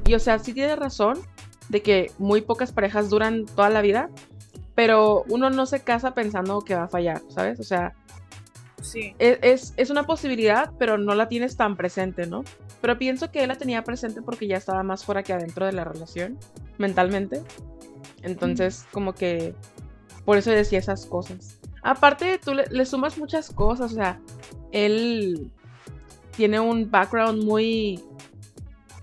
Y, 0.06 0.14
o 0.14 0.20
sea, 0.20 0.40
sí 0.40 0.54
tiene 0.54 0.76
razón 0.76 1.20
de 1.70 1.82
que 1.82 2.12
muy 2.18 2.42
pocas 2.42 2.72
parejas 2.72 3.10
duran 3.10 3.46
toda 3.46 3.70
la 3.70 3.82
vida, 3.82 4.10
pero 4.76 5.24
uno 5.28 5.50
no 5.50 5.66
se 5.66 5.82
casa 5.82 6.14
pensando 6.14 6.62
que 6.62 6.76
va 6.76 6.84
a 6.84 6.88
fallar, 6.88 7.22
¿sabes? 7.30 7.60
O 7.60 7.64
sea, 7.64 7.94
sí. 8.82 9.14
es, 9.20 9.74
es, 9.76 9.90
una 9.90 10.04
posibilidad, 10.04 10.72
pero 10.80 10.98
no 10.98 11.16
la 11.16 11.28
tienes 11.28 11.58
tan 11.58 11.76
presente, 11.76 12.26
¿no? 12.28 12.44
Pero 12.82 12.98
pienso 12.98 13.32
que 13.32 13.44
él 13.44 13.50
la 13.50 13.58
tenía 13.58 13.84
presente 13.84 14.22
porque 14.22 14.48
ya 14.48 14.58
estaba 14.58 14.84
más 14.84 15.06
fuera 15.06 15.24
que 15.24 15.34
adentro 15.34 15.66
de 15.66 15.74
la 15.74 15.84
relación, 15.84 16.38
mentalmente. 16.78 17.44
Entonces, 18.24 18.86
como 18.92 19.14
que 19.14 19.54
por 20.26 20.38
eso 20.38 20.52
decía 20.52 20.80
esas 20.80 21.06
cosas. 21.06 21.60
Aparte, 21.84 22.40
tú 22.44 22.54
le, 22.54 22.66
le, 22.70 22.86
sumas 22.86 23.18
muchas 23.18 23.50
cosas, 23.52 23.92
o 23.92 23.96
sea, 23.96 24.20
él 24.72 25.52
tiene 26.36 26.60
un 26.60 26.90
background 26.90 27.44
muy... 27.44 28.04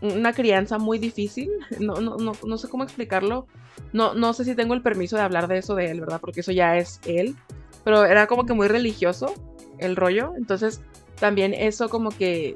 una 0.01 0.33
crianza 0.33 0.79
muy 0.79 0.99
difícil, 0.99 1.51
no, 1.81 1.95
no, 1.95 2.17
no, 2.17 2.33
no 2.45 2.59
sé 2.59 2.69
cómo 2.69 2.85
explicarlo, 2.85 3.47
no, 3.93 4.15
no 4.15 4.33
sé 4.33 4.45
si 4.45 4.55
tengo 4.55 4.75
el 4.75 4.83
permiso 4.83 5.17
de 5.17 5.23
hablar 5.23 5.49
de 5.49 5.59
eso 5.59 5.75
de 5.75 5.91
él, 5.91 6.01
¿verdad? 6.01 6.21
Porque 6.21 6.41
eso 6.41 6.53
ya 6.53 6.77
es 6.77 7.01
él. 7.07 7.37
Pero 7.85 8.05
era 8.05 8.27
como 8.27 8.45
que 8.45 8.53
muy 8.53 8.69
religioso 8.69 9.33
el 9.79 9.97
rollo. 9.97 10.33
Entonces, 10.37 10.81
también 11.19 11.55
eso 11.55 11.89
como 11.89 12.11
que 12.11 12.55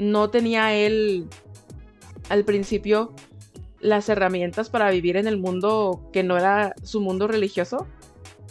no 0.00 0.30
tenía 0.30 0.74
él 0.74 1.26
al 2.28 2.44
principio 2.44 3.12
las 3.80 4.08
herramientas 4.08 4.70
para 4.70 4.90
vivir 4.90 5.16
en 5.16 5.26
el 5.26 5.36
mundo 5.38 6.08
que 6.12 6.22
no 6.22 6.36
era 6.36 6.74
su 6.82 7.00
mundo 7.00 7.28
religioso. 7.28 7.86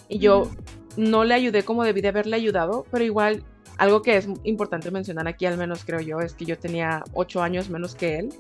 Y 0.08 0.20
yo 0.20 0.50
no 0.95 1.24
le 1.24 1.34
ayudé 1.34 1.64
como 1.64 1.84
debí 1.84 2.02
de 2.02 2.10
haberle 2.10 2.36
ayudado, 2.36 2.86
pero 2.91 3.04
igual 3.04 3.43
algo 3.80 4.01
que 4.01 4.17
es 4.17 4.27
importante 4.43 4.91
mencionar 4.91 5.27
aquí, 5.27 5.45
al 5.45 5.57
menos 5.57 5.86
creo 5.86 6.01
yo, 6.01 6.19
es 6.19 6.34
que 6.34 6.43
yo 6.43 6.59
tenía 6.59 7.01
ocho 7.13 7.41
años 7.41 7.69
menos 7.69 7.95
que 7.95 8.19
él. 8.19 8.34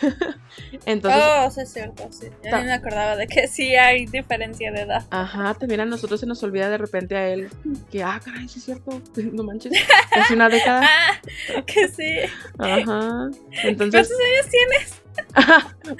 Entonces. 0.86 1.20
Oh, 1.22 1.50
sí, 1.50 1.60
es 1.62 1.72
cierto, 1.72 2.06
sí. 2.12 2.28
Ya 2.44 2.60
me 2.60 2.72
acordaba 2.72 3.16
de 3.16 3.26
que 3.26 3.48
sí 3.48 3.74
hay 3.74 4.06
diferencia 4.06 4.70
de 4.70 4.82
edad. 4.82 5.04
Ajá, 5.10 5.54
también 5.54 5.80
a 5.80 5.84
nosotros 5.84 6.20
se 6.20 6.26
nos 6.26 6.40
olvida 6.44 6.70
de 6.70 6.78
repente 6.78 7.16
a 7.16 7.28
él 7.28 7.50
que, 7.90 8.04
ah, 8.04 8.20
caray, 8.24 8.48
sí 8.48 8.60
es 8.60 8.66
cierto, 8.66 9.02
no 9.32 9.42
manches, 9.42 9.72
casi 10.10 10.34
una 10.34 10.48
década. 10.48 10.86
ah, 10.86 11.62
que 11.66 11.88
sí. 11.88 12.14
Ajá. 12.58 13.30
Entonces. 13.64 14.08
¿Cuántos 14.08 14.18
años 14.32 14.48
tienes? 14.50 15.00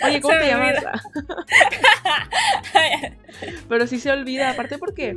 Oye, 0.04 0.20
¿cómo 0.20 0.38
te 0.38 0.46
llamas? 0.46 0.74
Pero 3.68 3.86
sí 3.88 3.98
se 3.98 4.12
olvida, 4.12 4.50
aparte 4.50 4.78
porque 4.78 5.16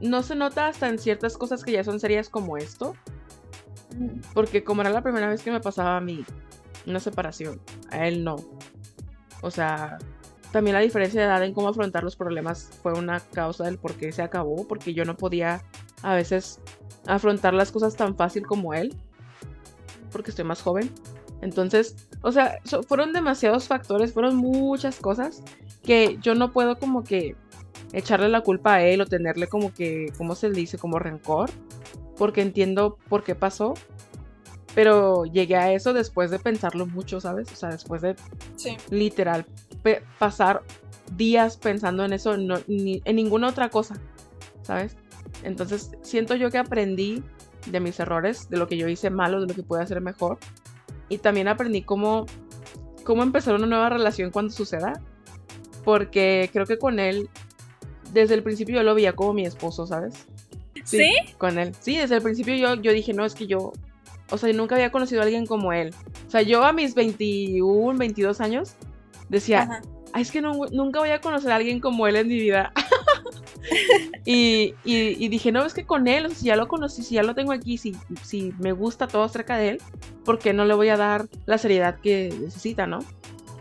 no 0.00 0.22
se 0.22 0.34
nota 0.34 0.66
hasta 0.68 0.88
en 0.88 0.98
ciertas 0.98 1.36
cosas 1.36 1.64
que 1.64 1.72
ya 1.72 1.84
son 1.84 2.00
serias 2.00 2.28
como 2.28 2.56
esto. 2.56 2.94
Porque 4.34 4.62
como 4.64 4.82
era 4.82 4.90
la 4.90 5.02
primera 5.02 5.28
vez 5.28 5.42
que 5.42 5.50
me 5.50 5.60
pasaba 5.60 5.96
a 5.96 6.00
mí 6.00 6.24
una 6.86 7.00
separación, 7.00 7.60
a 7.90 8.06
él 8.06 8.24
no. 8.24 8.36
O 9.42 9.50
sea, 9.50 9.98
también 10.52 10.74
la 10.74 10.80
diferencia 10.80 11.20
de 11.20 11.26
edad 11.26 11.44
en 11.44 11.54
cómo 11.54 11.68
afrontar 11.68 12.04
los 12.04 12.16
problemas 12.16 12.70
fue 12.82 12.92
una 12.92 13.20
causa 13.20 13.64
del 13.64 13.78
por 13.78 13.94
qué 13.94 14.12
se 14.12 14.22
acabó, 14.22 14.66
porque 14.66 14.94
yo 14.94 15.04
no 15.04 15.16
podía 15.16 15.62
a 16.02 16.14
veces 16.14 16.60
afrontar 17.06 17.54
las 17.54 17.72
cosas 17.72 17.96
tan 17.96 18.16
fácil 18.16 18.46
como 18.46 18.74
él. 18.74 18.94
porque 20.10 20.30
estoy 20.30 20.44
más 20.44 20.62
joven. 20.62 20.90
Entonces, 21.40 22.08
o 22.22 22.32
sea, 22.32 22.58
fueron 22.86 23.12
demasiados 23.12 23.68
factores, 23.68 24.12
fueron 24.12 24.36
muchas 24.36 24.98
cosas 24.98 25.42
que 25.82 26.18
yo 26.20 26.34
no 26.34 26.52
puedo 26.52 26.78
como 26.78 27.02
que 27.04 27.36
echarle 27.92 28.28
la 28.28 28.42
culpa 28.42 28.74
a 28.74 28.82
él 28.82 29.00
o 29.00 29.06
tenerle 29.06 29.48
como 29.48 29.72
que, 29.72 30.12
¿cómo 30.16 30.34
se 30.34 30.48
le 30.48 30.54
dice? 30.54 30.78
Como 30.78 30.98
rencor, 30.98 31.50
porque 32.16 32.42
entiendo 32.42 32.98
por 33.08 33.24
qué 33.24 33.34
pasó, 33.34 33.74
pero 34.74 35.24
llegué 35.24 35.56
a 35.56 35.72
eso 35.72 35.92
después 35.92 36.30
de 36.30 36.38
pensarlo 36.38 36.86
mucho, 36.86 37.20
¿sabes? 37.20 37.50
O 37.52 37.56
sea, 37.56 37.70
después 37.70 38.02
de 38.02 38.16
literal 38.90 39.46
pasar 40.18 40.62
días 41.16 41.56
pensando 41.56 42.04
en 42.04 42.12
eso, 42.12 42.36
no, 42.36 42.58
ni, 42.66 43.02
en 43.04 43.16
ninguna 43.16 43.48
otra 43.48 43.68
cosa, 43.68 43.96
¿sabes? 44.62 44.96
Entonces, 45.42 45.92
siento 46.02 46.36
yo 46.36 46.50
que 46.50 46.58
aprendí 46.58 47.22
de 47.66 47.80
mis 47.80 47.98
errores, 48.00 48.48
de 48.48 48.58
lo 48.58 48.68
que 48.68 48.76
yo 48.76 48.88
hice 48.88 49.10
malo, 49.10 49.40
de 49.40 49.46
lo 49.46 49.54
que 49.54 49.62
pude 49.62 49.82
hacer 49.82 50.00
mejor. 50.00 50.38
Y 51.08 51.18
también 51.18 51.48
aprendí 51.48 51.82
cómo, 51.82 52.26
cómo 53.04 53.22
empezar 53.22 53.54
una 53.54 53.66
nueva 53.66 53.90
relación 53.90 54.30
cuando 54.30 54.52
suceda. 54.52 55.00
Porque 55.84 56.50
creo 56.52 56.66
que 56.66 56.78
con 56.78 56.98
él, 56.98 57.28
desde 58.12 58.34
el 58.34 58.42
principio 58.42 58.76
yo 58.76 58.82
lo 58.82 58.94
veía 58.94 59.14
como 59.14 59.32
mi 59.32 59.44
esposo, 59.44 59.86
¿sabes? 59.86 60.14
Sí, 60.84 61.12
Con 61.38 61.58
él. 61.58 61.72
Sí, 61.80 61.96
desde 61.98 62.16
el 62.16 62.22
principio 62.22 62.54
yo, 62.54 62.74
yo 62.74 62.92
dije, 62.92 63.12
no, 63.12 63.24
es 63.24 63.34
que 63.34 63.46
yo, 63.46 63.72
o 64.30 64.38
sea, 64.38 64.52
nunca 64.52 64.74
había 64.74 64.90
conocido 64.90 65.20
a 65.20 65.24
alguien 65.24 65.46
como 65.46 65.72
él. 65.72 65.94
O 66.26 66.30
sea, 66.30 66.42
yo 66.42 66.64
a 66.64 66.72
mis 66.72 66.94
21, 66.94 67.98
22 67.98 68.40
años 68.40 68.74
decía, 69.28 69.82
Ay, 70.12 70.22
es 70.22 70.30
que 70.30 70.40
nunca 70.40 70.98
voy 70.98 71.10
a 71.10 71.20
conocer 71.20 71.52
a 71.52 71.56
alguien 71.56 71.80
como 71.80 72.06
él 72.06 72.16
en 72.16 72.28
mi 72.28 72.38
vida. 72.38 72.72
y, 74.24 74.74
dije, 75.28 75.52
no, 75.52 75.64
es 75.64 75.74
que 75.74 75.84
con 75.84 76.08
él, 76.08 76.34
si 76.34 76.46
ya 76.46 76.56
lo 76.56 76.66
conocí, 76.66 77.02
si 77.02 77.14
ya 77.14 77.22
lo 77.22 77.34
tengo 77.34 77.52
aquí, 77.52 77.78
si, 77.78 77.96
si 78.22 78.52
me 78.58 78.72
gusta 78.72 79.06
todo 79.06 79.22
acerca 79.22 79.56
de 79.56 79.70
él, 79.70 79.82
¿por 80.24 80.38
qué 80.38 80.52
no 80.52 80.64
le 80.64 80.74
voy 80.74 80.88
a 80.88 80.96
dar 80.96 81.28
la 81.46 81.58
seriedad 81.58 82.00
que 82.00 82.34
necesita, 82.40 82.86
no? 82.86 83.00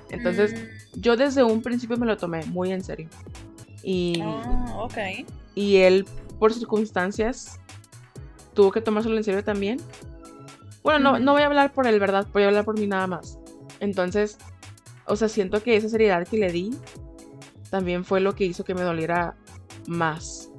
Entonces, 0.09 0.53
mm. 0.53 1.01
yo 1.01 1.17
desde 1.17 1.43
un 1.43 1.61
principio 1.61 1.97
me 1.97 2.07
lo 2.07 2.17
tomé 2.17 2.43
muy 2.45 2.71
en 2.71 2.83
serio. 2.83 3.09
Y, 3.83 4.21
oh, 4.23 4.87
y 5.55 5.77
él, 5.77 6.05
por 6.37 6.53
circunstancias, 6.53 7.59
tuvo 8.53 8.71
que 8.71 8.81
tomárselo 8.81 9.17
en 9.17 9.23
serio 9.23 9.43
también. 9.43 9.79
Bueno, 10.83 10.99
no, 10.99 11.19
no 11.19 11.33
voy 11.33 11.41
a 11.41 11.45
hablar 11.45 11.73
por 11.73 11.87
él, 11.87 11.99
¿verdad? 11.99 12.27
Voy 12.33 12.43
a 12.43 12.47
hablar 12.47 12.65
por 12.65 12.77
mí 12.77 12.87
nada 12.87 13.07
más. 13.07 13.39
Entonces, 13.79 14.37
o 15.05 15.15
sea, 15.15 15.27
siento 15.27 15.63
que 15.63 15.75
esa 15.75 15.89
seriedad 15.89 16.27
que 16.27 16.37
le 16.37 16.51
di 16.51 16.71
también 17.69 18.05
fue 18.05 18.19
lo 18.19 18.35
que 18.35 18.45
hizo 18.45 18.63
que 18.63 18.73
me 18.73 18.81
doliera 18.81 19.35
más. 19.87 20.51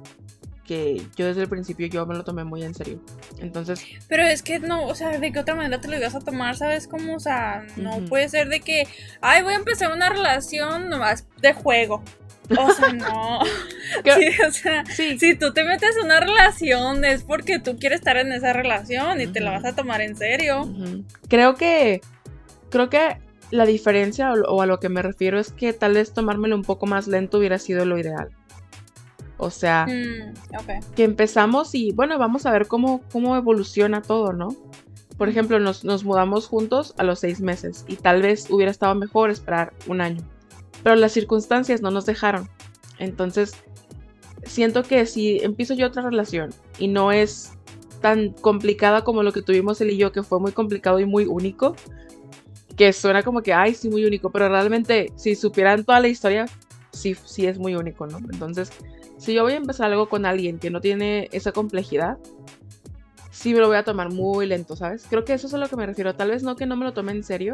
Que 0.65 1.01
yo 1.15 1.25
desde 1.25 1.41
el 1.41 1.49
principio 1.49 1.87
yo 1.87 2.05
me 2.05 2.15
lo 2.15 2.23
tomé 2.23 2.43
muy 2.43 2.63
en 2.63 2.73
serio. 2.73 3.01
Entonces. 3.39 3.83
Pero 4.07 4.23
es 4.23 4.43
que 4.43 4.59
no, 4.59 4.85
o 4.85 4.95
sea, 4.95 5.17
¿de 5.17 5.31
qué 5.31 5.39
otra 5.39 5.55
manera 5.55 5.81
te 5.81 5.87
lo 5.87 5.97
ibas 5.97 6.15
a 6.15 6.19
tomar? 6.19 6.55
¿Sabes 6.55 6.87
cómo? 6.87 7.15
O 7.15 7.19
sea, 7.19 7.65
no 7.75 8.05
puede 8.05 8.29
ser 8.29 8.49
de 8.49 8.61
que, 8.61 8.87
ay, 9.21 9.41
voy 9.43 9.53
a 9.53 9.57
empezar 9.57 9.91
una 9.91 10.09
relación 10.09 10.89
nomás 10.89 11.27
de 11.41 11.53
juego. 11.53 12.03
O 12.57 12.71
sea, 12.71 12.93
no. 12.93 13.39
sí, 14.03 14.27
o 14.47 14.51
sea, 14.51 14.83
si 14.85 15.35
tú 15.35 15.53
te 15.53 15.63
metes 15.63 15.97
en 15.97 16.05
una 16.05 16.19
relación 16.19 17.05
es 17.05 17.23
porque 17.23 17.59
tú 17.59 17.77
quieres 17.77 17.99
estar 17.99 18.17
en 18.17 18.31
esa 18.31 18.53
relación 18.53 19.21
y 19.21 19.27
te 19.27 19.39
la 19.39 19.51
vas 19.51 19.65
a 19.65 19.75
tomar 19.75 20.01
en 20.01 20.15
serio. 20.15 20.69
Creo 21.27 21.55
que. 21.55 22.01
Creo 22.69 22.89
que 22.89 23.17
la 23.51 23.65
diferencia 23.65 24.31
o, 24.33 24.61
a 24.61 24.65
lo 24.65 24.79
que 24.79 24.89
me 24.89 25.01
refiero 25.01 25.37
es 25.39 25.51
que 25.51 25.73
tal 25.73 25.93
vez 25.93 26.13
tomármelo 26.13 26.55
un 26.55 26.63
poco 26.63 26.85
más 26.85 27.07
lento 27.07 27.37
hubiera 27.37 27.59
sido 27.59 27.85
lo 27.85 27.97
ideal. 27.97 28.29
O 29.37 29.49
sea, 29.49 29.87
mm, 29.87 30.93
que 30.95 31.03
empezamos 31.03 31.75
y 31.75 31.91
bueno, 31.91 32.17
vamos 32.17 32.45
a 32.45 32.51
ver 32.51 32.67
cómo, 32.67 33.01
cómo 33.11 33.35
evoluciona 33.35 34.01
todo, 34.01 34.33
¿no? 34.33 34.49
Por 35.17 35.29
ejemplo, 35.29 35.59
nos, 35.59 35.83
nos, 35.83 36.03
mudamos 36.03 36.47
juntos 36.47 36.93
a 36.97 37.03
los 37.03 37.19
seis 37.19 37.41
meses 37.41 37.83
y 37.87 37.95
tal 37.95 38.21
vez 38.21 38.49
hubiera 38.49 38.71
estado 38.71 38.95
mejor 38.95 39.29
esperar 39.29 39.73
un 39.87 39.99
año. 40.01 40.21
Pero 40.83 40.95
las 40.95 41.11
circunstancias 41.11 41.81
no 41.81 41.91
nos 41.91 42.05
dejaron. 42.05 42.49
Entonces, 42.97 43.53
siento 44.43 44.83
que 44.83 45.05
si 45.05 45.39
empiezo 45.39 45.73
yo 45.73 45.87
otra 45.87 46.03
relación 46.03 46.51
y 46.79 46.87
no 46.87 47.11
es 47.11 47.53
tan 48.01 48.31
complicada 48.33 49.03
como 49.03 49.23
lo 49.23 49.31
que 49.31 49.41
tuvimos 49.41 49.79
él 49.81 49.91
y 49.91 49.97
yo, 49.97 50.11
que 50.11 50.23
fue 50.23 50.39
muy 50.39 50.51
complicado 50.51 50.99
y 50.99 51.05
muy 51.05 51.25
único, 51.25 51.75
que 52.75 52.93
suena 52.93 53.21
como 53.23 53.41
que, 53.41 53.53
ay, 53.53 53.75
sí, 53.75 53.89
muy 53.89 54.05
único, 54.05 54.31
pero 54.31 54.49
realmente 54.49 55.11
si 55.15 55.35
supieran 55.35 55.83
toda 55.83 55.99
la 55.99 56.07
historia, 56.07 56.45
sí, 56.91 57.15
sí 57.25 57.45
es 57.45 57.59
muy 57.59 57.75
único, 57.75 58.07
¿no? 58.07 58.17
Entonces, 58.17 58.71
si 59.17 59.33
yo 59.33 59.43
voy 59.43 59.53
a 59.53 59.57
empezar 59.57 59.91
algo 59.91 60.09
con 60.09 60.25
alguien 60.25 60.57
que 60.57 60.71
no 60.71 60.81
tiene 60.81 61.29
esa 61.31 61.51
complejidad, 61.51 62.17
sí 63.29 63.53
me 63.53 63.59
lo 63.59 63.67
voy 63.67 63.77
a 63.77 63.83
tomar 63.83 64.11
muy 64.11 64.47
lento, 64.47 64.75
¿sabes? 64.75 65.05
Creo 65.07 65.25
que 65.25 65.33
eso 65.33 65.47
es 65.47 65.53
a 65.53 65.57
lo 65.57 65.67
que 65.67 65.75
me 65.75 65.85
refiero. 65.85 66.15
Tal 66.15 66.31
vez 66.31 66.43
no 66.43 66.55
que 66.55 66.65
no 66.65 66.75
me 66.75 66.85
lo 66.85 66.93
tome 66.93 67.11
en 67.11 67.23
serio, 67.23 67.53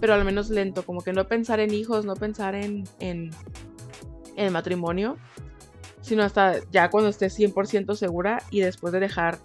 pero 0.00 0.14
al 0.14 0.24
menos 0.24 0.50
lento, 0.50 0.84
como 0.84 1.02
que 1.02 1.12
no 1.12 1.26
pensar 1.26 1.60
en 1.60 1.72
hijos, 1.72 2.04
no 2.04 2.14
pensar 2.14 2.54
en, 2.54 2.84
en, 3.00 3.30
en 4.36 4.52
matrimonio, 4.52 5.16
sino 6.00 6.22
hasta 6.22 6.60
ya 6.70 6.90
cuando 6.90 7.10
esté 7.10 7.26
100% 7.26 7.96
segura 7.96 8.42
y 8.50 8.60
después 8.60 8.92
de 8.92 9.00
dejar 9.00 9.38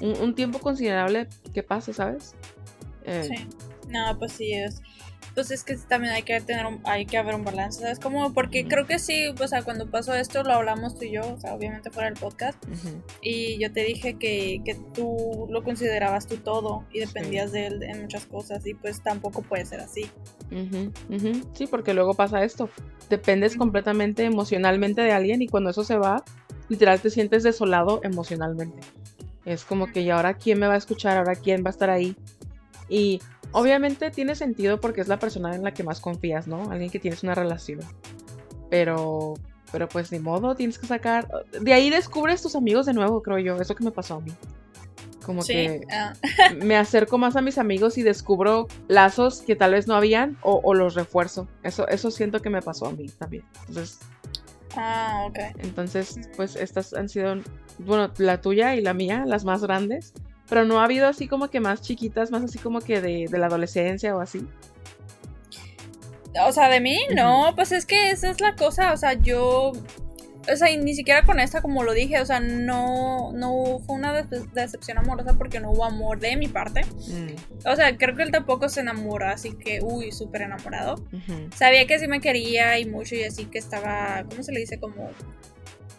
un, 0.00 0.34
tiempo 0.34 0.58
considerable 0.58 1.28
que 1.54 1.62
pase, 1.62 1.92
¿sabes? 1.92 2.34
Eh, 3.04 3.28
sí. 3.28 3.48
No, 3.88 4.18
pues 4.18 4.32
sí 4.32 4.52
es. 4.52 4.80
Pues 5.34 5.50
es 5.50 5.64
que 5.64 5.76
también 5.76 6.12
hay 6.12 6.22
que 6.22 6.40
tener 6.40 6.66
un, 6.66 6.80
hay 6.84 7.06
que 7.06 7.16
haber 7.16 7.34
un 7.34 7.44
balance, 7.44 7.80
¿sabes? 7.80 7.98
Como 7.98 8.32
porque 8.34 8.66
creo 8.66 8.86
que 8.86 8.98
sí, 8.98 9.28
o 9.28 9.48
sea, 9.48 9.62
cuando 9.62 9.90
pasó 9.90 10.14
esto 10.14 10.42
lo 10.42 10.52
hablamos 10.52 10.98
tú 10.98 11.04
y 11.04 11.12
yo, 11.12 11.22
o 11.22 11.40
sea, 11.40 11.54
obviamente 11.54 11.90
fuera 11.90 12.10
del 12.10 12.18
podcast. 12.18 12.62
Y 13.22 13.58
yo 13.58 13.72
te 13.72 13.84
dije 13.84 14.14
que, 14.14 14.60
que, 14.64 14.74
tú 14.94 15.46
lo 15.50 15.62
considerabas 15.62 16.26
tú 16.26 16.36
todo 16.36 16.84
y 16.92 17.00
dependías 17.00 17.52
de 17.52 17.66
él 17.66 17.82
en 17.82 18.02
muchas 18.02 18.26
cosas 18.26 18.66
y 18.66 18.74
pues 18.74 19.02
tampoco 19.02 19.42
puede 19.42 19.64
ser 19.64 19.80
así. 19.80 20.10
Sí, 21.54 21.66
porque 21.66 21.94
luego 21.94 22.14
pasa 22.14 22.44
esto. 22.44 22.68
Dependes 23.08 23.56
completamente 23.56 24.24
emocionalmente 24.24 25.02
de 25.02 25.12
alguien 25.12 25.42
y 25.42 25.48
cuando 25.48 25.70
eso 25.70 25.84
se 25.84 25.96
va, 25.96 26.24
literal 26.68 27.00
te 27.00 27.10
sientes 27.10 27.42
desolado 27.42 28.00
emocionalmente. 28.02 28.80
Es 29.44 29.64
como 29.64 29.90
que, 29.90 30.00
¿y 30.00 30.10
ahora 30.10 30.34
quién 30.34 30.58
me 30.58 30.66
va 30.66 30.74
a 30.74 30.78
escuchar? 30.78 31.16
¿Ahora 31.16 31.34
quién 31.34 31.64
va 31.64 31.68
a 31.68 31.70
estar 31.70 31.90
ahí? 31.90 32.16
Y 32.88 33.20
obviamente 33.52 34.10
tiene 34.10 34.34
sentido 34.34 34.80
porque 34.80 35.00
es 35.00 35.08
la 35.08 35.18
persona 35.18 35.54
en 35.54 35.62
la 35.62 35.72
que 35.72 35.82
más 35.82 36.00
confías, 36.00 36.46
¿no? 36.46 36.70
Alguien 36.70 36.90
que 36.90 36.98
tienes 36.98 37.22
una 37.22 37.34
relación. 37.34 37.80
Pero, 38.70 39.34
pero 39.70 39.88
pues 39.88 40.12
ni 40.12 40.18
modo, 40.18 40.54
tienes 40.54 40.78
que 40.78 40.86
sacar. 40.86 41.28
De 41.60 41.72
ahí 41.72 41.90
descubres 41.90 42.42
tus 42.42 42.56
amigos 42.56 42.86
de 42.86 42.94
nuevo, 42.94 43.22
creo 43.22 43.38
yo. 43.38 43.60
Eso 43.60 43.74
que 43.74 43.84
me 43.84 43.90
pasó 43.90 44.16
a 44.16 44.20
mí. 44.20 44.32
Como 45.24 45.44
que 45.44 45.82
ah. 45.90 46.14
me 46.62 46.76
acerco 46.76 47.18
más 47.18 47.36
a 47.36 47.42
mis 47.42 47.58
amigos 47.58 47.96
y 47.98 48.02
descubro 48.02 48.66
lazos 48.88 49.42
que 49.42 49.56
tal 49.56 49.72
vez 49.72 49.86
no 49.86 49.94
habían 49.94 50.36
o, 50.42 50.74
los 50.74 50.94
refuerzo. 50.94 51.48
Eso, 51.62 51.86
eso 51.88 52.10
siento 52.10 52.40
que 52.40 52.50
me 52.50 52.62
pasó 52.62 52.86
a 52.86 52.92
mí 52.92 53.06
también. 53.18 53.44
Entonces. 53.68 54.00
Ah, 54.76 55.26
ok. 55.28 55.38
Entonces, 55.58 56.18
pues 56.36 56.56
estas 56.56 56.94
han 56.94 57.08
sido, 57.08 57.36
bueno, 57.78 58.10
la 58.16 58.40
tuya 58.40 58.74
y 58.74 58.80
la 58.80 58.94
mía, 58.94 59.24
las 59.26 59.44
más 59.44 59.62
grandes. 59.62 60.14
Pero 60.48 60.64
no 60.64 60.80
ha 60.80 60.84
habido 60.84 61.06
así 61.06 61.28
como 61.28 61.48
que 61.48 61.60
más 61.60 61.82
chiquitas, 61.82 62.30
más 62.30 62.42
así 62.42 62.58
como 62.58 62.80
que 62.80 63.00
de, 63.00 63.28
la 63.30 63.46
adolescencia 63.46 64.14
o 64.16 64.20
así. 64.20 64.46
O 66.46 66.52
sea, 66.52 66.68
de 66.68 66.80
mí, 66.80 66.98
no, 67.14 67.52
pues 67.54 67.72
es 67.72 67.86
que 67.86 68.10
esa 68.10 68.30
es 68.30 68.40
la 68.40 68.54
cosa, 68.56 68.92
o 68.92 68.96
sea, 68.96 69.12
yo, 69.12 69.72
o 70.50 70.56
sea, 70.56 70.74
ni 70.76 70.94
siquiera 70.94 71.24
con 71.24 71.38
esta, 71.40 71.60
como 71.60 71.84
lo 71.84 71.92
dije, 71.92 72.20
o 72.20 72.26
sea, 72.26 72.40
no, 72.40 73.32
no 73.32 73.80
fue 73.86 73.96
una 73.96 74.22
decepción 74.22 74.98
amorosa 74.98 75.34
porque 75.36 75.60
no 75.60 75.70
hubo 75.70 75.84
amor 75.84 76.18
de 76.20 76.36
mi 76.36 76.48
parte. 76.48 76.82
Mm. 76.84 77.68
O 77.68 77.76
sea, 77.76 77.96
creo 77.96 78.16
que 78.16 78.22
él 78.22 78.30
tampoco 78.30 78.68
se 78.68 78.80
enamora, 78.80 79.32
así 79.32 79.52
que, 79.52 79.80
uy, 79.82 80.10
súper 80.10 80.42
enamorado. 80.42 81.04
Sabía 81.54 81.86
que 81.86 81.98
sí 81.98 82.08
me 82.08 82.20
quería 82.20 82.78
y 82.78 82.86
mucho 82.86 83.14
y 83.14 83.24
así 83.24 83.44
que 83.44 83.58
estaba, 83.58 84.24
¿cómo 84.28 84.42
se 84.42 84.52
le 84.52 84.60
dice? 84.60 84.80
Como 84.80 85.10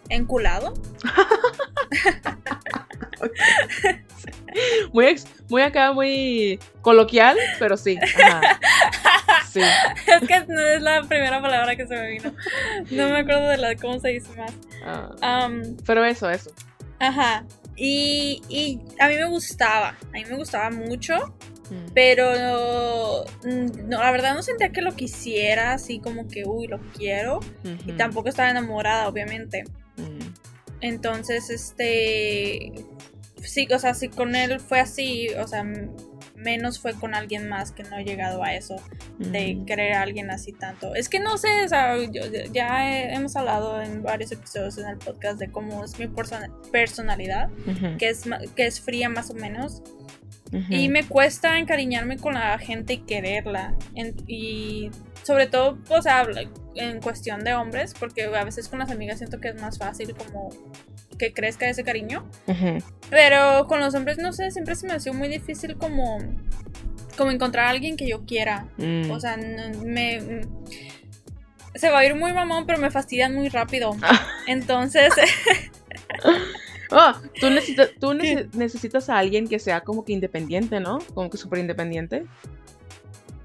enculado. 0.10 0.74
muy, 4.94 5.16
muy 5.50 5.62
acá, 5.62 5.94
muy 5.94 6.60
coloquial, 6.82 7.38
pero 7.60 7.78
sí. 7.78 8.00
Es 9.56 10.28
que 10.28 10.46
no 10.48 10.60
es 10.60 10.82
la 10.82 11.04
primera 11.04 11.40
palabra 11.40 11.76
que 11.76 11.86
se 11.86 11.96
me 11.96 12.10
vino. 12.10 12.34
No 12.90 13.10
me 13.10 13.20
acuerdo 13.20 13.50
de 13.50 13.58
la, 13.58 13.76
cómo 13.76 14.00
se 14.00 14.10
dice 14.10 14.30
más. 14.36 14.52
Ah. 15.22 15.50
pero 15.86 16.04
eso, 16.06 16.30
eso. 16.30 16.52
Ajá. 17.00 17.46
Y, 17.76 18.42
y, 18.50 18.80
a 19.00 19.10
mí 19.10 19.16
me 19.16 19.26
gustaba. 19.26 19.90
A 19.90 20.14
mí 20.14 20.26
me 20.26 20.38
gustaba 20.38 20.72
mucho. 20.72 21.36
Mm. 21.70 21.94
Pero 21.94 23.26
mm, 23.44 23.90
no, 23.90 24.02
la 24.02 24.12
verdad 24.12 24.34
no 24.34 24.44
sentía 24.44 24.70
que 24.70 24.82
lo 24.82 24.96
quisiera, 24.96 25.74
así 25.74 26.00
como 26.00 26.28
que, 26.28 26.46
uy, 26.46 26.68
lo 26.68 26.80
quiero. 26.92 27.40
Y 27.86 27.94
tampoco 27.94 28.30
estaba 28.30 28.50
enamorada, 28.50 29.08
obviamente. 29.08 29.64
Entonces, 30.84 31.50
este, 31.50 32.74
sí, 33.42 33.68
o 33.74 33.80
sea, 33.80 33.94
si 33.94 34.10
con 34.10 34.36
él 34.36 34.60
fue 34.60 34.82
así, 34.82 35.30
o 35.30 35.48
sea, 35.48 35.64
menos 36.36 36.78
fue 36.78 36.94
con 36.94 37.16
alguien 37.16 37.48
más 37.48 37.72
que 37.72 37.84
no 37.84 37.98
he 37.98 38.04
llegado 38.04 38.44
a 38.44 38.54
eso, 38.54 38.76
de 39.18 39.60
querer 39.66 39.94
a 39.94 40.02
alguien 40.02 40.30
así 40.30 40.52
tanto. 40.52 40.94
Es 40.94 41.08
que 41.08 41.22
no 41.22 41.38
sé, 41.38 41.64
o 41.64 41.70
sea, 41.70 41.96
ya 42.52 43.14
hemos 43.14 43.38
hablado 43.38 43.82
en 43.82 44.04
varios 44.04 44.34
episodios 44.34 44.78
en 44.78 44.90
el 44.90 44.98
podcast 44.98 45.40
de 45.40 45.50
cómo 45.50 45.86
es 45.86 45.98
mi 45.98 46.10
personalidad, 46.70 47.50
que, 47.98 48.10
es, 48.10 48.26
que 48.54 48.66
es 48.66 48.82
fría 48.82 49.08
más 49.08 49.32
o 49.32 49.36
menos. 49.36 49.82
Y 50.70 50.90
me 50.90 51.06
cuesta 51.06 51.58
encariñarme 51.58 52.18
con 52.18 52.34
la 52.34 52.60
gente 52.60 52.96
y 52.96 52.98
quererla. 52.98 53.74
y 54.28 54.92
sobre 55.24 55.48
todo, 55.48 55.78
pues, 55.88 56.06
en 56.76 57.02
cuestión 57.02 57.44
de 57.44 57.54
hombres, 57.54 57.94
porque 58.00 58.24
a 58.24 58.44
veces 58.44 58.68
con 58.68 58.80
las 58.80 58.92
amigas 58.92 59.18
siento 59.18 59.40
que 59.40 59.50
es 59.50 59.62
más 59.62 59.78
fácil 59.78 60.16
como 60.16 60.50
que 61.18 61.34
crezca 61.34 61.70
ese 61.70 61.84
cariño. 61.84 62.30
Pero 63.10 63.68
con 63.68 63.80
los 63.80 63.94
hombres, 63.96 64.18
no 64.18 64.34
sé, 64.34 64.52
siempre 64.52 64.76
se 64.76 64.88
me 64.88 64.94
ha 64.94 65.00
sido 65.00 65.14
muy 65.16 65.28
difícil 65.28 65.78
como, 65.78 66.20
como 67.18 67.32
encontrar 67.32 67.68
a 67.68 67.70
alguien 67.70 67.96
que 67.98 68.08
yo 68.08 68.26
quiera. 68.26 68.68
Mm. 68.78 69.12
O 69.12 69.20
sea, 69.20 69.38
me... 69.38 70.42
Se 71.76 71.90
va 71.90 72.00
a 72.00 72.06
ir 72.06 72.14
muy 72.16 72.34
mamón, 72.34 72.68
pero 72.68 72.78
me 72.80 72.92
fastidian 72.92 73.34
muy 73.34 73.50
rápido. 73.50 73.96
Entonces... 74.48 75.14
Oh, 76.96 77.12
tú, 77.40 77.50
necesitas, 77.50 77.90
tú 78.00 78.14
necesitas 78.14 79.10
a 79.10 79.18
alguien 79.18 79.48
que 79.48 79.58
sea 79.58 79.82
como 79.82 80.06
que 80.06 80.14
independiente, 80.14 80.80
¿no? 80.80 81.00
Como 81.16 81.28
que 81.28 81.38
súper 81.38 81.58
independiente. 81.58 82.26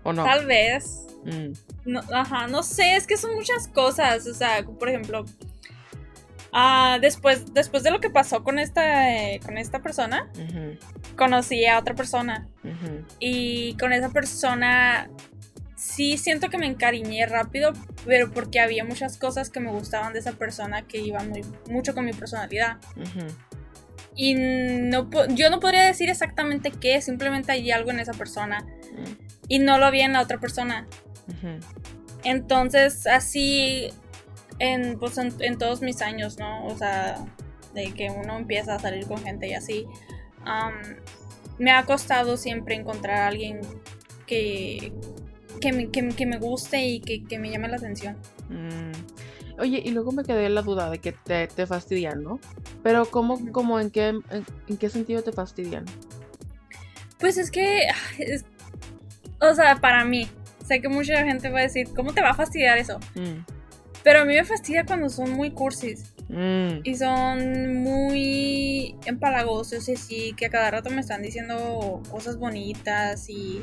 ¿O 0.02 0.12
no? 0.12 0.22
Tal 0.22 0.44
vez. 0.44 1.06
Mm. 1.24 1.52
No, 1.88 2.02
ajá, 2.12 2.48
no 2.48 2.62
sé, 2.62 2.96
es 2.96 3.06
que 3.06 3.16
son 3.16 3.34
muchas 3.34 3.66
cosas. 3.66 4.26
O 4.26 4.34
sea, 4.34 4.62
por 4.62 4.90
ejemplo, 4.90 5.24
ah, 6.52 6.98
después, 7.00 7.54
después 7.54 7.82
de 7.82 7.90
lo 7.90 7.98
que 7.98 8.10
pasó 8.10 8.44
con 8.44 8.58
esta, 8.58 9.10
eh, 9.10 9.40
con 9.42 9.56
esta 9.56 9.80
persona, 9.80 10.30
conocí 11.16 11.64
a 11.64 11.78
otra 11.78 11.94
persona. 11.94 12.46
Y 13.18 13.74
con 13.78 13.94
esa 13.94 14.10
persona 14.10 15.08
sí 15.76 16.18
siento 16.18 16.50
que 16.50 16.58
me 16.58 16.66
encariñé 16.66 17.24
rápido, 17.24 17.72
pero 18.04 18.30
porque 18.32 18.60
había 18.60 18.84
muchas 18.84 19.16
cosas 19.16 19.48
que 19.48 19.60
me 19.60 19.70
gustaban 19.70 20.12
de 20.12 20.18
esa 20.18 20.32
persona 20.32 20.82
que 20.82 20.98
iban 20.98 21.30
muy, 21.30 21.42
mucho 21.70 21.94
con 21.94 22.04
mi 22.04 22.12
personalidad. 22.12 22.76
Y 24.14 24.34
no, 24.34 25.08
yo 25.28 25.48
no 25.48 25.58
podría 25.58 25.84
decir 25.84 26.10
exactamente 26.10 26.70
qué, 26.70 27.00
simplemente 27.00 27.52
hay 27.52 27.70
algo 27.70 27.92
en 27.92 28.00
esa 28.00 28.12
persona. 28.12 28.66
Y 29.48 29.60
no 29.60 29.78
lo 29.78 29.86
había 29.86 30.04
en 30.04 30.12
la 30.12 30.20
otra 30.20 30.38
persona. 30.38 30.86
Entonces, 32.24 33.06
así, 33.06 33.90
en, 34.58 34.98
pues, 34.98 35.18
en, 35.18 35.58
todos 35.58 35.82
mis 35.82 36.02
años, 36.02 36.38
¿no? 36.38 36.66
O 36.66 36.76
sea, 36.76 37.24
de 37.74 37.92
que 37.92 38.10
uno 38.10 38.36
empieza 38.36 38.74
a 38.74 38.78
salir 38.78 39.06
con 39.06 39.18
gente 39.18 39.48
y 39.48 39.54
así, 39.54 39.86
me 41.58 41.70
ha 41.70 41.84
costado 41.84 42.36
siempre 42.36 42.74
encontrar 42.74 43.18
a 43.18 43.26
alguien 43.28 43.60
que, 44.26 44.92
que 45.60 45.72
me, 45.72 45.90
que, 45.90 46.26
me 46.26 46.38
guste 46.38 46.84
y 46.84 47.00
que, 47.00 47.38
me 47.38 47.50
llame 47.50 47.68
la 47.68 47.76
atención. 47.76 48.16
Mm. 48.48 49.60
Oye, 49.60 49.82
y 49.84 49.90
luego 49.90 50.12
me 50.12 50.22
quedé 50.22 50.46
en 50.46 50.54
la 50.54 50.62
duda 50.62 50.88
de 50.88 50.98
que 50.98 51.12
te, 51.12 51.48
te 51.48 51.66
fastidian, 51.66 52.22
¿no? 52.22 52.38
Pero 52.82 53.06
¿cómo, 53.06 53.40
cómo 53.50 53.80
en, 53.80 53.90
qué, 53.90 54.08
en, 54.08 54.76
qué 54.76 54.88
sentido 54.88 55.22
te 55.22 55.32
fastidian? 55.32 55.84
Pues 57.18 57.38
es 57.38 57.50
que, 57.50 57.88
o 59.40 59.54
sea, 59.54 59.76
para 59.80 60.04
mí, 60.04 60.28
sé 60.68 60.80
que 60.80 60.88
mucha 60.88 61.24
gente 61.24 61.48
va 61.48 61.60
a 61.60 61.62
decir, 61.62 61.88
¿cómo 61.94 62.12
te 62.12 62.20
va 62.20 62.30
a 62.30 62.34
fastidiar 62.34 62.78
eso? 62.78 62.98
Mm. 63.14 63.44
Pero 64.04 64.20
a 64.20 64.24
mí 64.24 64.34
me 64.34 64.44
fastidia 64.44 64.84
cuando 64.84 65.08
son 65.08 65.32
muy 65.32 65.50
cursis. 65.50 66.14
Mm. 66.28 66.80
Y 66.84 66.94
son 66.94 67.82
muy 67.82 68.94
empalagosos 69.06 69.88
y 69.88 69.94
así, 69.94 70.34
que 70.36 70.46
a 70.46 70.50
cada 70.50 70.70
rato 70.70 70.90
me 70.90 71.00
están 71.00 71.22
diciendo 71.22 72.02
cosas 72.10 72.38
bonitas 72.38 73.28
y 73.28 73.62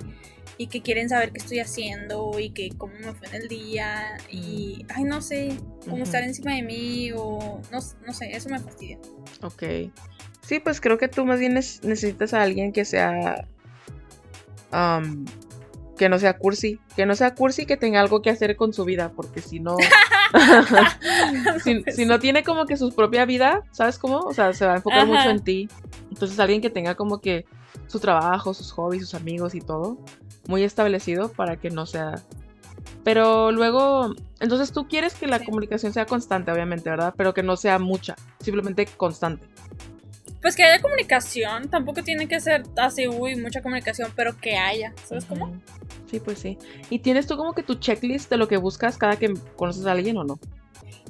y 0.58 0.68
que 0.68 0.82
quieren 0.82 1.10
saber 1.10 1.32
qué 1.32 1.40
estoy 1.40 1.60
haciendo 1.60 2.40
y 2.40 2.52
que 2.52 2.70
cómo 2.78 2.94
me 3.00 3.14
fue 3.14 3.28
en 3.28 3.36
el 3.36 3.48
día 3.48 4.18
y, 4.30 4.86
ay, 4.94 5.04
no 5.04 5.22
sé, 5.22 5.58
cómo 5.90 6.04
estar 6.04 6.24
encima 6.24 6.56
de 6.56 6.64
mí 6.64 7.12
o 7.14 7.62
no, 7.72 7.80
no 8.06 8.14
sé, 8.14 8.32
eso 8.32 8.50
me 8.50 8.60
fastidia. 8.60 8.98
Ok. 9.42 9.64
Sí, 10.42 10.60
pues 10.60 10.80
creo 10.80 10.98
que 10.98 11.08
tú 11.08 11.26
más 11.26 11.40
bien 11.40 11.54
necesitas 11.54 12.34
a 12.34 12.42
alguien 12.42 12.72
que 12.72 12.86
sea... 12.86 13.48
que 15.98 16.10
no 16.10 16.20
sea 16.20 16.38
cursi, 16.38 16.80
que 16.96 17.06
no 17.06 17.16
sea 17.16 17.36
cursi 17.36 17.64
y 17.64 17.66
que 17.66 17.78
tenga 17.78 18.00
algo 18.00 18.22
que 18.22 18.30
hacer 18.30 18.56
con 18.56 18.74
su 18.74 18.86
vida, 18.86 19.12
porque 19.16 19.42
si 19.42 19.60
no, 19.60 19.78
si, 21.64 21.84
si, 21.84 22.06
no 22.06 22.20
tiene 22.20 22.44
como 22.44 22.66
que 22.66 22.78
su 22.78 22.94
propia 22.94 23.26
vida, 23.26 23.64
¿sabes 23.72 23.98
cómo? 23.98 24.20
O 24.20 24.34
sea, 24.34 24.54
se 24.54 24.66
va 24.66 24.74
a 24.74 24.76
enfocar 24.78 25.08
mucho 25.08 25.30
en 25.30 25.44
ti. 25.44 25.70
Entonces 26.12 26.40
alguien 26.40 26.62
que 26.62 26.70
tenga 26.70 26.96
como 26.96 27.20
que 27.20 27.46
su 27.88 28.00
trabajo, 28.00 28.54
sus 28.54 28.72
hobbies, 28.72 29.04
sus 29.04 29.16
amigos 29.16 29.56
y 29.56 29.62
todo, 29.62 29.98
muy 30.48 30.64
establecido 30.64 31.30
para 31.30 31.58
que 31.58 31.70
no 31.70 31.86
sea... 31.86 32.22
Pero 33.04 33.52
luego, 33.52 34.16
entonces 34.40 34.72
tú 34.72 34.88
quieres 34.88 35.14
que 35.14 35.28
la 35.28 35.44
comunicación 35.44 35.94
sea 35.94 36.06
constante, 36.06 36.52
obviamente, 36.52 36.90
¿verdad? 36.90 37.14
Pero 37.16 37.34
que 37.34 37.44
no 37.44 37.56
sea 37.56 37.78
mucha, 37.78 38.16
simplemente 38.40 38.86
constante. 38.86 39.48
Pues 40.46 40.56
que 40.56 40.64
haya 40.64 40.80
comunicación, 40.80 41.72
tampoco 41.72 42.04
tiene 42.04 42.28
que 42.28 42.40
ser 42.40 42.62
así, 42.78 43.08
uy, 43.08 43.36
mucha 43.36 43.64
comunicación, 43.64 44.12
pero 44.16 44.38
que 44.38 44.56
haya, 44.56 44.94
¿sabes 45.04 45.26
cómo? 45.26 45.60
Sí, 46.06 46.20
pues 46.20 46.38
sí. 46.38 46.60
¿Y 46.92 47.00
tienes 47.00 47.26
tú 47.26 47.36
como 47.36 47.56
que 47.56 47.64
tu 47.64 47.74
checklist 47.74 48.30
de 48.30 48.38
lo 48.38 48.48
que 48.48 48.58
buscas 48.58 48.96
cada 49.00 49.16
que 49.18 49.34
conoces 49.56 49.88
a 49.88 49.94
alguien 49.94 50.18
o 50.18 50.24
no? 50.24 50.40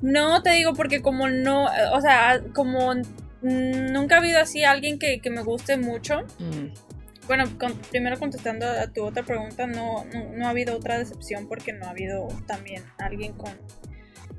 No, 0.02 0.42
te 0.42 0.52
digo 0.52 0.74
porque 0.74 1.02
como 1.02 1.28
no, 1.28 1.66
o 1.66 2.00
sea, 2.00 2.42
como 2.54 2.94
nunca 3.42 4.16
ha 4.16 4.20
habido 4.20 4.40
así 4.40 4.64
alguien 4.64 5.00
que, 5.00 5.20
me 5.30 5.44
guste 5.44 5.76
mucho. 5.76 6.22
Mm. 6.40 6.74
Bueno, 7.28 7.44
primero 7.92 8.18
contestando 8.18 8.66
a 8.66 8.88
tu 8.88 9.04
otra 9.04 9.24
pregunta, 9.24 9.68
no, 9.68 10.06
no, 10.34 10.48
ha 10.48 10.50
habido 10.50 10.78
otra 10.78 10.98
decepción 10.98 11.50
porque 11.50 11.74
no 11.74 11.88
ha 11.88 11.90
habido 11.90 12.30
también 12.48 12.86
alguien 13.00 13.34
con, 13.34 13.52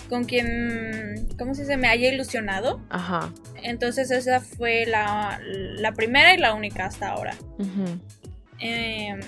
con 0.08 0.24
quien, 0.24 1.28
¿cómo 1.38 1.54
se 1.54 1.62
dice? 1.62 1.76
Me 1.76 1.88
haya 1.88 2.12
ilusionado. 2.12 2.80
Ajá. 2.90 3.32
Entonces 3.62 4.10
esa 4.10 4.40
fue 4.40 4.86
la, 4.86 5.40
la 5.44 5.92
primera 5.92 6.34
y 6.34 6.38
la 6.38 6.54
única 6.54 6.86
hasta 6.86 7.08
ahora. 7.08 7.34
eh, 8.60 9.18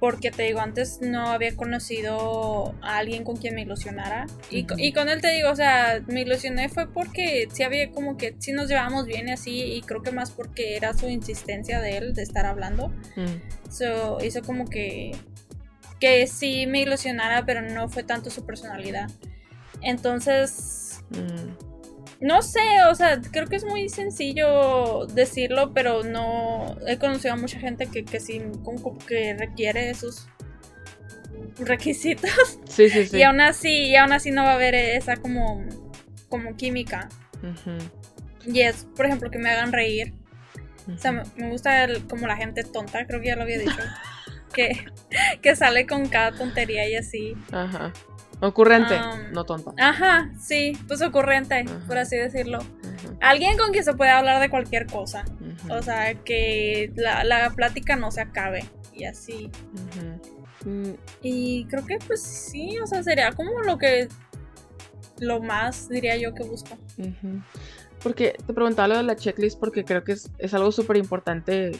porque 0.00 0.30
te 0.30 0.42
digo, 0.42 0.60
antes 0.60 1.00
no 1.00 1.28
había 1.28 1.56
conocido 1.56 2.74
a 2.82 2.98
alguien 2.98 3.24
con 3.24 3.38
quien 3.38 3.54
me 3.54 3.62
ilusionara. 3.62 4.26
y, 4.50 4.66
y, 4.76 4.92
con 4.92 5.08
él 5.08 5.22
te 5.22 5.30
digo, 5.30 5.50
o 5.50 5.56
sea, 5.56 6.02
me 6.08 6.20
ilusioné 6.20 6.68
fue 6.68 6.92
porque 6.92 7.48
sí 7.50 7.62
había 7.62 7.90
como 7.90 8.18
que 8.18 8.34
sí 8.38 8.52
nos 8.52 8.68
llevábamos 8.68 9.06
bien 9.06 9.28
y 9.28 9.32
así, 9.32 9.62
y 9.62 9.80
creo 9.80 10.02
que 10.02 10.10
más 10.10 10.30
porque 10.30 10.76
era 10.76 10.92
su 10.92 11.08
insistencia 11.08 11.80
de 11.80 11.96
él 11.96 12.12
de 12.12 12.22
estar 12.22 12.44
hablando. 12.44 12.88
Mm. 13.16 13.70
So, 13.70 14.18
hizo 14.22 14.42
como 14.42 14.68
que, 14.68 15.12
que 16.00 16.26
sí 16.26 16.66
me 16.66 16.82
ilusionara, 16.82 17.46
pero 17.46 17.62
no 17.62 17.88
fue 17.88 18.02
tanto 18.02 18.28
su 18.28 18.44
personalidad. 18.44 19.08
Entonces... 19.84 21.02
Mm. 21.10 21.74
No 22.20 22.40
sé, 22.40 22.60
o 22.88 22.94
sea, 22.94 23.20
creo 23.20 23.46
que 23.48 23.56
es 23.56 23.64
muy 23.64 23.88
sencillo 23.90 25.06
decirlo, 25.06 25.74
pero 25.74 26.04
no 26.04 26.74
he 26.86 26.96
conocido 26.96 27.34
a 27.34 27.36
mucha 27.36 27.58
gente 27.58 27.88
que, 27.88 28.04
que 28.04 28.18
sí, 28.18 28.40
como 28.62 28.96
que 28.98 29.34
requiere 29.34 29.90
esos 29.90 30.26
requisitos. 31.58 32.58
Sí, 32.66 32.88
sí, 32.88 33.06
sí. 33.06 33.18
Y 33.18 33.22
aún 33.22 33.40
así, 33.40 33.88
y 33.88 33.96
aún 33.96 34.12
así 34.12 34.30
no 34.30 34.42
va 34.42 34.52
a 34.52 34.54
haber 34.54 34.74
esa 34.74 35.16
como, 35.16 35.64
como 36.28 36.56
química. 36.56 37.08
Y 38.46 38.60
es, 38.60 38.86
por 38.96 39.06
ejemplo, 39.06 39.30
que 39.30 39.38
me 39.38 39.50
hagan 39.50 39.72
reír. 39.72 40.14
O 40.92 40.98
sea, 40.98 41.24
me 41.36 41.50
gusta 41.50 41.86
como 42.08 42.26
la 42.26 42.36
gente 42.36 42.62
tonta, 42.62 43.06
creo 43.06 43.20
que 43.20 43.28
ya 43.28 43.36
lo 43.36 43.42
había 43.42 43.58
dicho. 43.58 43.80
que, 44.52 44.86
que 45.42 45.56
sale 45.56 45.86
con 45.86 46.08
cada 46.08 46.32
tontería 46.32 46.88
y 46.88 46.96
así. 46.96 47.36
Ajá. 47.52 47.92
Ocurrente, 48.40 48.98
no 49.32 49.44
tonta. 49.44 49.72
Ajá, 49.78 50.30
sí, 50.38 50.76
pues 50.86 51.02
ocurrente, 51.02 51.64
por 51.86 51.98
así 51.98 52.16
decirlo. 52.16 52.58
Alguien 53.20 53.56
con 53.56 53.72
quien 53.72 53.84
se 53.84 53.94
puede 53.94 54.10
hablar 54.10 54.40
de 54.40 54.50
cualquier 54.50 54.86
cosa. 54.86 55.24
O 55.70 55.82
sea, 55.82 56.14
que 56.14 56.92
la, 56.96 57.50
plática 57.54 57.96
no 57.96 58.10
se 58.10 58.20
acabe. 58.20 58.64
Y 58.92 59.04
así. 59.04 59.50
Mm. 60.64 60.92
Y 61.22 61.66
creo 61.66 61.84
que 61.84 61.98
pues 62.06 62.22
sí, 62.22 62.78
o 62.78 62.86
sea, 62.86 63.02
sería 63.02 63.32
como 63.32 63.62
lo 63.62 63.78
que... 63.78 64.08
Lo 65.20 65.40
más, 65.40 65.88
diría 65.88 66.16
yo, 66.16 66.34
que 66.34 66.42
busco. 66.42 66.76
Porque 68.02 68.36
te 68.46 68.52
preguntaba 68.52 68.88
lo 68.88 68.96
de 68.96 69.04
la 69.04 69.16
checklist 69.16 69.58
porque 69.58 69.84
creo 69.84 70.02
que 70.02 70.12
es, 70.12 70.30
es 70.38 70.52
algo 70.54 70.72
súper 70.72 70.96
importante 70.96 71.72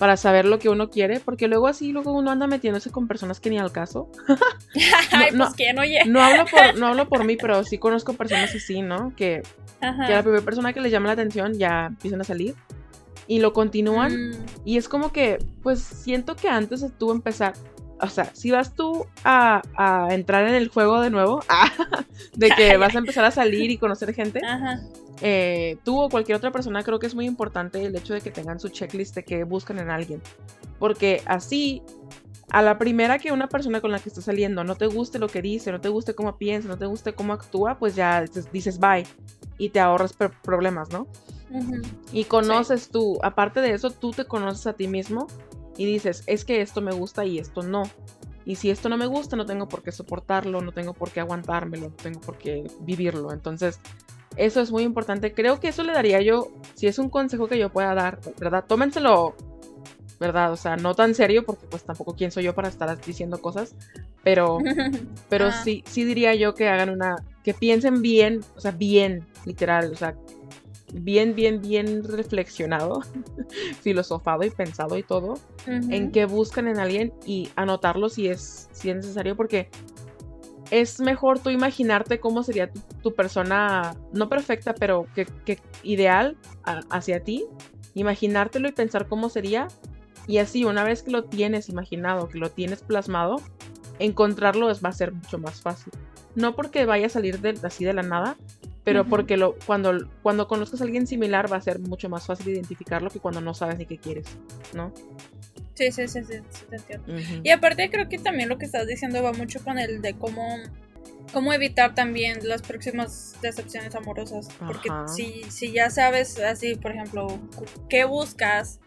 para 0.00 0.16
saber 0.16 0.46
lo 0.46 0.58
que 0.58 0.70
uno 0.70 0.88
quiere, 0.88 1.20
porque 1.20 1.46
luego 1.46 1.66
así, 1.68 1.92
luego 1.92 2.14
uno 2.14 2.30
anda 2.30 2.46
metiéndose 2.46 2.90
con 2.90 3.06
personas 3.06 3.38
que 3.38 3.50
ni 3.50 3.58
al 3.58 3.70
caso. 3.70 4.08
Ay, 5.12 5.32
no, 5.34 5.44
pues 5.44 5.56
quién, 5.56 5.78
oye. 5.78 5.98
no, 6.06 6.22
hablo 6.22 6.46
por, 6.46 6.74
no 6.78 6.86
hablo 6.86 7.06
por 7.06 7.24
mí, 7.24 7.36
pero 7.36 7.62
sí 7.64 7.76
conozco 7.76 8.14
personas 8.14 8.54
así, 8.54 8.80
¿no? 8.80 9.12
Que, 9.14 9.42
que 9.78 10.12
la 10.12 10.22
primera 10.22 10.42
persona 10.42 10.72
que 10.72 10.80
les 10.80 10.90
llama 10.90 11.08
la 11.08 11.12
atención 11.12 11.52
ya 11.58 11.88
empiezan 11.88 12.22
a 12.22 12.24
salir 12.24 12.54
y 13.26 13.40
lo 13.40 13.52
continúan. 13.52 14.30
Mm. 14.30 14.46
Y 14.64 14.78
es 14.78 14.88
como 14.88 15.12
que, 15.12 15.36
pues 15.62 15.80
siento 15.80 16.34
que 16.34 16.48
antes 16.48 16.80
de 16.80 16.88
tú 16.88 17.12
empezar, 17.12 17.52
o 18.00 18.08
sea, 18.08 18.30
si 18.34 18.50
vas 18.50 18.74
tú 18.74 19.06
a, 19.24 19.62
a 19.76 20.14
entrar 20.14 20.46
en 20.46 20.54
el 20.54 20.68
juego 20.68 21.00
de 21.00 21.10
nuevo, 21.10 21.42
de 22.34 22.50
que 22.50 22.76
vas 22.78 22.94
a 22.94 22.98
empezar 22.98 23.24
a 23.24 23.30
salir 23.30 23.70
y 23.70 23.78
conocer 23.78 24.12
gente, 24.14 24.40
Ajá. 24.44 24.80
Eh, 25.22 25.76
tú 25.84 26.00
o 26.00 26.08
cualquier 26.08 26.36
otra 26.36 26.50
persona, 26.50 26.82
creo 26.82 26.98
que 26.98 27.06
es 27.06 27.14
muy 27.14 27.26
importante 27.26 27.84
el 27.84 27.94
hecho 27.94 28.14
de 28.14 28.20
que 28.20 28.30
tengan 28.30 28.58
su 28.58 28.70
checklist 28.70 29.14
de 29.14 29.24
que 29.24 29.44
buscan 29.44 29.78
en 29.78 29.90
alguien. 29.90 30.22
Porque 30.78 31.22
así, 31.26 31.82
a 32.50 32.62
la 32.62 32.78
primera 32.78 33.18
que 33.18 33.32
una 33.32 33.48
persona 33.48 33.80
con 33.80 33.92
la 33.92 33.98
que 33.98 34.08
estás 34.08 34.24
saliendo 34.24 34.64
no 34.64 34.76
te 34.76 34.86
guste 34.86 35.18
lo 35.18 35.28
que 35.28 35.42
dice, 35.42 35.72
no 35.72 35.80
te 35.80 35.88
guste 35.88 36.14
cómo 36.14 36.36
piensa, 36.38 36.68
no 36.68 36.78
te 36.78 36.86
guste 36.86 37.12
cómo 37.12 37.32
actúa, 37.32 37.78
pues 37.78 37.94
ya 37.94 38.24
dices 38.52 38.78
bye 38.78 39.06
y 39.58 39.68
te 39.68 39.80
ahorras 39.80 40.14
problemas, 40.42 40.90
¿no? 40.90 41.06
Y 42.12 42.24
conoces 42.24 42.88
tú, 42.88 43.18
aparte 43.22 43.60
de 43.60 43.72
eso, 43.72 43.90
tú 43.90 44.12
te 44.12 44.24
conoces 44.24 44.66
a 44.68 44.72
ti 44.72 44.86
mismo 44.86 45.26
y 45.80 45.86
dices, 45.86 46.24
es 46.26 46.44
que 46.44 46.60
esto 46.60 46.82
me 46.82 46.92
gusta 46.92 47.24
y 47.24 47.38
esto 47.38 47.62
no. 47.62 47.84
Y 48.44 48.56
si 48.56 48.68
esto 48.70 48.90
no 48.90 48.98
me 48.98 49.06
gusta, 49.06 49.34
no 49.34 49.46
tengo 49.46 49.66
por 49.66 49.82
qué 49.82 49.92
soportarlo, 49.92 50.60
no 50.60 50.72
tengo 50.72 50.92
por 50.92 51.10
qué 51.10 51.20
aguantármelo, 51.20 51.88
no 51.88 51.94
tengo 51.94 52.20
por 52.20 52.36
qué 52.36 52.70
vivirlo. 52.80 53.32
Entonces, 53.32 53.80
eso 54.36 54.60
es 54.60 54.70
muy 54.70 54.82
importante. 54.82 55.32
Creo 55.32 55.58
que 55.58 55.68
eso 55.68 55.82
le 55.82 55.94
daría 55.94 56.20
yo, 56.20 56.48
si 56.74 56.86
es 56.86 56.98
un 56.98 57.08
consejo 57.08 57.48
que 57.48 57.58
yo 57.58 57.70
pueda 57.70 57.94
dar, 57.94 58.20
¿verdad? 58.38 58.66
Tómenselo, 58.68 59.34
¿verdad? 60.18 60.52
O 60.52 60.56
sea, 60.56 60.76
no 60.76 60.94
tan 60.94 61.14
serio, 61.14 61.46
porque 61.46 61.66
pues 61.66 61.82
tampoco 61.84 62.14
quién 62.14 62.30
soy 62.30 62.44
yo 62.44 62.54
para 62.54 62.68
estar 62.68 63.00
diciendo 63.00 63.40
cosas, 63.40 63.74
pero, 64.22 64.58
pero 65.30 65.46
Ah. 65.46 65.62
sí, 65.64 65.82
sí 65.86 66.04
diría 66.04 66.34
yo 66.34 66.54
que 66.54 66.68
hagan 66.68 66.90
una, 66.90 67.16
que 67.42 67.54
piensen 67.54 68.02
bien, 68.02 68.40
o 68.54 68.60
sea, 68.60 68.72
bien, 68.72 69.26
literal, 69.46 69.90
o 69.92 69.96
sea, 69.96 70.14
bien, 70.92 71.34
bien, 71.34 71.60
bien 71.60 72.02
reflexionado, 72.04 73.02
filosofado 73.82 74.44
y 74.44 74.50
pensado 74.50 74.96
y 74.98 75.02
todo, 75.02 75.34
en 75.66 76.10
qué 76.10 76.26
buscan 76.26 76.68
en 76.68 76.78
alguien 76.78 77.12
y 77.26 77.48
anotarlo 77.56 78.08
si 78.08 78.28
es, 78.28 78.68
si 78.72 78.90
es 78.90 78.96
necesario, 78.96 79.36
porque 79.36 79.68
es 80.70 81.00
mejor 81.00 81.40
tú 81.40 81.50
imaginarte 81.50 82.20
cómo 82.20 82.42
sería 82.42 82.70
tu, 82.70 82.80
tu 83.02 83.14
persona, 83.14 83.96
no 84.12 84.28
perfecta, 84.28 84.74
pero 84.74 85.06
que, 85.14 85.26
que 85.44 85.58
ideal 85.82 86.36
a- 86.64 86.80
hacia 86.90 87.22
ti, 87.24 87.44
imaginártelo 87.94 88.68
y 88.68 88.72
pensar 88.72 89.08
cómo 89.08 89.28
sería, 89.30 89.66
y 90.26 90.38
así 90.38 90.64
una 90.64 90.84
vez 90.84 91.02
que 91.02 91.10
lo 91.10 91.24
tienes 91.24 91.68
imaginado, 91.68 92.28
que 92.28 92.38
lo 92.38 92.50
tienes 92.50 92.82
plasmado, 92.82 93.36
encontrarlo 93.98 94.70
es, 94.70 94.82
va 94.84 94.90
a 94.90 94.92
ser 94.92 95.12
mucho 95.12 95.38
más 95.38 95.60
fácil. 95.60 95.92
No 96.36 96.54
porque 96.54 96.84
vaya 96.84 97.06
a 97.06 97.10
salir 97.10 97.40
de, 97.40 97.58
así 97.64 97.84
de 97.84 97.92
la 97.92 98.02
nada, 98.02 98.36
pero 98.92 99.04
porque 99.04 99.36
lo, 99.36 99.56
cuando, 99.66 100.08
cuando 100.22 100.48
conozcas 100.48 100.80
a 100.80 100.84
alguien 100.84 101.06
similar 101.06 101.50
va 101.50 101.56
a 101.56 101.60
ser 101.60 101.78
mucho 101.78 102.08
más 102.08 102.26
fácil 102.26 102.48
identificarlo 102.48 103.08
que 103.10 103.20
cuando 103.20 103.40
no 103.40 103.54
sabes 103.54 103.78
ni 103.78 103.86
qué 103.86 103.98
quieres, 103.98 104.26
¿no? 104.74 104.92
Sí, 105.74 105.92
sí, 105.92 106.08
sí, 106.08 106.24
sí, 106.24 106.34
sí, 106.50 106.64
te 106.68 106.76
entiendo. 106.76 107.06
Y 107.42 107.50
aparte 107.50 107.88
creo 107.88 108.08
que 108.08 108.18
también 108.18 108.48
lo 108.48 108.58
que 108.58 108.66
estás 108.66 108.86
diciendo 108.86 109.22
va 109.22 109.32
mucho 109.32 109.62
con 109.62 109.78
el 109.78 110.02
de 110.02 110.14
cómo, 110.14 110.58
cómo 111.32 111.52
evitar 111.52 111.94
también 111.94 112.46
las 112.46 112.62
próximas 112.62 113.36
decepciones 113.40 113.94
amorosas. 113.94 114.48
Porque 114.66 114.90
si, 115.06 115.44
si 115.48 115.72
ya 115.72 115.88
sabes 115.88 116.38
así, 116.38 116.74
por 116.74 116.90
ejemplo, 116.90 117.38
qué 117.88 118.04
buscas 118.04 118.80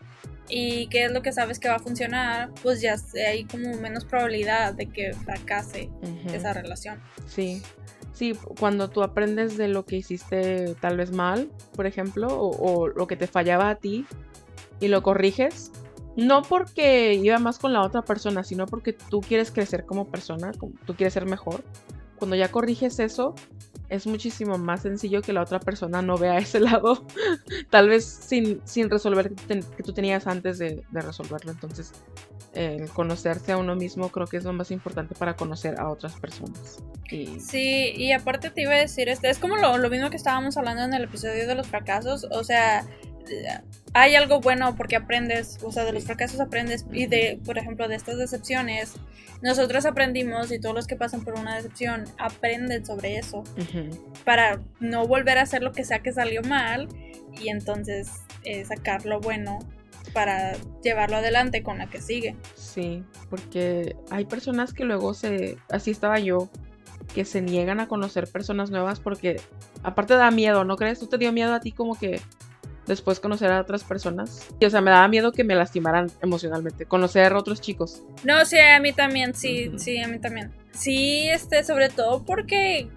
y 0.50 0.88
qué 0.88 1.06
es 1.06 1.12
lo 1.12 1.22
que 1.22 1.32
sabes 1.32 1.60
que 1.60 1.70
va 1.70 1.76
a 1.76 1.80
funcionar, 1.80 2.52
pues 2.62 2.82
ya 2.82 2.96
hay 3.28 3.46
como 3.46 3.74
menos 3.78 4.06
probabilidad 4.06 4.74
de 4.74 4.88
que 4.88 5.14
fracase 5.14 5.90
esa 6.32 6.54
relación. 6.54 7.00
Sí, 7.26 7.64
sí, 8.14 8.34
cuando 8.60 8.90
tú 8.90 9.04
aprendes 9.04 9.58
de 9.58 9.68
lo 9.68 9.86
que 9.86 9.98
hiciste 9.98 10.76
tal 10.80 10.98
vez 10.98 11.12
mal, 11.12 11.52
por 11.76 11.86
ejemplo, 11.86 12.28
o, 12.28 12.50
o 12.50 12.88
lo 12.88 13.08
que 13.08 13.16
te 13.16 13.28
fallaba 13.28 13.70
a 13.70 13.76
ti 13.76 14.06
y 14.80 14.88
lo 14.88 15.04
corriges, 15.04 15.72
no 16.16 16.44
porque 16.44 17.16
iba 17.16 17.40
más 17.40 17.60
con 17.60 17.74
la 17.74 17.82
otra 17.82 18.04
persona, 18.04 18.44
sino 18.44 18.68
porque 18.68 18.94
tú 18.94 19.22
quieres 19.22 19.52
crecer 19.52 19.86
como 19.86 20.08
persona, 20.08 20.52
tú 20.86 20.96
quieres 20.96 21.14
ser 21.14 21.26
mejor. 21.26 21.64
Cuando 22.18 22.36
ya 22.36 22.52
corriges 22.52 23.00
eso, 23.00 23.34
es 23.94 24.08
muchísimo 24.08 24.58
más 24.58 24.82
sencillo 24.82 25.22
que 25.22 25.34
la 25.34 25.44
otra 25.44 25.60
persona 25.60 26.02
no 26.02 26.18
vea 26.18 26.40
ese 26.40 26.60
lado, 26.60 27.06
tal 27.70 27.90
vez 27.90 28.06
sin, 28.06 28.60
sin 28.66 28.90
resolver 28.90 29.32
que, 29.32 29.84
tú 29.84 29.94
tenías 29.94 30.26
antes 30.26 30.58
de, 30.58 30.84
de 30.90 31.02
resolverlo. 31.02 31.52
Entonces, 31.52 31.94
el 32.54 32.90
conocerse 32.90 33.52
a 33.52 33.58
uno 33.58 33.76
mismo 33.76 34.10
creo 34.10 34.26
que 34.26 34.38
es 34.38 34.44
lo 34.44 34.54
más 34.54 34.72
importante 34.72 35.14
para 35.14 35.36
conocer 35.36 35.80
a 35.80 35.90
otras 35.90 36.14
personas. 36.20 36.84
Sí, 37.08 37.94
y 37.96 38.12
aparte 38.12 38.50
te 38.50 38.64
iba 38.64 38.74
a 38.74 38.78
decir, 38.78 39.10
este, 39.10 39.30
es 39.30 39.38
como 39.38 39.58
lo, 39.58 39.78
lo 39.78 39.90
mismo 39.92 40.10
que 40.10 40.18
estábamos 40.18 40.58
hablando 40.58 40.84
en 40.84 40.96
el 40.96 41.04
episodio 41.04 41.48
de 41.48 41.54
los 41.54 41.68
fracasos, 41.68 42.28
o 42.32 42.44
sea, 42.44 42.80
eh, 42.80 43.13
hay 43.94 44.16
algo 44.16 44.40
bueno 44.42 44.76
porque 44.76 44.96
aprendes, 44.96 45.58
o 45.64 45.72
sea, 45.72 45.86
de 45.86 45.94
los 45.94 46.04
fracasos 46.04 46.40
aprendes 46.40 46.86
y 46.92 47.06
de, 47.06 47.40
por 47.46 47.58
ejemplo, 47.58 47.88
de 47.88 47.96
estas 47.96 48.18
decepciones, 48.18 48.96
nosotros 49.42 49.86
aprendimos 49.86 50.52
y 50.52 50.60
todos 50.60 50.74
los 50.74 50.88
que 50.88 50.96
pasan 50.96 51.24
por 51.24 51.38
una 51.38 51.56
decepción 51.56 52.06
aprenden 52.18 52.86
sobre 52.86 53.18
eso 53.18 53.44
para 54.26 54.62
no 54.80 55.06
volver 55.08 55.38
a 55.38 55.42
hacer 55.42 55.62
lo 55.64 55.74
que 55.74 55.84
sea 55.84 56.00
que 56.00 56.14
salió 56.14 56.42
mal 56.44 56.88
y 57.40 57.50
entonces 57.50 58.10
eh, 58.44 58.64
sacar 58.66 59.06
lo 59.06 59.20
bueno 59.20 59.60
para 60.14 60.54
llevarlo 60.84 61.18
adelante 61.18 61.64
con 61.64 61.78
la 61.78 61.88
que 61.88 62.02
sigue. 62.02 62.36
Sí, 62.56 63.04
porque 63.30 63.96
hay 64.10 64.26
personas 64.26 64.74
que 64.74 64.86
luego 64.86 65.14
se, 65.14 65.58
así 65.70 65.92
estaba 65.92 66.20
yo, 66.20 66.50
que 67.14 67.26
se 67.26 67.42
niegan 67.42 67.80
a 67.80 67.88
conocer 67.88 68.28
personas 68.28 68.72
nuevas 68.72 69.00
porque 69.00 69.40
aparte 69.84 70.16
da 70.16 70.32
miedo, 70.32 70.64
¿no 70.64 70.78
crees? 70.78 71.00
¿Tú 71.00 71.08
te 71.08 71.18
dio 71.18 71.32
miedo 71.32 71.54
a 71.54 71.60
ti 71.60 71.72
como 71.72 71.96
que 71.96 72.22
después 72.88 73.20
conocer 73.20 73.52
a 73.52 73.62
otras 73.62 73.84
personas? 73.84 74.48
Y, 74.60 74.66
o 74.66 74.70
sea, 74.70 74.82
me 74.82 74.92
daba 74.92 75.08
miedo 75.08 75.32
que 75.32 75.44
me 75.44 75.56
lastimaran 75.56 76.12
emocionalmente, 76.22 76.86
conocer 76.86 77.32
a 77.32 77.38
otros 77.38 77.62
chicos. 77.62 78.04
No, 78.24 78.46
sí, 78.46 78.58
a 78.60 78.80
mí 78.80 78.94
también, 78.94 79.34
sí, 79.34 79.72
sí, 79.78 79.98
a 80.00 80.08
mí 80.08 80.20
también. 80.20 80.52
Sí, 80.72 81.30
este, 81.30 81.64
sobre 81.64 81.90
todo 81.90 82.24
porque 82.24 82.90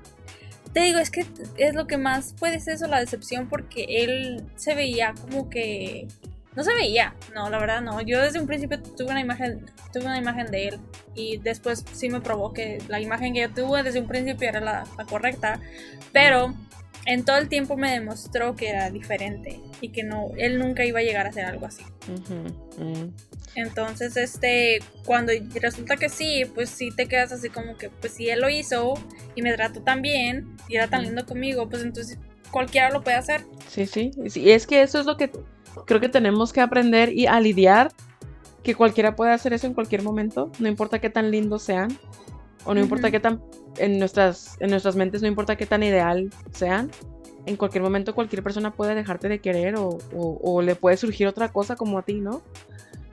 te 0.72 0.80
digo, 0.80 0.98
es 0.98 1.10
que 1.10 1.24
es 1.56 1.74
lo 1.74 1.86
que 1.86 1.96
más 1.96 2.34
puede 2.38 2.60
ser 2.60 2.74
eso, 2.74 2.86
la 2.86 3.00
decepción, 3.00 3.48
porque 3.48 3.86
él 3.88 4.44
se 4.56 4.74
veía 4.74 5.14
como 5.14 5.48
que 5.48 6.06
no 6.54 6.62
se 6.64 6.74
veía, 6.74 7.14
no, 7.34 7.50
la 7.50 7.58
verdad 7.58 7.82
no. 7.82 8.00
Yo 8.00 8.20
desde 8.20 8.40
un 8.40 8.46
principio 8.46 8.82
tuve 8.82 9.10
una 9.10 9.20
imagen, 9.20 9.64
tuve 9.92 10.06
una 10.06 10.18
imagen 10.18 10.50
de 10.50 10.68
él 10.68 10.80
y 11.14 11.36
después 11.36 11.84
sí 11.92 12.08
me 12.08 12.20
probó 12.20 12.52
que 12.52 12.78
la 12.88 12.98
imagen 13.00 13.34
que 13.34 13.40
yo 13.40 13.50
tuve 13.50 13.82
desde 13.82 14.00
un 14.00 14.06
principio 14.06 14.48
era 14.48 14.60
la, 14.60 14.84
la 14.96 15.04
correcta, 15.04 15.60
pero 16.12 16.54
en 17.06 17.24
todo 17.24 17.38
el 17.38 17.48
tiempo 17.48 17.76
me 17.76 17.92
demostró 17.92 18.56
que 18.56 18.68
era 18.68 18.90
diferente 18.90 19.60
y 19.80 19.90
que 19.90 20.02
no, 20.02 20.30
él 20.36 20.58
nunca 20.58 20.84
iba 20.84 20.98
a 20.98 21.02
llegar 21.02 21.26
a 21.26 21.32
ser 21.32 21.46
algo 21.46 21.66
así. 21.66 21.84
Mm. 22.78 23.10
Entonces, 23.54 24.16
este, 24.16 24.80
cuando 25.06 25.32
resulta 25.54 25.96
que 25.96 26.08
sí, 26.08 26.42
pues 26.54 26.68
sí 26.68 26.90
te 26.94 27.06
quedas 27.06 27.32
así 27.32 27.48
como 27.48 27.76
que, 27.76 27.88
pues 27.88 28.12
si 28.12 28.28
él 28.28 28.40
lo 28.40 28.50
hizo 28.50 28.94
y 29.34 29.42
me 29.42 29.54
trató 29.54 29.80
tan 29.80 30.02
bien 30.02 30.56
y 30.68 30.76
era 30.76 30.88
tan 30.88 31.04
lindo 31.04 31.24
conmigo, 31.24 31.68
pues 31.68 31.82
entonces 31.82 32.18
cualquiera 32.50 32.90
lo 32.90 33.02
puede 33.02 33.16
hacer. 33.16 33.42
Sí, 33.68 33.86
sí, 33.86 34.10
sí, 34.28 34.50
es 34.50 34.66
que 34.66 34.82
eso 34.82 34.98
es 34.98 35.06
lo 35.06 35.16
que 35.16 35.30
creo 35.86 36.00
que 36.00 36.08
tenemos 36.08 36.52
que 36.52 36.60
aprender 36.60 37.12
y 37.12 37.26
a 37.26 37.40
lidiar, 37.40 37.92
que 38.62 38.74
cualquiera 38.74 39.14
puede 39.14 39.32
hacer 39.32 39.52
eso 39.52 39.66
en 39.66 39.74
cualquier 39.74 40.02
momento, 40.02 40.50
no 40.58 40.68
importa 40.68 40.98
qué 40.98 41.08
tan 41.08 41.30
lindos 41.30 41.62
sean, 41.62 41.96
o 42.66 42.74
no 42.74 42.80
importa 42.80 43.06
Ujú. 43.06 43.12
qué 43.12 43.20
tan, 43.20 43.42
en 43.78 43.98
nuestras, 43.98 44.56
en 44.60 44.70
nuestras 44.70 44.96
mentes, 44.96 45.22
no 45.22 45.28
importa 45.28 45.56
qué 45.56 45.66
tan 45.66 45.82
ideal 45.82 46.28
sean, 46.52 46.90
en 47.46 47.56
cualquier 47.56 47.82
momento 47.82 48.14
cualquier 48.14 48.42
persona 48.42 48.72
puede 48.72 48.94
dejarte 48.94 49.28
de 49.28 49.38
querer 49.40 49.76
o, 49.76 49.98
o- 50.14 50.40
o 50.42 50.62
le 50.62 50.74
puede 50.74 50.96
surgir 50.96 51.26
otra 51.28 51.52
cosa 51.52 51.76
como 51.76 51.98
a 51.98 52.02
ti, 52.02 52.14
¿no? 52.14 52.42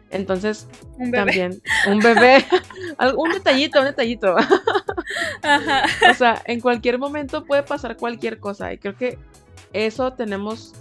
Entonces, 0.09 0.67
Un 0.97 1.09
bebé. 1.11 1.17
también, 1.17 1.61
un 1.87 1.99
bebé, 1.99 2.45
algún 2.99 3.31
detallito, 3.31 3.79
un 3.79 3.85
detallito. 3.85 4.35
Ajá. 5.41 5.83
O 6.09 6.13
sea, 6.13 6.41
en 6.45 6.59
cualquier 6.61 6.99
momento 6.99 7.45
puede 7.45 7.63
pasar 7.63 7.97
cualquier 7.97 8.39
cosa 8.39 8.71
y 8.73 8.77
creo 8.77 8.95
que 8.95 9.17
eso 9.73 10.13
tenemos, 10.13 10.73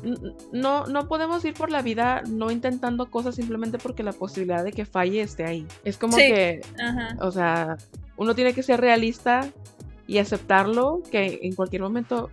no, 0.52 0.86
no 0.86 1.08
podemos 1.08 1.42
ir 1.46 1.54
por 1.54 1.70
la 1.70 1.80
vida 1.80 2.22
no 2.28 2.50
intentando 2.50 3.10
cosas 3.10 3.34
simplemente 3.36 3.78
porque 3.78 4.02
la 4.02 4.12
posibilidad 4.12 4.62
de 4.62 4.72
que 4.72 4.84
falle 4.84 5.22
esté 5.22 5.44
ahí. 5.46 5.66
Es 5.82 5.96
como 5.96 6.16
Sí. 6.18 6.24
que, 6.26 6.60
Ajá. 6.78 7.16
o 7.20 7.30
sea, 7.32 7.78
uno 8.22 8.34
tiene 8.34 8.54
que 8.54 8.62
ser 8.62 8.80
realista 8.80 9.50
y 10.06 10.18
aceptarlo 10.18 11.02
que 11.10 11.40
en 11.42 11.54
cualquier 11.54 11.82
momento 11.82 12.30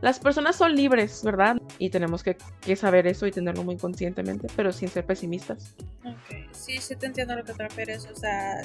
las 0.00 0.18
personas 0.18 0.56
son 0.56 0.74
libres, 0.74 1.22
¿verdad? 1.22 1.56
Y 1.78 1.90
tenemos 1.90 2.22
que, 2.22 2.36
que 2.60 2.74
saber 2.74 3.06
eso 3.06 3.26
y 3.26 3.30
tenerlo 3.30 3.62
muy 3.62 3.76
conscientemente, 3.76 4.48
pero 4.56 4.72
sin 4.72 4.88
ser 4.88 5.06
pesimistas. 5.06 5.74
Ok, 6.04 6.50
sí, 6.50 6.78
sí 6.78 6.96
te 6.96 7.06
entiendo 7.06 7.36
lo 7.36 7.44
que 7.44 7.52
te 7.52 7.62
refieres, 7.62 8.08
o 8.12 8.16
sea, 8.16 8.62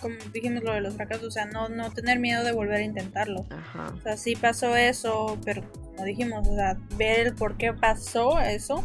como 0.00 0.16
dijimos 0.32 0.62
lo 0.64 0.72
de 0.72 0.80
los 0.80 0.94
fracasos, 0.94 1.24
o 1.24 1.30
sea, 1.30 1.46
no, 1.46 1.68
no 1.68 1.90
tener 1.92 2.18
miedo 2.18 2.42
de 2.44 2.52
volver 2.52 2.78
a 2.78 2.82
intentarlo. 2.82 3.46
Ajá. 3.50 3.92
O 3.96 4.00
sea, 4.02 4.16
sí 4.16 4.34
pasó 4.34 4.76
eso, 4.76 5.38
pero 5.44 5.62
como 5.70 6.04
dijimos, 6.04 6.46
o 6.48 6.54
sea, 6.54 6.76
ver 6.96 7.28
el 7.28 7.34
por 7.34 7.56
qué 7.56 7.72
pasó 7.72 8.40
eso 8.40 8.84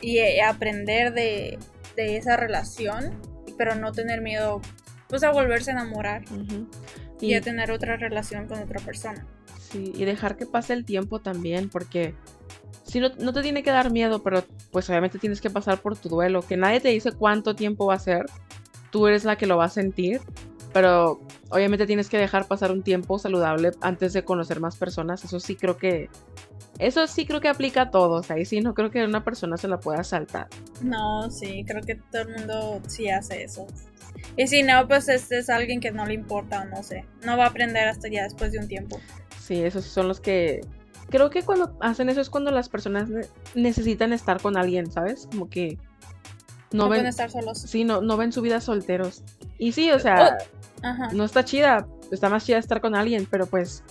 y 0.00 0.18
eh, 0.18 0.42
aprender 0.42 1.14
de, 1.14 1.58
de 1.96 2.16
esa 2.16 2.36
relación, 2.36 3.20
pero 3.56 3.74
no 3.76 3.92
tener 3.92 4.20
miedo, 4.20 4.60
pues, 5.12 5.24
a 5.24 5.30
volverse 5.30 5.70
a 5.70 5.74
enamorar 5.74 6.24
y, 7.20 7.26
Y, 7.26 7.34
a 7.34 7.42
tener 7.42 7.70
otra 7.70 7.98
relación 7.98 8.48
con 8.48 8.58
otra 8.60 8.80
persona. 8.80 9.26
sí, 9.70 9.92
y 9.94 10.06
dejar 10.06 10.38
que 10.38 10.46
pase 10.46 10.72
el 10.72 10.86
tiempo 10.86 11.20
también, 11.20 11.68
porque 11.68 12.14
si 12.84 12.98
no, 12.98 13.10
no 13.18 13.34
te 13.34 13.42
tiene 13.42 13.62
que 13.62 13.70
dar 13.70 13.90
miedo, 13.90 14.22
pero 14.22 14.42
pues 14.70 14.88
obviamente 14.88 15.18
tienes 15.18 15.42
que 15.42 15.50
pasar 15.50 15.80
por 15.82 15.98
tu 15.98 16.08
duelo, 16.08 16.40
que 16.40 16.56
nadie 16.56 16.80
te 16.80 16.88
dice 16.88 17.12
cuánto 17.12 17.54
tiempo 17.54 17.84
va 17.84 17.94
a 17.94 17.98
ser, 17.98 18.24
tú 18.90 19.06
eres 19.06 19.24
la 19.24 19.36
que 19.36 19.44
lo 19.46 19.58
va 19.58 19.66
a 19.66 19.68
sentir, 19.68 20.22
pero 20.72 21.20
obviamente 21.50 21.86
tienes 21.86 22.08
que 22.08 22.16
dejar 22.16 22.46
pasar 22.46 22.72
un 22.72 22.82
tiempo 22.82 23.18
saludable 23.18 23.72
antes 23.82 24.14
de 24.14 24.24
conocer 24.24 24.60
más 24.60 24.76
personas, 24.76 25.24
eso 25.24 25.40
sí 25.40 25.56
creo 25.56 25.76
que, 25.76 26.08
eso 26.78 27.06
sí 27.06 27.26
creo 27.26 27.40
que 27.42 27.48
aplica 27.48 27.82
a 27.82 27.90
todos, 27.90 28.30
ahí 28.30 28.46
sí 28.46 28.62
no 28.62 28.72
creo 28.72 28.90
que 28.90 29.04
una 29.04 29.22
persona 29.24 29.58
se 29.58 29.68
la 29.68 29.78
pueda 29.78 30.02
saltar. 30.04 30.48
No, 30.80 31.30
sí, 31.30 31.64
creo 31.66 31.82
que 31.82 31.96
todo 31.96 32.22
el 32.22 32.28
mundo 32.30 32.80
sí 32.88 33.10
hace 33.10 33.44
eso. 33.44 33.66
Y 34.36 34.46
si 34.46 34.62
no, 34.62 34.86
pues 34.88 35.08
este 35.08 35.38
es 35.38 35.50
alguien 35.50 35.80
que 35.80 35.90
no 35.92 36.06
le 36.06 36.14
importa 36.14 36.62
o 36.62 36.64
no 36.64 36.82
sé, 36.82 37.04
no 37.24 37.36
va 37.36 37.44
a 37.44 37.48
aprender 37.48 37.86
hasta 37.88 38.08
ya 38.08 38.24
después 38.24 38.52
de 38.52 38.58
un 38.58 38.68
tiempo. 38.68 39.00
Sí, 39.40 39.62
esos 39.62 39.84
son 39.84 40.08
los 40.08 40.20
que... 40.20 40.60
Creo 41.10 41.28
que 41.30 41.42
cuando 41.42 41.76
hacen 41.80 42.08
eso 42.08 42.20
es 42.22 42.30
cuando 42.30 42.50
las 42.50 42.68
personas 42.70 43.08
ne- 43.10 43.26
necesitan 43.54 44.12
estar 44.14 44.40
con 44.40 44.56
alguien, 44.56 44.90
¿sabes? 44.90 45.26
Como 45.30 45.50
que 45.50 45.76
no, 46.72 46.84
ven, 46.84 46.88
pueden 46.90 47.06
estar 47.06 47.30
solos. 47.30 47.58
Sí, 47.60 47.84
no, 47.84 48.00
no 48.00 48.16
ven 48.16 48.32
su 48.32 48.40
vida 48.40 48.60
solteros. 48.62 49.22
Y 49.58 49.72
sí, 49.72 49.90
o 49.90 49.98
sea, 49.98 50.38
Oh, 50.84 50.86
Ajá. 50.86 51.08
no 51.12 51.24
está 51.24 51.44
chida, 51.44 51.86
está 52.10 52.30
más 52.30 52.46
chida 52.46 52.56
estar 52.58 52.80
con 52.80 52.94
alguien, 52.94 53.26
pero 53.30 53.46
pues 53.46 53.84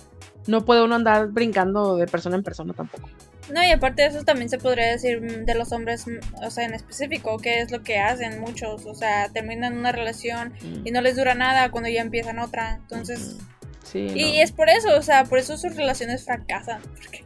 no 0.48 0.64
puede 0.64 0.82
uno 0.82 0.96
andar 0.96 1.28
brincando 1.28 1.96
de 1.96 2.06
persona 2.06 2.34
en 2.36 2.42
persona 2.42 2.72
tampoco. 2.74 3.08
No, 3.52 3.62
y 3.62 3.70
aparte 3.70 4.02
de 4.02 4.08
eso 4.08 4.24
también 4.24 4.48
se 4.48 4.58
podría 4.58 4.86
decir 4.86 5.20
mm, 5.20 5.44
de 5.44 5.54
los 5.54 5.72
hombres, 5.72 6.06
mm, 6.06 6.42
o 6.44 6.50
sea, 6.50 6.64
en 6.64 6.74
específico, 6.74 7.38
que 7.38 7.60
es 7.60 7.70
lo 7.70 7.82
que 7.82 7.98
hacen 7.98 8.40
muchos, 8.40 8.86
o 8.86 8.94
sea, 8.94 9.28
terminan 9.28 9.76
una 9.76 9.92
relación 9.92 10.54
Mm. 10.62 10.86
y 10.86 10.90
no 10.90 11.00
les 11.02 11.16
dura 11.16 11.34
nada 11.34 11.70
cuando 11.70 11.88
ya 11.90 12.00
empiezan 12.02 12.38
otra, 12.38 12.76
entonces... 12.76 13.36
Sí, 13.84 14.06
Y 14.14 14.36
no. 14.38 14.42
es 14.42 14.52
por 14.52 14.70
eso, 14.70 14.96
o 14.96 15.02
sea, 15.02 15.24
por 15.24 15.38
eso 15.38 15.58
sus 15.58 15.76
relaciones 15.76 16.24
fracasan, 16.24 16.80
porque, 16.96 17.24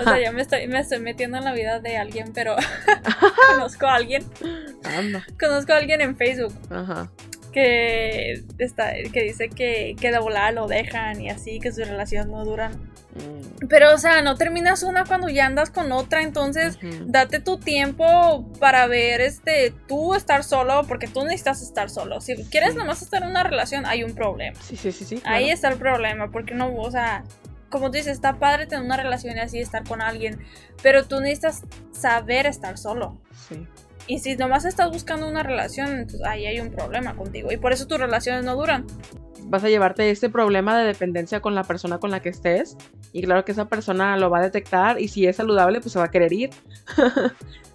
o 0.00 0.02
sea, 0.02 0.18
ya 0.18 0.32
me 0.32 0.42
estoy, 0.42 0.66
me 0.66 0.80
estoy 0.80 0.98
metiendo 0.98 1.38
en 1.38 1.44
la 1.44 1.52
vida 1.52 1.78
de 1.78 1.98
alguien, 1.98 2.32
pero 2.32 2.56
conozco 3.50 3.86
a 3.86 3.94
alguien, 3.94 4.24
Anda. 4.82 5.24
conozco 5.38 5.72
a 5.72 5.76
alguien 5.76 6.00
en 6.00 6.16
Facebook 6.16 6.54
Ajá. 6.70 7.12
Que 7.54 8.42
está, 8.58 8.92
que 9.12 9.22
dice 9.22 9.48
que, 9.48 9.94
que 10.00 10.10
de 10.10 10.18
volada 10.18 10.50
lo 10.50 10.66
dejan 10.66 11.20
y 11.20 11.30
así, 11.30 11.60
que 11.60 11.72
sus 11.72 11.86
relaciones 11.88 12.26
no 12.26 12.44
duran. 12.44 12.72
Mm. 13.14 13.68
Pero, 13.68 13.94
o 13.94 13.98
sea, 13.98 14.22
no 14.22 14.34
terminas 14.34 14.82
una 14.82 15.04
cuando 15.04 15.28
ya 15.28 15.46
andas 15.46 15.70
con 15.70 15.92
otra, 15.92 16.22
entonces 16.22 16.76
Ujú. 16.82 17.04
date 17.06 17.38
tu 17.38 17.58
tiempo 17.58 18.52
para 18.58 18.88
ver, 18.88 19.20
este, 19.20 19.72
tú 19.86 20.14
estar 20.16 20.42
solo, 20.42 20.82
porque 20.88 21.06
tú 21.06 21.22
necesitas 21.22 21.62
estar 21.62 21.90
solo. 21.90 22.20
Si 22.20 22.34
quieres 22.46 22.72
Sí. 22.72 22.76
nomás 22.78 23.02
estar 23.02 23.22
en 23.22 23.30
una 23.30 23.44
relación, 23.44 23.86
hay 23.86 24.02
un 24.02 24.14
problema. 24.16 24.60
Sí, 24.60 24.76
sí, 24.76 24.90
sí, 24.90 25.04
sí. 25.04 25.14
Ahí 25.24 25.44
claro. 25.44 25.54
está 25.54 25.68
el 25.68 25.76
problema, 25.78 26.32
porque 26.32 26.54
no, 26.54 26.74
o 26.74 26.90
sea, 26.90 27.22
como 27.70 27.86
tú 27.86 27.92
dices, 27.98 28.12
está 28.14 28.34
padre 28.40 28.66
tener 28.66 28.84
una 28.84 28.96
relación 28.96 29.36
y 29.36 29.40
así, 29.40 29.60
estar 29.60 29.84
con 29.84 30.02
alguien, 30.02 30.40
pero 30.82 31.04
tú 31.04 31.20
necesitas 31.20 31.62
saber 31.92 32.46
estar 32.46 32.78
solo. 32.78 33.16
Sí. 33.48 33.64
Y 34.06 34.18
si 34.18 34.36
nomás 34.36 34.64
estás 34.64 34.90
buscando 34.90 35.28
una 35.28 35.42
relación, 35.42 35.88
entonces 35.88 36.22
ahí 36.26 36.46
hay 36.46 36.60
un 36.60 36.70
problema 36.70 37.14
contigo. 37.16 37.50
Y 37.52 37.56
por 37.56 37.72
eso 37.72 37.86
tus 37.86 37.98
relaciones 37.98 38.44
no 38.44 38.54
duran. 38.54 38.86
Vas 39.46 39.64
a 39.64 39.68
llevarte 39.68 40.10
este 40.10 40.30
problema 40.30 40.78
de 40.78 40.86
dependencia 40.86 41.40
con 41.40 41.54
la 41.54 41.64
persona 41.64 41.98
con 41.98 42.10
la 42.10 42.20
que 42.20 42.30
estés. 42.30 42.76
Y 43.12 43.22
claro 43.22 43.44
que 43.44 43.52
esa 43.52 43.66
persona 43.66 44.16
lo 44.16 44.30
va 44.30 44.38
a 44.38 44.42
detectar. 44.42 45.00
Y 45.00 45.08
si 45.08 45.26
es 45.26 45.36
saludable, 45.36 45.80
pues 45.80 45.92
se 45.92 45.98
va 45.98 46.06
a 46.06 46.10
querer 46.10 46.32
ir. 46.32 46.50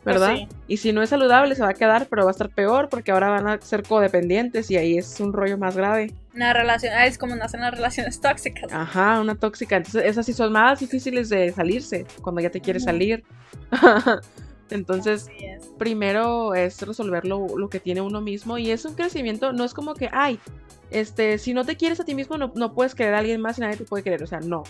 ¿Verdad? 0.06 0.30
Pues 0.30 0.40
sí. 0.40 0.48
Y 0.68 0.78
si 0.78 0.94
no 0.94 1.02
es 1.02 1.10
saludable, 1.10 1.56
se 1.56 1.62
va 1.62 1.70
a 1.70 1.74
quedar, 1.74 2.08
pero 2.08 2.24
va 2.24 2.30
a 2.30 2.32
estar 2.32 2.50
peor 2.50 2.90
porque 2.90 3.12
ahora 3.12 3.30
van 3.30 3.48
a 3.48 3.62
ser 3.62 3.84
codependientes 3.84 4.72
y 4.72 4.78
ahí 4.78 4.98
es 4.98 5.20
un 5.20 5.34
rollo 5.34 5.58
más 5.58 5.76
grave. 5.76 6.14
Una 6.34 6.54
relación, 6.54 6.94
ah, 6.96 7.06
es 7.06 7.18
como 7.18 7.36
nacen 7.36 7.62
las 7.62 7.72
relaciones 7.72 8.22
tóxicas. 8.22 8.72
Ajá, 8.72 9.20
una 9.20 9.36
tóxica. 9.36 9.78
Entonces, 9.78 10.06
esas 10.06 10.26
sí 10.26 10.34
son 10.34 10.54
más 10.54 10.80
difíciles 10.80 11.30
de 11.30 11.52
salirse 11.52 12.06
cuando 12.22 12.42
ya 12.42 12.50
te 12.50 12.62
quieres 12.62 12.84
salir. 12.84 13.24
Entonces, 14.76 15.30
es. 15.40 15.68
primero 15.78 16.54
es 16.56 16.82
resolver 16.82 17.26
lo, 17.26 17.58
lo 17.58 17.70
que 17.70 17.80
tiene 17.80 18.02
uno 18.02 18.22
mismo 18.22 18.58
y 18.58 18.72
es 18.72 18.86
un 18.86 18.96
crecimiento, 18.96 19.54
no 19.54 19.64
es 19.64 19.74
como 19.74 19.94
que, 19.94 20.10
ay, 20.12 20.40
este, 20.92 21.38
si 21.38 21.54
no 21.54 21.66
te 21.66 21.78
quieres 21.78 22.00
a 22.00 22.06
ti 22.06 22.16
mismo 22.16 22.38
no, 22.38 22.52
no 22.56 22.74
puedes 22.74 22.96
querer 22.96 23.14
a 23.14 23.20
alguien 23.20 23.42
más 23.42 23.58
y 23.58 23.62
nadie 23.62 23.78
te 23.78 23.86
puede 23.86 24.04
querer, 24.04 24.24
o 24.24 24.28
sea, 24.28 24.40
no. 24.40 24.64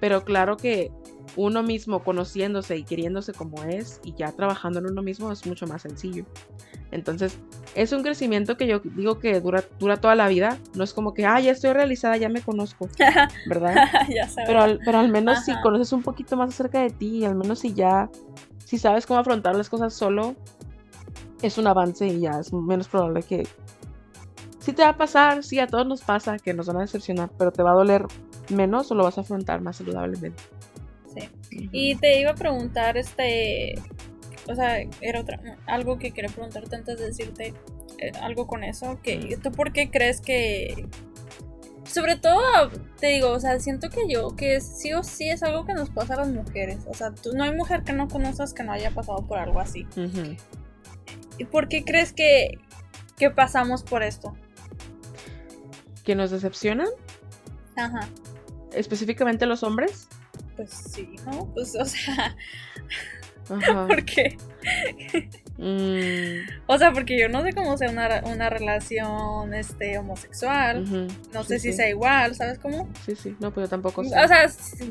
Pero 0.00 0.24
claro 0.24 0.56
que 0.56 0.92
uno 1.36 1.62
mismo 1.62 2.02
conociéndose 2.02 2.76
y 2.76 2.84
queriéndose 2.84 3.32
como 3.32 3.62
es 3.64 4.00
y 4.04 4.14
ya 4.14 4.32
trabajando 4.32 4.78
en 4.78 4.86
uno 4.86 5.02
mismo 5.02 5.30
es 5.32 5.46
mucho 5.46 5.66
más 5.66 5.82
sencillo. 5.82 6.24
Entonces, 6.92 7.38
es 7.74 7.92
un 7.92 8.02
crecimiento 8.02 8.56
que 8.56 8.66
yo 8.66 8.80
digo 8.80 9.18
que 9.18 9.40
dura, 9.40 9.64
dura 9.78 9.96
toda 9.98 10.14
la 10.14 10.28
vida, 10.28 10.58
no 10.74 10.84
es 10.84 10.94
como 10.94 11.14
que, 11.14 11.26
ah, 11.26 11.40
ya 11.40 11.52
estoy 11.52 11.72
realizada, 11.72 12.16
ya 12.16 12.28
me 12.28 12.40
conozco, 12.40 12.88
¿verdad? 13.46 13.74
ya. 14.08 14.28
Pero 14.46 14.62
al, 14.62 14.78
pero 14.84 14.98
al 14.98 15.10
menos 15.10 15.44
si 15.44 15.52
conoces 15.62 15.92
un 15.92 16.02
poquito 16.02 16.36
más 16.36 16.50
acerca 16.50 16.80
de 16.80 16.90
ti, 16.90 17.24
al 17.24 17.34
menos 17.34 17.60
si 17.60 17.74
ya, 17.74 18.08
si 18.66 18.78
sabes 18.78 19.06
cómo 19.06 19.20
afrontar 19.20 19.54
las 19.54 19.70
cosas 19.70 19.94
solo, 19.94 20.34
es 21.40 21.56
un 21.56 21.68
avance 21.68 22.04
y 22.04 22.20
ya 22.20 22.40
es 22.40 22.52
menos 22.52 22.88
probable 22.88 23.22
que... 23.22 23.46
Sí 24.58 24.72
te 24.72 24.82
va 24.82 24.88
a 24.88 24.96
pasar, 24.96 25.44
sí, 25.44 25.60
a 25.60 25.68
todos 25.68 25.86
nos 25.86 26.02
pasa 26.02 26.36
que 26.40 26.52
nos 26.52 26.66
van 26.66 26.78
a 26.78 26.80
decepcionar, 26.80 27.30
pero 27.38 27.52
te 27.52 27.62
va 27.62 27.70
a 27.70 27.74
doler 27.74 28.04
menos 28.50 28.90
o 28.90 28.96
lo 28.96 29.04
vas 29.04 29.18
a 29.18 29.20
afrontar 29.20 29.60
más 29.60 29.76
saludablemente. 29.76 30.42
Sí. 31.14 31.68
Y 31.70 31.94
te 31.94 32.20
iba 32.20 32.32
a 32.32 32.34
preguntar, 32.34 32.96
este, 32.96 33.76
o 34.48 34.54
sea, 34.56 34.78
era 35.00 35.20
otra, 35.20 35.38
algo 35.66 35.96
que 35.98 36.10
quería 36.10 36.34
preguntarte 36.34 36.74
antes 36.74 36.98
de 36.98 37.06
decirte 37.06 37.54
eh, 37.98 38.10
algo 38.20 38.48
con 38.48 38.64
eso, 38.64 38.98
que 39.00 39.38
tú 39.40 39.52
por 39.52 39.72
qué 39.72 39.92
crees 39.92 40.20
que, 40.20 40.88
sobre 41.86 42.16
todo, 42.16 42.70
te 42.98 43.08
digo, 43.08 43.30
o 43.30 43.40
sea, 43.40 43.58
siento 43.60 43.90
que 43.90 44.08
yo, 44.08 44.34
que 44.36 44.60
sí 44.60 44.92
o 44.92 45.02
sí 45.02 45.28
es 45.28 45.42
algo 45.42 45.64
que 45.64 45.74
nos 45.74 45.90
pasa 45.90 46.14
a 46.14 46.18
las 46.18 46.28
mujeres, 46.28 46.78
o 46.86 46.94
sea, 46.94 47.14
tú, 47.14 47.32
no 47.34 47.44
hay 47.44 47.54
mujer 47.54 47.82
que 47.84 47.92
no 47.92 48.08
conozcas 48.08 48.52
que 48.52 48.62
no 48.62 48.72
haya 48.72 48.90
pasado 48.90 49.26
por 49.26 49.38
algo 49.38 49.60
así. 49.60 49.86
Ujú. 49.96 50.36
¿Y 51.38 51.44
por 51.44 51.68
qué 51.68 51.84
crees 51.84 52.12
que, 52.12 52.58
que 53.16 53.30
pasamos 53.30 53.82
por 53.82 54.02
esto? 54.02 54.34
¿Que 56.04 56.14
nos 56.14 56.30
decepcionan? 56.30 56.88
Ajá, 57.76 58.08
Específicamente 58.72 59.46
los 59.46 59.62
hombres. 59.62 60.08
pues 60.56 60.70
sí, 60.70 61.16
¿no? 61.26 61.50
Pues, 61.54 61.74
o 61.76 61.84
sea, 61.84 62.36
Ajá. 63.48 63.86
¿por 63.88 64.04
qué? 64.04 64.36
Mm, 65.58 66.40
O 66.66 66.78
sea, 66.78 66.92
porque 66.92 67.18
yo 67.18 67.28
no 67.28 67.42
sé 67.42 67.52
cómo 67.52 67.76
sea 67.78 67.90
una, 67.90 68.22
una 68.26 68.50
relación 68.50 69.54
este, 69.54 69.96
homosexual. 69.98 70.84
No 71.32 71.42
Sí, 71.42 71.48
sé 71.48 71.58
si 71.58 71.72
sea 71.72 71.88
igual, 71.88 72.34
¿sabes 72.34 72.58
cómo? 72.58 72.88
Sí, 73.06 73.16
sí, 73.16 73.34
no, 73.40 73.50
pues 73.52 73.66
yo 73.66 73.70
tampoco 73.70 74.04
sé. 74.04 74.10
O 74.22 74.28
sea, 74.28 74.46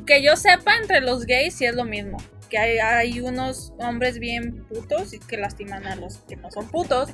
que 0.05 0.23
yo 0.23 0.35
sepa, 0.35 0.75
entre 0.81 1.01
los 1.01 1.25
gays 1.25 1.53
sí 1.55 1.65
es 1.65 1.75
lo 1.75 1.85
mismo. 1.85 2.17
Que 2.49 2.57
hay, 2.57 2.77
hay 2.79 3.19
unos 3.21 3.73
hombres 3.79 4.19
bien 4.19 4.63
putos 4.65 5.13
y 5.13 5.19
que 5.19 5.37
lastiman 5.37 5.85
a 5.87 5.95
los 5.95 6.17
que 6.19 6.35
no 6.35 6.49
son 6.51 6.67
putos. 6.67 7.09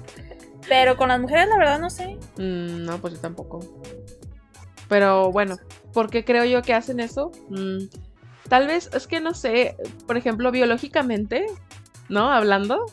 Pero 0.70 0.96
con 0.96 1.10
las 1.10 1.20
mujeres, 1.20 1.48
la 1.50 1.58
verdad, 1.58 1.80
no 1.80 1.90
sé. 1.90 2.18
Mm, 2.38 2.86
no, 2.86 3.00
pues 3.00 3.16
yo 3.16 3.20
tampoco. 3.20 3.60
Pero 4.88 5.32
bueno, 5.32 5.58
¿por 5.94 6.10
qué 6.10 6.24
creo 6.26 6.44
yo 6.46 6.62
que 6.62 6.74
hacen 6.74 7.00
eso? 7.00 7.32
Mm, 7.50 7.86
tal 8.50 8.68
vez 8.68 8.90
es 8.94 9.08
que 9.08 9.22
no 9.22 9.34
sé, 9.34 9.76
por 10.06 10.18
ejemplo, 10.18 10.52
biológicamente, 10.52 11.46
¿no? 12.10 12.32
Hablando, 12.32 12.86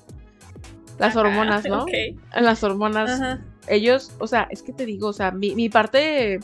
las 0.99 1.17
hormonas, 1.17 1.65
¿no? 1.65 1.83
ok. 1.85 1.91
Las 2.41 2.63
hormonas, 2.65 3.11
Ajá. 3.21 3.41
ellos, 3.69 4.13
o 4.19 4.27
sea, 4.27 4.49
es 4.51 4.63
que 4.63 4.73
te 4.73 4.87
digo, 4.87 5.09
o 5.09 5.13
sea, 5.13 5.31
mi, 5.31 5.55
mi 5.55 5.69
parte, 5.69 6.41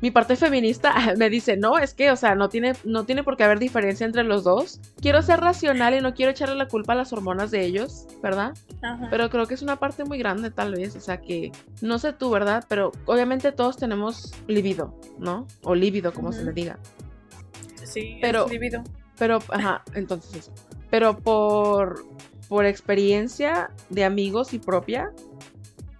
mi 0.00 0.10
parte 0.10 0.36
feminista 0.36 0.92
me 1.16 1.30
dice, 1.30 1.56
no, 1.56 1.78
es 1.78 1.94
que, 1.94 2.10
o 2.10 2.16
sea, 2.16 2.34
no 2.34 2.48
tiene, 2.48 2.74
no 2.84 3.04
tiene 3.04 3.22
por 3.22 3.36
qué 3.36 3.44
haber 3.44 3.58
diferencia 3.58 4.04
entre 4.06 4.24
los 4.24 4.44
dos. 4.44 4.80
Quiero 5.00 5.22
ser 5.22 5.40
racional 5.40 5.94
y 5.94 6.00
no 6.00 6.14
quiero 6.14 6.32
echarle 6.32 6.54
la 6.54 6.68
culpa 6.68 6.92
a 6.92 6.96
las 6.96 7.12
hormonas 7.12 7.50
de 7.50 7.64
ellos, 7.64 8.06
¿verdad? 8.22 8.54
Ajá. 8.82 9.08
Pero 9.10 9.30
creo 9.30 9.46
que 9.46 9.54
es 9.54 9.62
una 9.62 9.76
parte 9.76 10.04
muy 10.04 10.18
grande, 10.18 10.50
tal 10.50 10.72
vez. 10.74 10.94
O 10.96 11.00
sea, 11.00 11.20
que 11.20 11.52
no 11.80 11.98
sé 11.98 12.12
tú, 12.12 12.30
¿verdad? 12.30 12.64
Pero 12.68 12.92
obviamente 13.06 13.52
todos 13.52 13.76
tenemos 13.76 14.32
libido, 14.46 14.98
¿no? 15.18 15.46
O 15.62 15.74
líbido, 15.74 16.12
como 16.12 16.32
se 16.32 16.44
le 16.44 16.52
diga. 16.52 16.78
sí, 17.84 18.18
pero- 18.20 18.46
es 18.46 18.52
libido. 18.52 18.82
Pero, 19.18 19.38
ajá, 19.48 19.82
entonces 19.94 20.34
eso. 20.34 20.52
Pero 20.90 21.16
por, 21.16 22.04
por 22.48 22.64
experiencia 22.66 23.70
de 23.90 24.04
amigos 24.04 24.52
y 24.54 24.58
propia, 24.58 25.10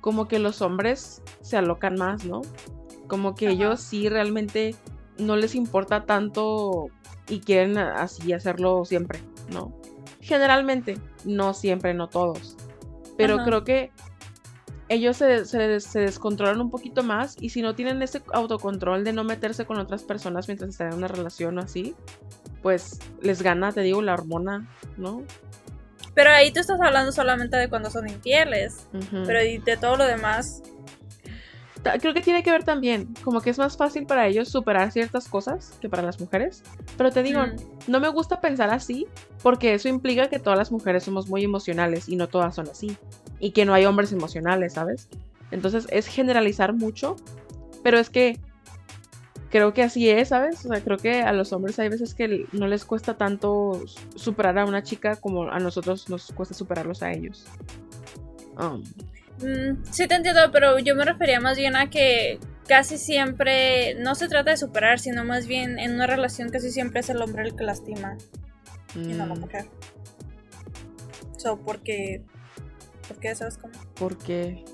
como 0.01 0.29
que 0.29 0.39
los 0.39 0.63
hombres 0.63 1.23
se 1.41 1.57
alocan 1.57 1.97
más, 1.97 2.25
¿no? 2.25 2.43
Como 3.09 3.35
que 3.35 3.47
Ajá. 3.47 3.55
ellos 3.55 3.81
sí 3.81 4.09
realmente 4.09 4.75
no 5.19 5.37
les 5.37 5.55
importa 5.55 6.05
tanto 6.05 6.89
y 7.29 7.41
quieren 7.41 7.79
así 7.79 8.33
hacerlo 8.33 8.85
siempre, 8.85 9.21
¿no? 9.51 9.73
Generalmente, 10.21 10.99
no 11.25 11.55
siempre, 11.55 11.95
no 11.95 12.09
todos. 12.09 12.57
Pero 13.17 13.37
Ajá. 13.37 13.45
creo 13.45 13.65
que 13.65 13.91
ellos 14.89 15.17
se, 15.17 15.45
se- 15.47 15.81
se 15.81 16.01
descontrolan 16.01 16.61
un 16.61 16.71
poquito 16.71 17.03
más 17.03 17.37
y 17.41 17.49
si 17.51 17.63
no 17.63 17.75
tienen 17.75 18.03
ese 18.03 18.23
autocontrol 18.33 19.03
de 19.03 19.13
no 19.13 19.25
meterse 19.25 19.65
con 19.67 19.79
otras 19.79 20.05
personas 20.05 20.47
mientras 20.47 20.71
están 20.71 20.89
en 20.93 20.99
una 20.99 21.09
relación 21.09 21.59
o 21.59 21.63
así, 21.63 21.97
pues 22.63 22.99
les 23.21 23.43
gana, 23.43 23.73
te 23.73 23.81
digo, 23.81 24.03
la 24.03 24.15
hormona, 24.15 24.69
¿no? 24.97 25.23
Pero 26.17 26.31
ahí 26.31 26.51
tú 26.51 26.59
estás 26.59 26.81
hablando 26.81 27.13
solamente 27.13 27.57
de 27.57 27.69
cuando 27.69 27.91
son 27.91 28.09
infieles. 28.09 28.89
Pero 29.27 29.39
de 29.39 29.77
todo 29.81 29.97
lo 29.97 30.05
demás. 30.07 30.63
Creo 32.01 32.15
que 32.15 32.21
tiene 32.21 32.43
que 32.43 32.51
ver 32.51 32.65
también, 32.65 33.15
como 33.23 33.41
que 33.41 33.51
es 33.51 33.59
más 33.59 33.77
fácil 33.77 34.07
para 34.07 34.27
ellos 34.27 34.49
superar 34.49 34.91
ciertas 34.91 35.29
cosas 35.29 35.75
que 35.81 35.89
para 35.89 36.03
las 36.03 36.19
mujeres. 36.19 36.65
Pero 36.97 37.13
te 37.13 37.23
digo, 37.23 37.47
Mm. 37.47 37.57
no 37.87 38.01
me 38.01 38.09
gusta 38.09 38.41
pensar 38.41 38.71
así 38.71 39.07
porque 39.41 39.73
eso 39.75 39.89
implica 39.89 40.29
que 40.29 40.41
todas 40.41 40.59
las 40.59 40.73
mujeres 40.73 41.05
somos 41.05 41.29
muy 41.29 41.45
emocionales 41.45 42.09
y 42.09 42.17
no 42.17 42.27
todas 42.29 42.57
son 42.57 42.69
así. 42.69 42.97
Y 43.39 43.53
que 43.53 43.65
no 43.65 43.73
hay 43.73 43.85
hombres 43.85 44.11
emocionales, 44.11 44.73
¿sabes? 44.73 45.09
Entonces 45.53 45.87
es 45.91 46.09
generalizar 46.09 46.73
mucho, 46.73 47.15
pero 47.85 48.01
es 48.01 48.11
que 48.11 48.41
creo 49.51 49.73
que 49.73 49.83
así 49.83 50.09
es, 50.09 50.29
¿sabes? 50.29 50.65
O 50.65 50.69
sea, 50.69 50.81
creo 50.83 50.99
que 50.99 51.23
a 51.23 51.33
los 51.33 51.53
hombres 51.53 51.79
hay 51.79 51.89
veces 51.89 52.15
que 52.15 52.47
no 52.53 52.67
les 52.67 52.85
cuesta 52.85 53.15
tanto 53.15 53.85
superar 54.15 54.59
a 54.59 54.65
una 54.65 54.83
chica 54.83 55.17
como 55.17 55.51
a 55.51 55.59
nosotros 55.59 56.09
nos 56.09 56.33
cuesta 56.33 56.55
superarlos 56.55 57.03
a 57.03 57.13
ellos. 57.13 57.45
Um, 58.59 58.83
Mm, 59.43 59.85
sí 59.91 60.07
te 60.09 60.15
entiendo, 60.15 60.41
pero 60.51 60.79
yo 60.79 60.95
me 60.95 61.05
refería 61.05 61.41
más 61.41 61.59
bien 61.59 61.77
a 61.77 61.91
que 61.91 62.39
casi 62.67 62.97
siempre 62.97 63.95
no 63.97 64.15
se 64.15 64.29
trata 64.29 64.51
de 64.51 64.57
superar, 64.57 64.99
sino 64.99 65.25
más 65.25 65.47
bien 65.47 65.79
en 65.79 65.95
una 65.95 66.07
relación 66.07 66.49
casi 66.49 66.71
siempre 66.71 67.01
es 67.01 67.11
el 67.11 67.21
hombre 67.21 67.45
el 67.45 67.55
que 67.55 67.65
lastima 67.65 68.17
y 68.95 69.13
no 69.13 69.27
la 69.27 69.35
mm, 69.35 69.41
mujer. 69.41 69.67
So, 71.37 71.59
porque 71.59 72.23
¿Por 73.07 73.19
qué 73.19 73.35
sabes 73.35 73.57
cómo? 73.57 73.75
¿Por 73.95 74.19
qué? 74.19 74.65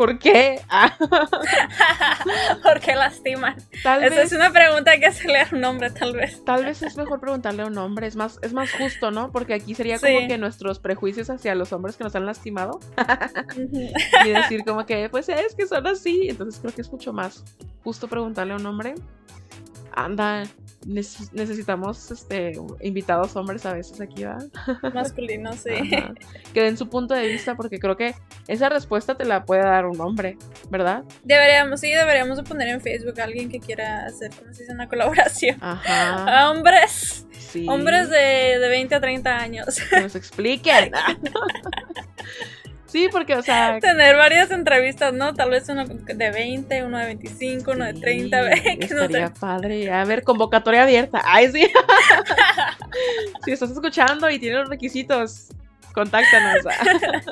¿Por 0.00 0.18
qué? 0.18 0.62
Ah. 0.70 0.96
¿Por 2.62 2.80
qué 2.80 2.94
lastiman? 2.94 3.54
Tal 3.82 4.02
Esa 4.02 4.14
vez, 4.14 4.32
es 4.32 4.38
una 4.38 4.50
pregunta 4.50 4.98
que 4.98 5.04
hacerle 5.04 5.40
a 5.40 5.48
un 5.52 5.62
hombre, 5.62 5.90
tal 5.90 6.14
vez. 6.14 6.42
tal 6.42 6.64
vez 6.64 6.80
es 6.80 6.96
mejor 6.96 7.20
preguntarle 7.20 7.64
a 7.64 7.66
un 7.66 7.76
hombre, 7.76 8.06
es 8.06 8.16
más, 8.16 8.38
es 8.40 8.54
más 8.54 8.72
justo, 8.72 9.10
¿no? 9.10 9.30
Porque 9.30 9.52
aquí 9.52 9.74
sería 9.74 9.98
Sí. 9.98 10.06
como 10.06 10.26
que 10.26 10.38
nuestros 10.38 10.78
prejuicios 10.78 11.28
hacia 11.28 11.54
los 11.54 11.74
hombres 11.74 11.98
que 11.98 12.04
nos 12.04 12.16
han 12.16 12.24
lastimado 12.24 12.80
y 14.24 14.30
decir 14.30 14.64
como 14.64 14.86
que, 14.86 15.10
pues 15.10 15.28
es 15.28 15.54
que 15.54 15.66
son 15.66 15.86
así. 15.86 16.28
Entonces 16.30 16.58
creo 16.62 16.74
que 16.74 16.80
es 16.80 16.90
mucho 16.90 17.12
más 17.12 17.44
justo 17.84 18.08
preguntarle 18.08 18.54
a 18.54 18.56
un 18.56 18.64
hombre. 18.64 18.94
Anda, 19.94 20.44
neces- 20.86 21.30
necesitamos 21.32 22.10
este 22.10 22.52
invitados 22.80 23.36
hombres 23.36 23.64
a 23.66 23.72
veces 23.74 24.00
aquí, 24.00 24.24
¿va? 24.24 24.38
Masculino, 24.94 25.52
sí. 25.52 25.70
Ajá. 25.96 26.14
Que 26.54 26.62
den 26.62 26.76
su 26.76 26.88
punto 26.88 27.14
de 27.14 27.26
vista, 27.26 27.54
porque 27.56 27.78
creo 27.78 27.96
que 27.96 28.14
esa 28.48 28.68
respuesta 28.68 29.16
te 29.16 29.24
la 29.24 29.44
puede 29.44 29.62
dar 29.62 29.86
un 29.86 30.00
hombre, 30.00 30.36
¿verdad? 30.70 31.04
Deberíamos, 31.24 31.80
sí, 31.80 31.90
deberíamos 31.90 32.36
de 32.36 32.42
poner 32.44 32.68
en 32.68 32.80
Facebook 32.80 33.20
a 33.20 33.24
alguien 33.24 33.48
que 33.50 33.60
quiera 33.60 34.06
hacer, 34.06 34.30
¿cómo 34.38 34.52
se 34.54 34.62
dice? 34.62 34.72
Una 34.74 34.88
colaboración. 34.88 35.56
Ajá. 35.60 36.24
A 36.40 36.50
hombres, 36.50 37.26
Sí. 37.50 37.66
hombres 37.68 38.08
de, 38.10 38.58
de 38.60 38.68
20 38.68 38.94
a 38.94 39.00
30 39.00 39.36
años. 39.36 39.76
Que 39.90 40.00
nos 40.00 40.14
expliquen. 40.14 40.92
sí, 42.90 43.08
porque, 43.10 43.34
o 43.34 43.42
sea. 43.42 43.78
Tener 43.80 44.16
varias 44.16 44.50
entrevistas, 44.50 45.12
¿no? 45.14 45.34
Tal 45.34 45.50
vez 45.50 45.68
uno 45.68 45.84
de 45.86 46.30
20, 46.30 46.84
uno 46.84 46.98
de 46.98 47.06
25, 47.06 47.70
uno 47.72 47.84
de 47.86 47.94
sí, 47.94 48.00
30, 48.00 48.40
ve, 48.42 48.78
que 48.80 48.94
no 48.94 49.06
sé. 49.08 49.30
padre. 49.38 49.92
A 49.92 50.04
ver, 50.04 50.22
convocatoria 50.24 50.82
abierta. 50.82 51.22
Ay, 51.24 51.50
sí. 51.52 51.66
si 53.44 53.52
estás 53.52 53.70
escuchando 53.70 54.28
y 54.30 54.38
tienes 54.38 54.60
los 54.60 54.68
requisitos, 54.68 55.48
contáctanos. 55.92 56.64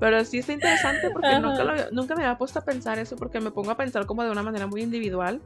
Pero 0.00 0.24
sí 0.24 0.38
está 0.38 0.52
interesante 0.52 1.10
porque 1.10 1.28
Ajá. 1.28 1.40
nunca, 1.40 1.64
lo- 1.64 1.90
nunca 1.90 2.14
me 2.14 2.24
había 2.24 2.38
puesto 2.38 2.58
a 2.58 2.64
pensar 2.64 2.98
eso 2.98 3.16
porque 3.16 3.40
me 3.40 3.50
pongo 3.50 3.70
a 3.70 3.76
pensar 3.76 4.06
como 4.06 4.22
de 4.24 4.30
una 4.30 4.42
manera 4.42 4.66
muy 4.66 4.82
individual. 4.82 5.40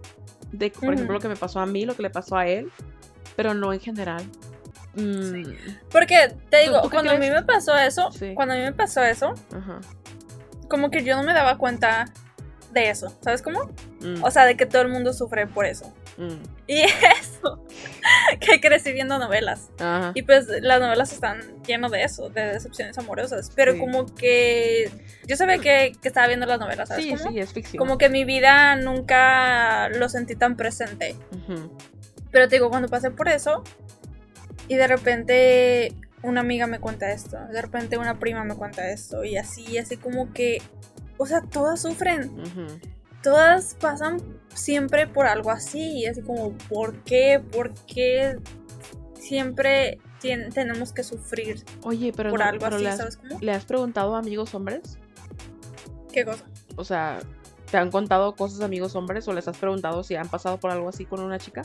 De, 0.53 0.71
por 0.71 0.93
ejemplo, 0.95 1.15
lo 1.15 1.21
que 1.21 1.29
me 1.29 1.37
pasó 1.37 1.61
a 1.61 1.67
mí, 1.67 1.85
lo 1.87 1.97
que 1.97 2.03
le 2.03 2.11
pasó 2.11 2.37
a 2.37 2.47
él, 2.47 2.71
pero 3.37 3.55
no 3.55 3.73
en 3.73 3.81
general. 3.81 4.23
Mm, 4.95 5.45
Porque 5.91 6.35
te 6.51 6.59
¿Tú- 6.59 6.63
digo, 6.71 6.83
tú 6.83 6.91
cuando 6.91 7.13
a 7.13 7.17
mí 7.17 7.31
me 7.31 7.43
pasó 7.43 7.77
eso, 7.77 8.11
Sí. 8.13 8.35
cuando 8.35 8.55
a 8.55 8.57
mí 8.59 8.63
me 8.63 8.73
pasó 8.73 9.03
eso, 9.03 9.35
Ajá. 9.57 9.81
como 10.69 10.91
que 10.91 11.03
yo 11.05 11.17
no 11.17 11.23
me 11.23 11.33
daba 11.33 11.57
cuenta 11.59 12.07
de 12.73 12.89
eso, 12.91 13.13
¿sabes 13.21 13.43
cómo? 13.43 13.71
Mm, 14.01 14.23
O 14.25 14.31
sea, 14.31 14.45
de 14.47 14.57
que 14.57 14.65
todo 14.67 14.83
el 14.83 14.89
mundo 14.89 15.13
sufre 15.13 15.47
por 15.47 15.67
eso. 15.67 15.93
mm, 16.19 16.43
Y 16.67 16.83
eso, 17.21 17.65
que 18.41 18.61
crecí 18.61 18.93
viendo 18.93 19.19
novelas. 19.19 19.71
ajá. 19.79 20.13
Y 20.15 20.23
pues 20.23 20.47
las 20.61 20.81
novelas 20.81 21.13
están 21.13 21.41
llenas 21.67 21.91
de 21.91 22.03
eso, 22.05 22.29
de 22.31 22.43
decepciones 22.53 22.97
amorosas. 22.99 23.51
Pero 23.55 23.73
Sí. 23.73 23.79
como 23.81 24.07
que 24.15 24.91
yo 25.27 25.37
sabía 25.37 25.59
que, 25.59 25.93
que 26.01 26.09
estaba 26.09 26.27
viendo 26.29 26.47
las 26.47 26.61
novelas, 26.61 26.89
¿sabes? 26.89 27.05
Sí, 27.05 27.15
cómo? 27.17 27.31
sí, 27.31 27.39
es 27.41 27.53
ficción. 27.53 27.79
Como 27.79 27.99
que 27.99 28.09
mi 28.09 28.25
vida 28.25 28.77
nunca 28.77 29.89
lo 29.91 30.09
sentí 30.09 30.35
tan 30.37 30.57
presente. 30.57 31.17
Pero 32.31 32.49
te 32.49 32.57
digo, 32.57 32.71
cuando 32.71 32.89
pasé 32.89 33.11
por 33.11 33.29
eso 33.29 33.63
y 34.73 34.77
de 34.77 34.87
repente 34.87 35.93
una 36.23 36.41
amiga 36.41 36.67
me 36.67 36.79
cuenta 36.81 37.13
esto, 37.13 37.37
de 37.53 37.61
repente 37.61 37.99
una 37.99 38.19
prima 38.19 38.43
me 38.43 38.55
cuenta 38.55 38.89
esto 38.91 39.23
y 39.23 39.37
así, 39.37 39.77
así 39.77 39.99
como 39.99 40.33
que, 40.33 40.63
o 41.19 41.27
sea, 41.27 41.43
todas 41.43 41.83
sufren, 41.83 42.31
todas 43.23 43.75
pasan 43.75 44.17
siempre 44.55 45.07
por 45.07 45.27
algo 45.27 45.51
así, 45.51 45.99
y 45.99 46.07
así 46.07 46.23
como, 46.23 46.53
¿por 46.71 47.03
qué? 47.05 47.39
¿Por 47.53 47.75
qué 47.85 48.39
siempre 49.15 49.99
tenemos 50.21 50.93
que 50.95 51.03
sufrir 51.03 51.63
Oye, 51.83 52.13
pero, 52.17 52.31
por 52.31 52.39
no- 52.39 52.47
algo 52.47 52.65
pero 52.65 52.77
así, 52.77 52.85
le, 52.85 52.91
has, 52.91 52.97
¿sabes 52.97 53.17
cómo? 53.19 53.39
le 53.41 53.53
has 53.53 53.65
preguntado 53.67 54.15
a 54.17 54.21
amigos 54.21 54.55
hombres? 54.55 54.99
¿Qué 56.13 56.25
cosa? 56.25 56.45
O 56.77 56.85
sea, 56.85 57.19
¿te 57.71 57.77
han 57.77 57.91
contado 57.91 58.35
cosas 58.37 58.61
amigos 58.63 58.95
hombres 58.97 59.29
o 59.29 59.35
les 59.35 59.49
has 59.49 59.59
preguntado 59.59 60.03
si 60.03 60.15
han 60.15 60.29
pasado 60.29 60.59
por 60.59 60.71
algo 60.71 60.89
así 60.89 61.05
con 61.05 61.21
una 61.21 61.39
chica? 61.39 61.63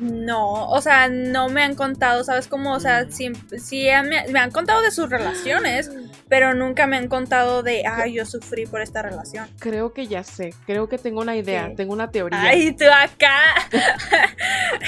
No, 0.00 0.68
o 0.68 0.80
sea, 0.80 1.08
no 1.08 1.48
me 1.48 1.62
han 1.62 1.74
contado, 1.74 2.22
¿sabes 2.22 2.46
cómo? 2.46 2.74
O 2.74 2.80
sea, 2.80 3.04
Mm. 3.04 3.10
sí, 3.10 3.32
sí 3.58 3.88
me, 4.04 4.28
me 4.28 4.38
han 4.38 4.50
contado 4.52 4.80
de 4.82 4.92
sus 4.92 5.10
relaciones, 5.10 5.90
pero 6.28 6.54
nunca 6.54 6.86
me 6.86 6.96
han 6.96 7.08
contado 7.08 7.62
de, 7.64 7.84
ay, 7.86 8.14
yo 8.14 8.24
sufrí 8.24 8.66
por 8.66 8.80
esta 8.80 9.02
relación. 9.02 9.48
Creo 9.58 9.92
que 9.92 10.06
ya 10.06 10.22
sé, 10.22 10.54
creo 10.66 10.88
que 10.88 10.98
tengo 10.98 11.20
una 11.20 11.34
idea, 11.36 11.68
¿Qué? 11.70 11.74
tengo 11.76 11.92
una 11.92 12.10
teoría. 12.12 12.40
Ay, 12.40 12.72
tú 12.76 12.84
acá. 12.84 13.40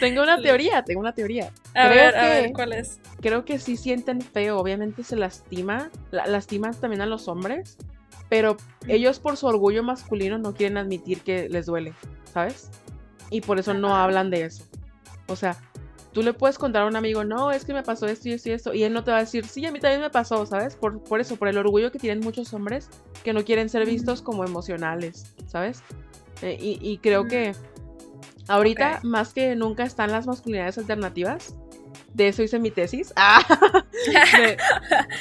Tengo 0.00 0.22
una 0.22 0.40
teoría, 0.40 0.82
tengo 0.84 1.00
una 1.00 1.12
teoría. 1.12 1.50
A 1.74 1.88
Creo 1.88 1.90
ver, 1.90 2.16
a 2.16 2.20
que- 2.20 2.28
ver, 2.28 2.52
¿cuál 2.52 2.72
es? 2.72 3.00
Creo 3.20 3.44
que 3.44 3.58
sí 3.58 3.76
sienten 3.76 4.20
feo, 4.20 4.58
obviamente 4.58 5.02
se 5.02 5.16
lastima, 5.16 5.90
la- 6.10 6.26
lastima 6.26 6.70
también 6.72 7.02
a 7.02 7.06
los 7.06 7.28
hombres, 7.28 7.76
pero 8.28 8.56
ellos 8.86 9.18
por 9.20 9.36
su 9.36 9.46
orgullo 9.46 9.82
masculino 9.82 10.38
no 10.38 10.54
quieren 10.54 10.76
admitir 10.78 11.20
que 11.22 11.48
les 11.48 11.66
duele, 11.66 11.94
¿sabes? 12.32 12.70
Y 13.30 13.40
por 13.40 13.58
eso 13.58 13.74
no 13.74 13.96
hablan 13.96 14.30
de 14.30 14.44
eso. 14.44 14.64
O 15.26 15.36
sea, 15.36 15.56
tú 16.12 16.22
le 16.22 16.32
puedes 16.32 16.58
contar 16.58 16.82
a 16.82 16.86
un 16.86 16.96
amigo, 16.96 17.24
no, 17.24 17.50
es 17.50 17.64
que 17.64 17.72
me 17.74 17.82
pasó 17.82 18.06
esto 18.06 18.28
y 18.28 18.32
esto 18.32 18.48
y 18.48 18.52
esto, 18.52 18.74
y 18.74 18.82
él 18.82 18.92
no 18.92 19.04
te 19.04 19.10
va 19.10 19.18
a 19.18 19.20
decir, 19.20 19.46
sí, 19.46 19.64
a 19.66 19.72
mí 19.72 19.78
también 19.78 20.00
me 20.00 20.10
pasó, 20.10 20.44
¿sabes? 20.46 20.74
Por, 20.74 21.02
por 21.04 21.20
eso, 21.20 21.36
por 21.36 21.48
el 21.48 21.58
orgullo 21.58 21.92
que 21.92 21.98
tienen 21.98 22.20
muchos 22.20 22.52
hombres 22.54 22.88
que 23.22 23.32
no 23.32 23.44
quieren 23.44 23.68
ser 23.68 23.86
vistos 23.86 24.22
como 24.22 24.44
emocionales, 24.44 25.34
¿sabes? 25.46 25.82
Eh, 26.42 26.56
y, 26.60 26.78
y 26.80 26.98
creo 26.98 27.26
que 27.26 27.52
ahorita 28.48 29.00
más 29.02 29.32
que 29.34 29.54
nunca 29.54 29.84
están 29.84 30.10
las 30.10 30.26
masculinidades 30.26 30.78
alternativas. 30.78 31.54
De 32.14 32.28
eso 32.28 32.42
hice 32.42 32.58
mi 32.58 32.70
tesis. 32.70 33.12
Ah, 33.16 33.40
de, 34.36 34.56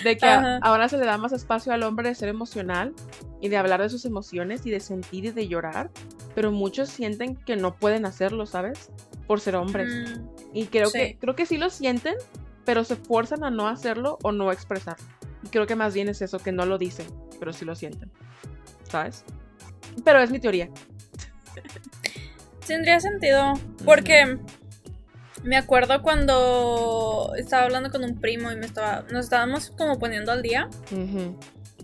de 0.03 0.17
que 0.17 0.25
a- 0.25 0.57
ahora 0.61 0.87
se 0.89 0.97
le 0.97 1.05
da 1.05 1.17
más 1.17 1.31
espacio 1.33 1.73
al 1.73 1.83
hombre 1.83 2.09
de 2.09 2.15
ser 2.15 2.29
emocional 2.29 2.93
y 3.41 3.49
de 3.49 3.57
hablar 3.57 3.81
de 3.81 3.89
sus 3.89 4.05
emociones 4.05 4.65
y 4.65 4.71
de 4.71 4.79
sentir 4.79 5.25
y 5.25 5.31
de 5.31 5.47
llorar, 5.47 5.91
pero 6.33 6.51
muchos 6.51 6.89
sienten 6.89 7.35
que 7.35 7.55
no 7.55 7.75
pueden 7.75 8.05
hacerlo, 8.05 8.45
¿sabes? 8.45 8.89
Por 9.27 9.41
ser 9.41 9.55
hombres. 9.55 9.89
Mm, 10.17 10.27
Y 10.53 10.65
creo 10.65 10.87
sí. 10.87 10.97
que 10.99 11.17
creo 11.19 11.35
que 11.35 11.45
sí 11.45 11.57
lo 11.57 11.69
sienten, 11.69 12.15
pero 12.65 12.83
se 12.83 12.95
fuerzan 12.95 13.43
a 13.43 13.49
no 13.51 13.67
hacerlo 13.67 14.17
o 14.23 14.31
no 14.31 14.51
expresarlo. 14.51 15.05
Y 15.43 15.49
creo 15.49 15.67
que 15.67 15.75
más 15.75 15.93
bien 15.93 16.09
es 16.09 16.21
eso, 16.21 16.39
que 16.39 16.51
no 16.51 16.65
lo 16.65 16.77
dicen, 16.77 17.05
pero 17.39 17.53
sí 17.53 17.63
lo 17.65 17.75
sienten. 17.75 18.09
¿Sabes? 18.89 19.23
Pero 20.03 20.19
es 20.19 20.31
mi 20.31 20.39
teoría. 20.39 20.69
Tendría 22.65 22.99
sentido, 22.99 23.53
porque 23.85 24.37
me 25.43 25.57
acuerdo 25.57 26.01
cuando 26.01 27.33
estaba 27.37 27.63
hablando 27.63 27.89
con 27.89 28.03
un 28.03 28.19
primo 28.19 28.51
y 28.51 28.55
me 28.55 28.65
estaba, 28.65 29.05
nos 29.11 29.25
estábamos 29.25 29.71
como 29.71 29.99
poniendo 29.99 30.31
al 30.31 30.41
día 30.41 30.69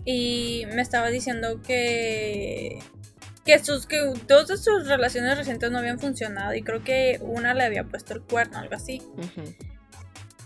y 0.04 0.66
me 0.74 0.82
estaba 0.82 1.08
diciendo 1.08 1.60
que 1.62 2.78
que 3.44 3.58
sus 3.58 3.86
que 3.86 4.00
dos 4.26 4.48
de 4.48 4.56
sus 4.56 4.88
relaciones 4.88 5.36
recientes 5.36 5.70
no 5.70 5.78
habían 5.78 5.98
funcionado 5.98 6.54
y 6.54 6.62
creo 6.62 6.82
que 6.82 7.18
una 7.20 7.52
le 7.52 7.64
había 7.64 7.84
puesto 7.84 8.14
el 8.14 8.22
cuerno 8.22 8.58
algo 8.58 8.74
así. 8.74 9.02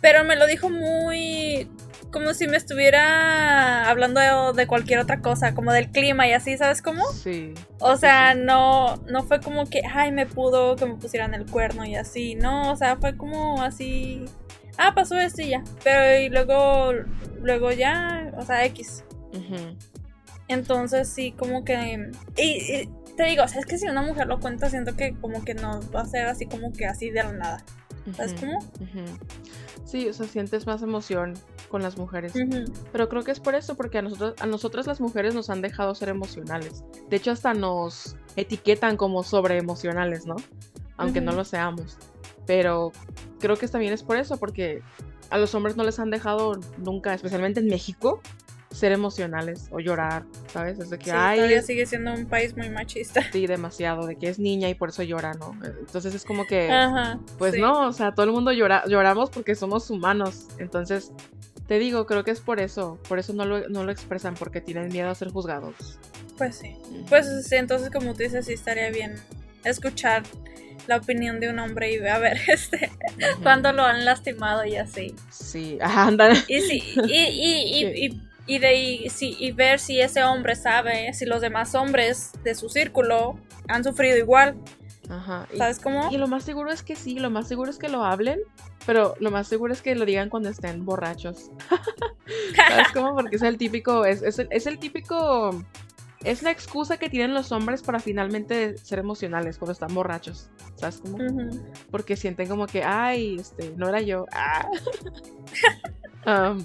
Pero 0.00 0.24
me 0.24 0.36
lo 0.36 0.46
dijo 0.46 0.68
muy 0.68 1.70
como 2.12 2.32
si 2.34 2.46
me 2.48 2.56
estuviera 2.56 3.88
hablando 3.88 4.20
de, 4.20 4.52
de 4.54 4.66
cualquier 4.66 4.98
otra 5.00 5.20
cosa 5.20 5.54
como 5.54 5.72
del 5.72 5.90
clima 5.90 6.26
y 6.26 6.32
así 6.32 6.56
sabes 6.56 6.80
cómo 6.82 7.04
Sí. 7.12 7.54
o 7.80 7.96
sea 7.96 8.32
sí. 8.34 8.40
no 8.42 8.96
no 9.06 9.22
fue 9.24 9.40
como 9.40 9.66
que 9.66 9.82
ay 9.92 10.12
me 10.12 10.26
pudo 10.26 10.76
que 10.76 10.86
me 10.86 10.94
pusieran 10.94 11.34
el 11.34 11.46
cuerno 11.46 11.84
y 11.84 11.96
así 11.96 12.34
no 12.34 12.70
o 12.72 12.76
sea 12.76 12.96
fue 12.96 13.16
como 13.16 13.62
así 13.62 14.24
ah 14.78 14.94
pasó 14.94 15.18
esto 15.18 15.42
y 15.42 15.50
ya 15.50 15.62
pero 15.84 16.18
y 16.20 16.28
luego 16.28 16.92
luego 17.42 17.72
ya 17.72 18.32
o 18.36 18.42
sea 18.44 18.64
x 18.64 19.04
Ujú. 19.34 19.76
entonces 20.48 21.08
sí, 21.08 21.32
como 21.32 21.62
que... 21.64 22.10
Y, 22.36 22.42
y 22.42 22.88
te 23.16 23.24
digo, 23.24 23.44
o 23.44 23.48
sea, 23.48 23.60
es 23.60 23.66
que 23.66 23.76
si 23.78 23.86
una 23.86 24.00
mujer 24.00 24.26
lo 24.26 24.40
cuenta, 24.40 24.70
siento 24.70 24.96
que 24.96 25.14
como 25.20 25.44
que 25.44 25.52
no 25.54 25.80
va 25.94 26.00
a 26.02 26.06
ser 26.06 26.26
así 26.26 26.46
como 26.46 26.72
que 26.72 26.86
así 26.86 27.10
de 27.10 27.22
la 27.24 27.32
nada. 27.32 27.64
¿Sabes 28.16 28.34
cómo? 28.40 28.58
Ujú. 28.58 29.04
Sí, 29.84 30.08
o 30.08 30.12
sea, 30.14 30.26
sientes 30.26 30.66
más 30.66 30.80
emoción 30.82 31.34
con 31.68 31.82
las 31.82 31.96
mujeres. 31.96 32.32
Pero 32.92 33.08
creo 33.08 33.22
que 33.22 33.30
es 33.30 33.40
por 33.40 33.54
eso, 33.54 33.76
porque 33.76 33.98
a 33.98 34.02
nosotros, 34.02 34.34
a 34.40 34.46
nosotras 34.46 34.86
las 34.86 35.00
mujeres 35.00 35.34
nos 35.34 35.50
han 35.50 35.62
dejado 35.62 35.94
ser 35.94 36.08
emocionales. 36.08 36.84
De 37.08 37.16
hecho, 37.16 37.30
hasta 37.30 37.54
nos 37.54 38.16
etiquetan 38.36 38.96
como 38.96 39.22
sobre 39.22 39.58
emocionales, 39.58 40.26
¿no? 40.26 40.36
Aunque 40.96 41.20
no 41.20 41.32
lo 41.32 41.44
seamos. 41.44 41.96
Pero 42.46 42.92
creo 43.38 43.56
que 43.56 43.68
también 43.68 43.92
es 43.92 44.02
por 44.02 44.16
eso, 44.16 44.38
porque 44.38 44.82
a 45.30 45.38
los 45.38 45.54
hombres 45.54 45.76
no 45.76 45.84
les 45.84 45.98
han 45.98 46.10
dejado 46.10 46.58
nunca, 46.78 47.14
especialmente 47.14 47.60
en 47.60 47.66
México, 47.66 48.20
ser 48.70 48.92
emocionales 48.92 49.68
o 49.70 49.80
llorar, 49.80 50.24
¿sabes? 50.52 50.78
Es 50.78 50.90
de 50.90 50.98
que, 50.98 51.06
Sí, 51.06 51.10
ay, 51.14 51.38
todavía 51.38 51.62
sigue 51.62 51.86
siendo 51.86 52.12
un 52.12 52.26
país 52.26 52.56
muy 52.56 52.70
machista. 52.70 53.22
sí, 53.32 53.46
demasiado, 53.46 54.06
de 54.06 54.16
que 54.16 54.28
es 54.28 54.38
niña 54.38 54.68
y 54.68 54.74
por 54.74 54.90
eso 54.90 55.02
llora, 55.02 55.32
¿no? 55.34 55.58
Entonces 55.64 56.14
es 56.14 56.24
como 56.24 56.46
que... 56.46 56.70
Ajá. 56.70 57.18
Pues 57.38 57.54
sí. 57.54 57.60
no, 57.60 57.88
o 57.88 57.92
sea, 57.92 58.12
todo 58.12 58.26
el 58.26 58.32
mundo 58.32 58.52
llora, 58.52 58.84
lloramos 58.86 59.30
porque 59.30 59.54
somos 59.54 59.90
humanos. 59.90 60.48
Entonces, 60.58 61.12
te 61.68 61.78
digo, 61.78 62.06
creo 62.06 62.24
que 62.24 62.30
es 62.30 62.40
por 62.40 62.60
eso. 62.60 62.98
Por 63.08 63.18
eso 63.18 63.34
no 63.34 63.44
lo, 63.44 63.68
no 63.68 63.84
lo 63.84 63.92
expresan, 63.92 64.34
porque 64.34 64.62
tienen 64.62 64.88
miedo 64.88 65.10
a 65.10 65.14
ser 65.14 65.28
juzgados. 65.28 65.98
Pues 66.38 66.56
sí. 66.56 66.74
Pues 67.10 67.26
sí, 67.46 67.56
entonces 67.56 67.90
como 67.90 68.14
tú 68.14 68.22
dices, 68.22 68.46
sí 68.46 68.54
estaría 68.54 68.90
bien 68.90 69.16
escuchar 69.64 70.22
la 70.86 70.96
opinión 70.96 71.40
de 71.40 71.50
un 71.50 71.58
hombre 71.58 71.92
y 71.92 71.98
a 72.06 72.18
ver 72.18 72.38
este 72.48 72.90
cuando 73.42 73.72
lo 73.72 73.82
han 73.84 74.06
lastimado 74.06 74.64
y 74.64 74.76
así. 74.76 75.14
Sí, 75.30 75.78
andan. 75.82 76.34
Y 76.48 76.60
sí, 76.62 76.82
y, 77.06 77.12
y, 77.12 78.06
y, 78.06 78.22
y, 78.46 78.58
de 78.58 79.10
sí, 79.10 79.36
y 79.38 79.52
ver 79.52 79.78
si 79.78 80.00
ese 80.00 80.24
hombre 80.24 80.56
sabe, 80.56 81.12
si 81.12 81.26
los 81.26 81.42
demás 81.42 81.74
hombres 81.74 82.30
de 82.44 82.54
su 82.54 82.70
círculo 82.70 83.38
han 83.68 83.84
sufrido 83.84 84.16
igual. 84.16 84.56
Ajá. 85.08 85.46
¿Sabes 85.56 85.78
cómo? 85.78 86.08
Y 86.10 86.18
lo 86.18 86.28
más 86.28 86.44
seguro 86.44 86.70
es 86.70 86.82
que 86.82 86.96
sí, 86.96 87.18
lo 87.18 87.30
más 87.30 87.48
seguro 87.48 87.70
es 87.70 87.78
que 87.78 87.88
lo 87.88 88.04
hablen, 88.04 88.40
pero 88.86 89.14
lo 89.20 89.30
más 89.30 89.48
seguro 89.48 89.72
es 89.72 89.82
que 89.82 89.94
lo 89.94 90.04
digan 90.04 90.28
cuando 90.28 90.48
estén 90.48 90.84
borrachos. 90.84 91.50
¿Sabes 92.56 92.88
cómo? 92.92 93.14
Porque 93.14 93.36
es 93.36 93.42
el 93.42 93.56
típico, 93.56 94.04
es, 94.04 94.22
es, 94.22 94.38
el, 94.38 94.48
es 94.50 94.66
el 94.66 94.78
típico 94.78 95.64
es 96.24 96.42
la 96.42 96.50
excusa 96.50 96.96
que 96.96 97.08
tienen 97.08 97.32
los 97.32 97.52
hombres 97.52 97.82
para 97.82 98.00
finalmente 98.00 98.76
ser 98.78 98.98
emocionales 98.98 99.58
cuando 99.58 99.72
están 99.72 99.94
borrachos. 99.94 100.50
¿Sabes 100.74 101.00
cómo? 101.00 101.18
Porque 101.90 102.16
sienten 102.16 102.48
como 102.48 102.66
que, 102.66 102.82
ay, 102.82 103.36
este, 103.38 103.72
no 103.76 103.88
era 103.88 104.00
yo. 104.00 104.26
Ah. 104.32 104.68
um, 106.26 106.64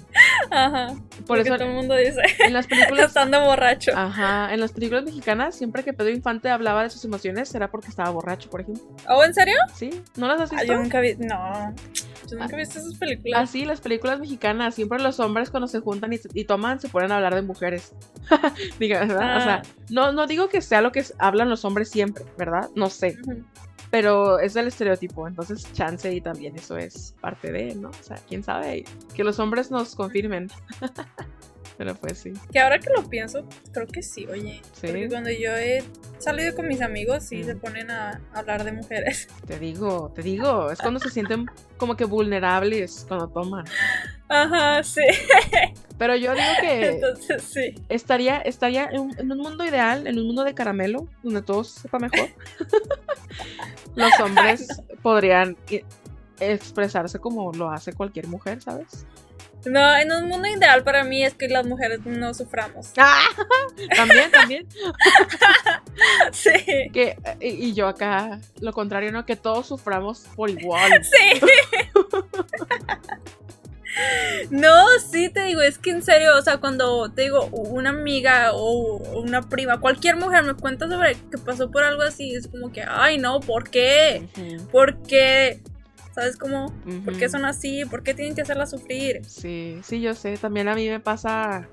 ajá. 0.50 0.94
Por 1.26 1.38
eso 1.38 1.54
todo 1.54 1.68
el 1.68 1.74
mundo 1.74 1.94
dice. 1.94 2.20
En 2.40 2.52
las 2.52 2.66
películas. 2.66 3.06
estando 3.08 3.40
borracho. 3.42 3.92
Ajá. 3.94 4.52
En 4.52 4.60
las 4.60 4.72
películas 4.72 5.04
mexicanas, 5.04 5.54
siempre 5.54 5.84
que 5.84 5.92
Pedro 5.92 6.10
Infante 6.10 6.50
hablaba 6.50 6.82
de 6.82 6.90
sus 6.90 7.04
emociones, 7.04 7.54
era 7.54 7.70
porque 7.70 7.88
estaba 7.88 8.10
borracho, 8.10 8.50
por 8.50 8.62
ejemplo. 8.62 8.84
¿Oh, 9.08 9.24
en 9.24 9.34
serio? 9.34 9.56
Sí. 9.74 9.90
¿No 10.16 10.28
las 10.28 10.40
has 10.40 10.50
visto? 10.50 10.64
Ah, 10.64 10.74
yo 10.74 10.80
nunca 10.80 11.00
vi. 11.00 11.14
No. 11.16 11.74
Yo 12.30 12.38
nunca 12.38 12.56
he 12.56 12.58
visto 12.58 12.78
esas 12.78 12.94
películas. 12.96 13.40
Ah, 13.40 13.46
sí, 13.46 13.64
las 13.64 13.80
películas 13.80 14.18
mexicanas. 14.20 14.74
Siempre 14.74 14.98
los 14.98 15.20
hombres 15.20 15.50
cuando 15.50 15.68
se 15.68 15.80
juntan 15.80 16.12
y, 16.12 16.20
y 16.34 16.44
toman 16.44 16.80
se 16.80 16.88
ponen 16.88 17.12
a 17.12 17.16
hablar 17.16 17.34
de 17.34 17.42
mujeres. 17.42 17.92
Diga, 18.78 19.00
¿verdad? 19.00 19.36
O 19.36 19.40
sea, 19.40 19.62
no, 19.90 20.12
no 20.12 20.26
digo 20.26 20.48
que 20.48 20.60
sea 20.60 20.80
lo 20.80 20.92
que 20.92 21.04
hablan 21.18 21.48
los 21.48 21.64
hombres 21.64 21.90
siempre, 21.90 22.24
¿verdad? 22.36 22.70
No 22.74 22.90
sé. 22.90 23.16
Pero 23.94 24.40
es 24.40 24.56
el 24.56 24.66
estereotipo, 24.66 25.28
entonces 25.28 25.72
chance 25.72 26.12
y 26.12 26.20
también 26.20 26.56
eso 26.56 26.76
es 26.76 27.14
parte 27.20 27.52
de, 27.52 27.76
¿no? 27.76 27.90
O 27.90 28.02
sea, 28.02 28.16
quién 28.28 28.42
sabe, 28.42 28.84
que 29.14 29.22
los 29.22 29.38
hombres 29.38 29.70
nos 29.70 29.94
confirmen. 29.94 30.48
Pero 31.76 31.94
pues 31.94 32.18
sí. 32.18 32.32
Que 32.52 32.60
ahora 32.60 32.78
que 32.78 32.90
lo 32.90 33.08
pienso, 33.08 33.44
creo 33.72 33.86
que 33.86 34.02
sí, 34.02 34.26
oye. 34.26 34.62
¿Sí? 34.72 34.86
Porque 34.86 35.08
cuando 35.08 35.30
yo 35.30 35.56
he 35.56 35.82
salido 36.18 36.54
con 36.54 36.68
mis 36.68 36.80
amigos, 36.80 37.24
sí 37.24 37.42
se 37.42 37.56
ponen 37.56 37.90
a 37.90 38.20
hablar 38.32 38.64
de 38.64 38.72
mujeres. 38.72 39.28
Te 39.46 39.58
digo, 39.58 40.12
te 40.14 40.22
digo, 40.22 40.70
es 40.70 40.78
cuando 40.78 41.00
se 41.00 41.10
sienten 41.10 41.46
como 41.76 41.96
que 41.96 42.04
vulnerables 42.04 43.04
cuando 43.08 43.28
toman. 43.28 43.64
Ajá, 44.28 44.82
sí. 44.82 45.02
Pero 45.98 46.16
yo 46.16 46.32
digo 46.32 46.46
que 46.60 46.86
Entonces, 46.94 47.42
sí. 47.42 47.74
estaría, 47.88 48.38
estaría 48.38 48.86
en, 48.86 49.00
un, 49.00 49.18
en 49.18 49.32
un 49.32 49.38
mundo 49.38 49.64
ideal, 49.64 50.06
en 50.06 50.18
un 50.18 50.26
mundo 50.26 50.44
de 50.44 50.54
caramelo, 50.54 51.08
donde 51.22 51.42
todo 51.42 51.64
sepa 51.64 51.98
mejor. 51.98 52.28
Los 53.94 54.18
hombres 54.20 54.68
podrían 55.02 55.56
expresarse 56.40 57.18
como 57.18 57.52
lo 57.52 57.70
hace 57.70 57.92
cualquier 57.92 58.26
mujer, 58.28 58.60
¿sabes? 58.60 59.06
No, 59.66 59.96
en 59.96 60.12
un 60.12 60.28
mundo 60.28 60.48
ideal 60.48 60.84
para 60.84 61.04
mí 61.04 61.24
es 61.24 61.34
que 61.34 61.48
las 61.48 61.66
mujeres 61.66 62.00
no 62.04 62.34
suframos. 62.34 62.92
Ah, 62.96 63.24
también, 63.96 64.30
también. 64.30 64.66
sí. 66.32 66.50
Que, 66.92 67.16
y, 67.40 67.68
y, 67.68 67.74
yo 67.74 67.88
acá, 67.88 68.40
lo 68.60 68.72
contrario, 68.72 69.12
¿no? 69.12 69.24
Que 69.24 69.36
todos 69.36 69.66
suframos 69.66 70.26
por 70.36 70.50
igual. 70.50 71.02
Sí. 71.14 71.40
No, 74.50 74.86
sí, 74.98 75.28
te 75.28 75.44
digo, 75.44 75.60
es 75.60 75.78
que 75.78 75.90
en 75.90 76.02
serio, 76.02 76.36
o 76.36 76.42
sea, 76.42 76.58
cuando 76.58 77.10
te 77.12 77.22
digo, 77.22 77.46
una 77.46 77.90
amiga 77.90 78.50
o 78.52 78.96
una 79.20 79.48
prima, 79.48 79.78
cualquier 79.78 80.16
mujer 80.16 80.42
me 80.42 80.54
cuenta 80.54 80.88
sobre 80.88 81.14
que 81.30 81.38
pasó 81.38 81.70
por 81.70 81.84
algo 81.84 82.02
así, 82.02 82.34
es 82.34 82.48
como 82.48 82.72
que, 82.72 82.82
ay, 82.82 83.18
no, 83.18 83.38
¿por 83.38 83.70
qué? 83.70 84.28
Uh 84.36 84.40
-huh. 84.40 84.66
¿Por 84.70 85.02
qué? 85.02 85.60
¿Sabes 86.14 86.36
cómo? 86.36 86.66
Uh 86.66 86.90
-huh. 86.90 87.04
¿Por 87.04 87.18
qué 87.18 87.28
son 87.28 87.44
así? 87.44 87.84
¿Por 87.84 88.02
qué 88.02 88.14
tienen 88.14 88.34
que 88.34 88.42
hacerla 88.42 88.66
sufrir? 88.66 89.22
Sí, 89.26 89.80
sí, 89.82 90.00
yo 90.00 90.14
sé. 90.14 90.36
También 90.36 90.68
a 90.68 90.74
mí 90.74 90.88
me 90.88 91.00
pasa. 91.00 91.68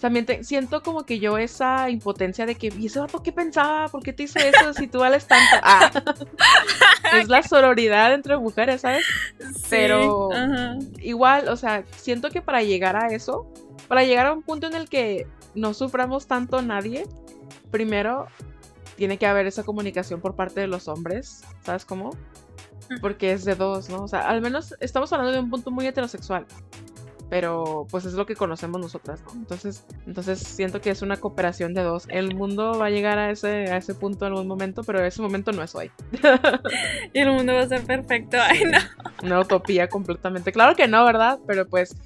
También 0.00 0.26
te, 0.26 0.42
siento 0.42 0.82
como 0.82 1.04
que 1.04 1.18
yo 1.18 1.38
esa 1.38 1.88
impotencia 1.90 2.46
de 2.46 2.54
que, 2.54 2.72
¿y 2.76 2.86
ese 2.86 2.98
vato 2.98 3.22
qué 3.22 3.32
pensaba? 3.32 3.88
¿Por 3.88 4.02
qué 4.02 4.12
te 4.12 4.24
hizo 4.24 4.38
eso 4.38 4.72
si 4.74 4.86
tú 4.86 4.98
vales 5.00 5.26
tanto? 5.26 5.56
Ah. 5.62 5.90
es 7.20 7.28
la 7.28 7.42
sororidad 7.42 8.12
entre 8.12 8.36
mujeres, 8.38 8.80
¿sabes? 8.80 9.04
Sí, 9.38 9.66
Pero 9.70 10.28
uh 10.28 10.32
-huh. 10.32 11.00
igual, 11.02 11.48
o 11.48 11.56
sea, 11.56 11.84
siento 11.96 12.30
que 12.30 12.42
para 12.42 12.62
llegar 12.62 12.96
a 12.96 13.08
eso, 13.08 13.46
para 13.88 14.04
llegar 14.04 14.26
a 14.26 14.32
un 14.32 14.42
punto 14.42 14.66
en 14.66 14.74
el 14.74 14.88
que 14.88 15.26
no 15.54 15.74
suframos 15.74 16.26
tanto 16.26 16.60
nadie, 16.62 17.06
primero 17.70 18.26
tiene 18.96 19.18
que 19.18 19.26
haber 19.26 19.46
esa 19.46 19.62
comunicación 19.62 20.20
por 20.20 20.34
parte 20.34 20.60
de 20.60 20.66
los 20.66 20.88
hombres, 20.88 21.44
¿sabes 21.64 21.84
cómo? 21.84 22.10
Porque 23.00 23.32
es 23.32 23.44
de 23.44 23.54
dos, 23.54 23.88
¿no? 23.88 24.04
O 24.04 24.08
sea, 24.08 24.28
al 24.28 24.40
menos 24.40 24.74
estamos 24.80 25.12
hablando 25.12 25.32
de 25.32 25.40
un 25.40 25.50
punto 25.50 25.70
muy 25.70 25.86
heterosexual. 25.86 26.46
Pero 27.30 27.86
pues 27.90 28.04
es 28.04 28.12
lo 28.12 28.26
que 28.26 28.36
conocemos 28.36 28.80
nosotras, 28.80 29.20
¿no? 29.24 29.32
Entonces, 29.32 29.86
entonces 30.06 30.38
siento 30.38 30.80
que 30.80 30.90
es 30.90 31.00
una 31.00 31.16
cooperación 31.16 31.72
de 31.72 31.82
dos. 31.82 32.04
El 32.10 32.34
mundo 32.34 32.78
va 32.78 32.86
a 32.86 32.90
llegar 32.90 33.18
a 33.18 33.30
ese, 33.30 33.72
a 33.72 33.78
ese 33.78 33.94
punto 33.94 34.26
en 34.26 34.32
algún 34.32 34.46
momento, 34.46 34.84
pero 34.84 35.02
ese 35.02 35.22
momento 35.22 35.50
no 35.50 35.62
es 35.62 35.74
hoy. 35.74 35.90
y 37.12 37.18
el 37.18 37.32
mundo 37.32 37.54
va 37.54 37.62
a 37.62 37.68
ser 37.68 37.82
perfecto. 37.84 38.36
Ay, 38.40 38.64
no. 38.66 38.78
Una 39.22 39.40
utopía 39.40 39.88
completamente. 39.88 40.52
Claro 40.52 40.76
que 40.76 40.86
no, 40.86 41.04
¿verdad? 41.04 41.38
Pero 41.46 41.66
pues, 41.66 41.96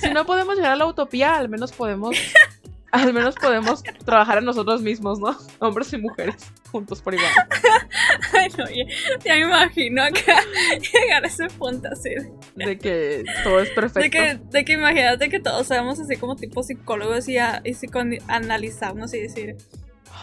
si 0.00 0.10
no 0.10 0.26
podemos 0.26 0.56
llegar 0.56 0.72
a 0.72 0.76
la 0.76 0.86
utopía, 0.86 1.36
al 1.36 1.48
menos 1.48 1.72
podemos 1.72 2.16
al 2.92 3.12
menos 3.12 3.34
podemos 3.34 3.82
trabajar 4.04 4.38
en 4.38 4.44
nosotros 4.44 4.82
mismos, 4.82 5.18
¿no? 5.18 5.36
Hombres 5.58 5.92
y 5.92 5.98
mujeres, 5.98 6.36
juntos 6.70 7.00
por 7.02 7.14
igual. 7.14 7.30
Ay, 8.32 8.48
no, 8.56 8.64
ya, 8.68 8.84
ya, 9.24 9.34
me 9.34 9.40
imagino 9.40 10.02
acá 10.02 10.40
llegar 10.92 11.24
a 11.24 11.26
ese 11.26 11.48
punto 11.48 11.88
así. 11.90 12.10
De, 12.54 12.78
que 12.78 13.24
todo 13.42 13.60
es 13.60 13.70
perfecto. 13.70 14.00
De 14.00 14.10
que, 14.10 14.38
de 14.50 14.64
que 14.64 14.72
imagínate 14.72 15.28
que 15.28 15.40
todos 15.40 15.66
seamos 15.66 15.98
así 16.00 16.16
como 16.16 16.36
tipo 16.36 16.62
psicólogos 16.62 17.28
y, 17.28 17.38
a, 17.38 17.62
y 17.64 17.74
analizarnos 18.28 19.12
y 19.14 19.20
decir, 19.20 19.56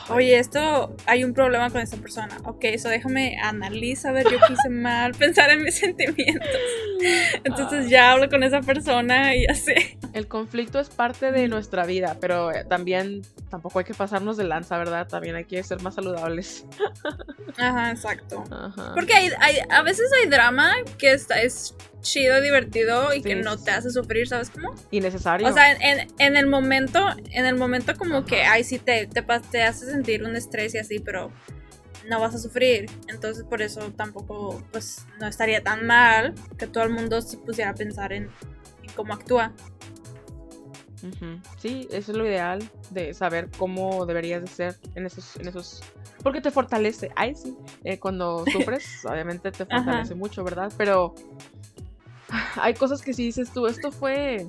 Oye, 0.10 0.38
esto 0.38 0.96
hay 1.06 1.24
un 1.24 1.34
problema 1.34 1.70
con 1.70 1.82
esta 1.82 1.98
persona. 1.98 2.38
Ok, 2.46 2.66
eso 2.66 2.90
déjame 2.90 3.38
analizar, 3.42 4.12
a 4.12 4.14
ver, 4.14 4.26
yo 4.30 4.38
quise 4.48 4.70
mal, 4.70 5.14
pensar 5.20 5.50
en 5.52 5.64
mis 5.64 5.76
sentimientos. 5.76 6.50
Entonces 7.44 7.90
ya 7.90 8.12
hablo 8.12 8.30
con 8.30 8.44
esa 8.44 8.62
persona 8.62 9.36
y 9.36 9.46
así. 9.46 9.74
El 10.14 10.28
conflicto 10.28 10.80
es 10.80 10.90
parte 10.90 11.32
de 11.32 11.48
nuestra 11.48 11.86
vida, 11.86 12.18
pero 12.20 12.52
eh, 12.52 12.66
también 12.66 13.22
tampoco 13.50 13.80
hay 13.80 13.86
que 13.86 13.94
pasarnos 13.94 14.38
de 14.38 14.44
lanza, 14.44 14.78
¿verdad? 14.78 15.08
También 15.08 15.36
hay 15.36 15.46
que 15.46 15.64
ser 15.64 15.82
más 15.82 15.96
saludables. 15.96 16.66
Ajá, 17.58 17.92
exacto. 17.92 18.44
Ajá. 18.52 18.92
Porque 18.94 19.14
hay, 19.14 19.30
hay, 19.40 19.58
a 19.70 19.82
veces 19.84 20.10
hay 20.22 20.30
drama 20.30 20.74
que 20.98 21.14
está, 21.14 21.42
es 21.42 21.76
chido, 22.04 22.42
divertido 22.42 23.14
y 23.14 23.18
sí, 23.18 23.24
que 23.24 23.36
no 23.36 23.58
te 23.58 23.72
hace 23.72 23.90
sufrir, 23.90 24.28
¿sabes 24.28 24.50
cómo? 24.50 24.76
Innecesario. 24.92 25.48
O 25.48 25.54
sea, 25.54 25.72
en, 25.72 26.08
en 26.20 26.36
el 26.36 26.46
momento, 26.46 27.00
en 27.32 27.46
el 27.46 27.56
momento 27.56 27.96
como 27.96 28.18
Ajá. 28.18 28.26
que, 28.26 28.44
ay, 28.44 28.64
sí, 28.64 28.78
te, 28.78 29.08
te, 29.08 29.24
te 29.24 29.64
hace 29.64 29.83
sentir 29.92 30.24
un 30.24 30.36
estrés 30.36 30.74
y 30.76 30.78
así, 30.78 31.00
pero 31.00 31.32
no 32.10 32.20
vas 32.20 32.36
a 32.36 32.40
sufrir. 32.40 32.90
Entonces 33.08 33.44
por 33.44 33.62
eso 33.62 33.92
tampoco, 33.92 34.64
pues, 34.72 35.06
no 35.20 35.28
estaría 35.28 35.64
tan 35.64 35.86
mal 35.86 36.34
que 36.58 36.68
todo 36.68 36.84
el 36.84 36.90
mundo 36.92 37.22
se 37.22 37.38
pusiera 37.38 37.72
a 37.72 37.76
pensar 37.76 38.14
en, 38.14 38.24
en 38.84 38.92
cómo 38.96 39.14
actúa. 39.14 39.54
Uh 41.04 41.08
-huh. 41.08 41.42
Sí, 41.58 41.88
eso 41.92 42.14
es 42.14 42.18
lo 42.18 42.26
ideal 42.26 42.64
de 42.92 43.14
saber 43.14 43.50
cómo 43.58 44.06
deberías 44.06 44.42
de 44.42 44.48
ser 44.48 44.78
en 44.96 45.06
esos, 45.06 45.36
en 45.36 45.50
esos, 45.50 45.84
porque 46.24 46.40
te 46.40 46.50
fortalece. 46.50 47.12
Ay, 47.16 47.36
sí. 47.36 47.58
Eh, 47.84 48.00
cuando 48.00 48.46
sufres, 48.52 49.06
obviamente 49.06 49.52
te 49.52 49.66
fortalece 49.66 50.14
Ajá. 50.14 50.16
mucho, 50.16 50.44
¿verdad? 50.46 50.72
Pero 50.78 51.14
hay 52.56 52.74
cosas 52.74 53.02
que 53.02 53.14
si 53.14 53.26
dices 53.26 53.52
tú, 53.52 53.68
esto 53.68 53.92
fue, 53.92 54.48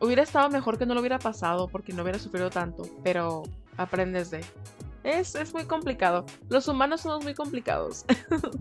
hubiera 0.00 0.22
estado 0.22 0.48
mejor 0.48 0.78
que 0.78 0.86
no 0.86 0.94
lo 0.94 1.00
hubiera 1.00 1.18
pasado 1.18 1.68
porque 1.68 1.92
no 1.92 2.02
hubiera 2.02 2.18
sufrido 2.18 2.48
tanto, 2.48 2.84
pero 3.04 3.42
aprendes 3.76 4.30
de. 4.30 4.40
Es, 5.04 5.34
es 5.34 5.54
muy 5.54 5.64
complicado. 5.64 6.26
Los 6.48 6.66
humanos 6.68 7.02
somos 7.02 7.22
muy 7.22 7.34
complicados. 7.34 8.04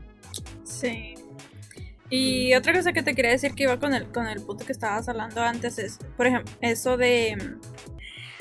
sí. 0.64 1.16
Y 2.10 2.54
otra 2.54 2.74
cosa 2.74 2.94
que 2.94 3.02
te 3.02 3.16
quería 3.16 3.32
decir 3.32 3.56
que 3.56 3.64
iba 3.64 3.80
con 3.80 3.94
el, 3.94 4.12
con 4.12 4.28
el 4.28 4.42
punto 4.42 4.64
que 4.64 4.72
estabas 4.72 5.10
hablando 5.10 5.42
antes 5.42 5.80
es, 5.80 5.98
por 6.16 6.28
ejemplo, 6.28 6.54
eso 6.62 6.98
de 6.98 7.36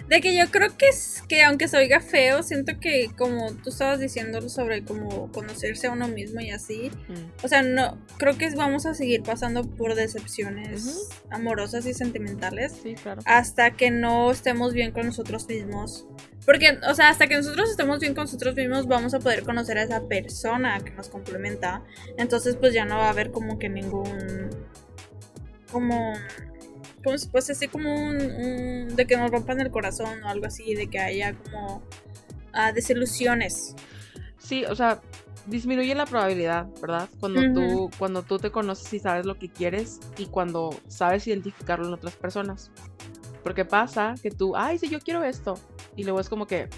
de 0.08 0.20
que 0.20 0.36
yo 0.36 0.50
creo 0.50 0.76
que 0.76 0.88
es 0.88 1.22
que 1.28 1.42
aunque 1.42 1.68
se 1.68 1.76
oiga 1.76 2.00
feo, 2.00 2.42
siento 2.42 2.78
que 2.78 3.10
como 3.16 3.52
tú 3.52 3.70
estabas 3.70 4.00
diciendo 4.00 4.46
sobre 4.48 4.84
como 4.84 5.30
conocerse 5.32 5.86
a 5.86 5.92
uno 5.92 6.08
mismo 6.08 6.40
y 6.40 6.50
así, 6.50 6.90
mm. 7.08 7.44
o 7.44 7.48
sea, 7.48 7.62
no 7.62 7.98
creo 8.18 8.36
que 8.36 8.50
vamos 8.54 8.86
a 8.86 8.94
seguir 8.94 9.22
pasando 9.22 9.64
por 9.64 9.94
decepciones 9.94 10.84
uh 10.84 10.90
-huh. 10.90 11.36
amorosas 11.36 11.86
y 11.86 11.94
sentimentales 11.94 12.72
sí, 12.82 12.94
claro. 12.94 13.22
hasta 13.24 13.70
que 13.72 13.90
no 13.90 14.30
estemos 14.30 14.74
bien 14.74 14.92
con 14.92 15.06
nosotros 15.06 15.48
mismos. 15.48 16.06
Porque, 16.44 16.78
o 16.88 16.94
sea, 16.94 17.08
hasta 17.08 17.26
que 17.26 17.36
nosotros 17.36 17.70
estemos 17.70 18.00
bien 18.00 18.14
con 18.14 18.24
nosotros 18.24 18.54
mismos, 18.54 18.86
vamos 18.86 19.14
a 19.14 19.18
poder 19.18 19.44
conocer 19.44 19.78
a 19.78 19.84
esa 19.84 20.06
persona 20.06 20.80
que 20.80 20.90
nos 20.92 21.08
complementa. 21.08 21.82
Entonces, 22.18 22.56
pues 22.56 22.74
ya 22.74 22.84
no 22.84 22.96
va 22.96 23.06
a 23.06 23.10
haber 23.10 23.30
como 23.30 23.58
que 23.58 23.68
ningún. 23.68 24.50
como 25.70 26.14
como 27.04 27.18
si 27.18 27.28
fuese 27.28 27.52
así 27.52 27.68
como 27.68 27.94
un, 27.94 28.16
un, 28.16 28.96
de 28.96 29.06
que 29.06 29.16
nos 29.16 29.30
rompan 29.30 29.60
el 29.60 29.70
corazón 29.70 30.22
o 30.24 30.28
algo 30.28 30.46
así, 30.46 30.74
de 30.74 30.88
que 30.88 30.98
haya 30.98 31.34
como 31.34 31.82
uh, 32.54 32.74
desilusiones. 32.74 33.76
Sí, 34.38 34.64
o 34.64 34.74
sea, 34.74 35.02
disminuye 35.46 35.94
la 35.94 36.06
probabilidad, 36.06 36.66
¿verdad? 36.80 37.08
Cuando 37.20 37.42
tú 37.52 37.90
cuando 37.98 38.22
tú 38.22 38.38
te 38.38 38.50
conoces 38.50 38.92
y 38.94 38.98
sabes 38.98 39.26
lo 39.26 39.38
que 39.38 39.50
quieres 39.50 40.00
y 40.16 40.26
cuando 40.26 40.74
sabes 40.88 41.26
identificarlo 41.26 41.86
en 41.86 41.92
otras 41.92 42.14
personas. 42.14 42.70
Porque 43.42 43.66
pasa 43.66 44.14
que 44.22 44.30
tú, 44.30 44.56
ay, 44.56 44.78
sí, 44.78 44.88
yo 44.88 44.98
quiero 45.00 45.22
esto. 45.22 45.58
Y 45.96 46.04
luego 46.04 46.20
es 46.20 46.28
como 46.28 46.46
que, 46.46 46.68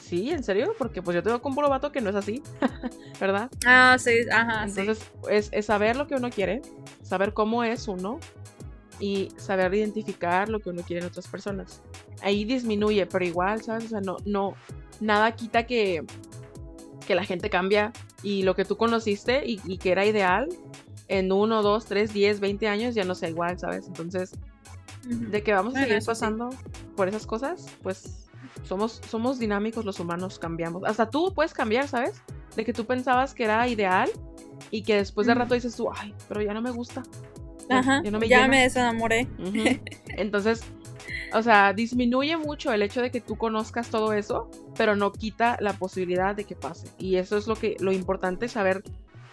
sí, 0.00 0.30
¿en 0.30 0.44
serio? 0.44 0.74
Porque 0.78 1.02
pues 1.02 1.14
yo 1.14 1.22
tengo 1.22 1.40
con 1.40 1.54
puro 1.54 1.68
vato 1.68 1.90
que 1.92 2.00
no 2.00 2.10
es 2.10 2.16
así, 2.16 2.42
¿verdad? 3.20 3.50
Ah, 3.66 3.96
sí, 3.98 4.20
ajá. 4.30 4.64
Entonces, 4.64 5.10
Es, 5.28 5.48
es, 5.52 5.66
saber 5.66 5.96
lo 5.96 6.06
que 6.06 6.14
uno 6.14 6.30
quiere, 6.30 6.62
saber 7.02 7.32
cómo 7.32 7.64
es 7.64 7.88
uno 7.88 8.20
y 9.00 9.30
saber 9.36 9.74
identificar 9.74 10.48
lo 10.48 10.60
que 10.60 10.70
uno 10.70 10.82
quiere 10.82 11.02
en 11.02 11.08
otras 11.08 11.26
personas. 11.26 11.82
Ahí 12.22 12.44
disminuye, 12.44 13.06
pero 13.06 13.24
igual, 13.24 13.62
¿sabes? 13.62 13.86
O 13.86 13.88
sea, 13.88 14.00
no, 14.00 14.16
no, 14.24 14.54
nada 15.00 15.34
quita 15.34 15.66
que, 15.66 16.04
que 17.06 17.14
la 17.14 17.24
gente 17.24 17.50
cambia 17.50 17.92
y 18.22 18.42
lo 18.42 18.54
que 18.54 18.64
tú 18.64 18.76
conociste 18.76 19.44
y, 19.44 19.60
y 19.64 19.78
que 19.78 19.90
era 19.90 20.06
ideal 20.06 20.48
en 21.08 21.32
uno, 21.32 21.62
dos, 21.62 21.86
tres, 21.86 22.12
diez, 22.12 22.40
veinte 22.40 22.68
años 22.68 22.94
ya 22.94 23.04
no 23.04 23.14
sea 23.14 23.28
igual, 23.28 23.58
¿sabes? 23.58 23.86
Entonces, 23.86 24.32
de 25.04 25.42
que 25.42 25.52
vamos 25.52 25.74
a 25.76 25.84
seguir 25.84 26.02
pasando 26.04 26.50
por 26.96 27.08
esas 27.08 27.26
cosas, 27.26 27.66
pues 27.82 28.28
somos, 28.64 29.00
somos 29.08 29.38
dinámicos 29.38 29.84
los 29.84 30.00
humanos, 30.00 30.38
cambiamos. 30.38 30.84
Hasta 30.84 31.10
tú 31.10 31.32
puedes 31.34 31.52
cambiar, 31.52 31.88
¿sabes? 31.88 32.22
De 32.56 32.64
que 32.64 32.72
tú 32.72 32.84
pensabas 32.84 33.34
que 33.34 33.44
era 33.44 33.66
ideal 33.68 34.10
y 34.70 34.82
que 34.82 34.96
después 34.96 35.26
de 35.26 35.34
rato 35.34 35.54
dices 35.54 35.74
tú, 35.74 35.90
ay, 35.94 36.14
pero 36.28 36.42
ya 36.42 36.54
no 36.54 36.62
me 36.62 36.70
gusta. 36.70 37.02
Ajá, 37.68 38.02
ya, 38.02 38.48
me, 38.48 38.62
desenamoré. 38.62 39.28
Entonces, 40.16 40.62
o 41.32 41.42
sea, 41.42 41.72
disminuye 41.72 42.36
mucho 42.36 42.72
el 42.72 42.82
hecho 42.82 43.00
de 43.00 43.10
que 43.10 43.20
tú 43.20 43.36
conozcas 43.36 43.88
todo 43.88 44.12
eso, 44.12 44.50
pero 44.76 44.96
no 44.96 45.12
quita 45.12 45.56
la 45.60 45.72
posibilidad 45.72 46.34
de 46.34 46.44
que 46.44 46.54
pase. 46.54 46.88
Y 46.98 47.16
eso 47.16 47.36
es 47.36 47.46
lo 47.46 47.56
que 47.56 47.76
lo 47.80 47.92
importante 47.92 48.48
saber 48.48 48.82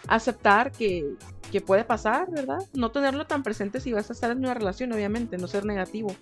aceptar 0.09 0.71
que, 0.71 1.15
que 1.51 1.61
puede 1.61 1.83
pasar, 1.83 2.29
¿verdad? 2.31 2.59
No 2.73 2.91
tenerlo 2.91 3.25
tan 3.25 3.43
presente 3.43 3.79
si 3.79 3.93
vas 3.93 4.09
a 4.09 4.13
estar 4.13 4.31
en 4.31 4.39
una 4.39 4.53
relación, 4.53 4.91
obviamente, 4.91 5.37
no 5.37 5.47
ser 5.47 5.65
negativo, 5.65 6.15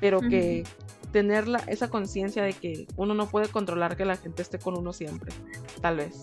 pero 0.00 0.20
que 0.20 0.64
tener 1.12 1.46
esa 1.66 1.88
conciencia 1.88 2.42
de 2.42 2.52
que 2.52 2.86
uno 2.96 3.14
no 3.14 3.28
puede 3.28 3.48
controlar 3.48 3.96
que 3.96 4.04
la 4.04 4.16
gente 4.16 4.42
esté 4.42 4.58
con 4.58 4.78
uno 4.78 4.92
siempre, 4.92 5.32
tal 5.80 5.96
vez. 5.96 6.20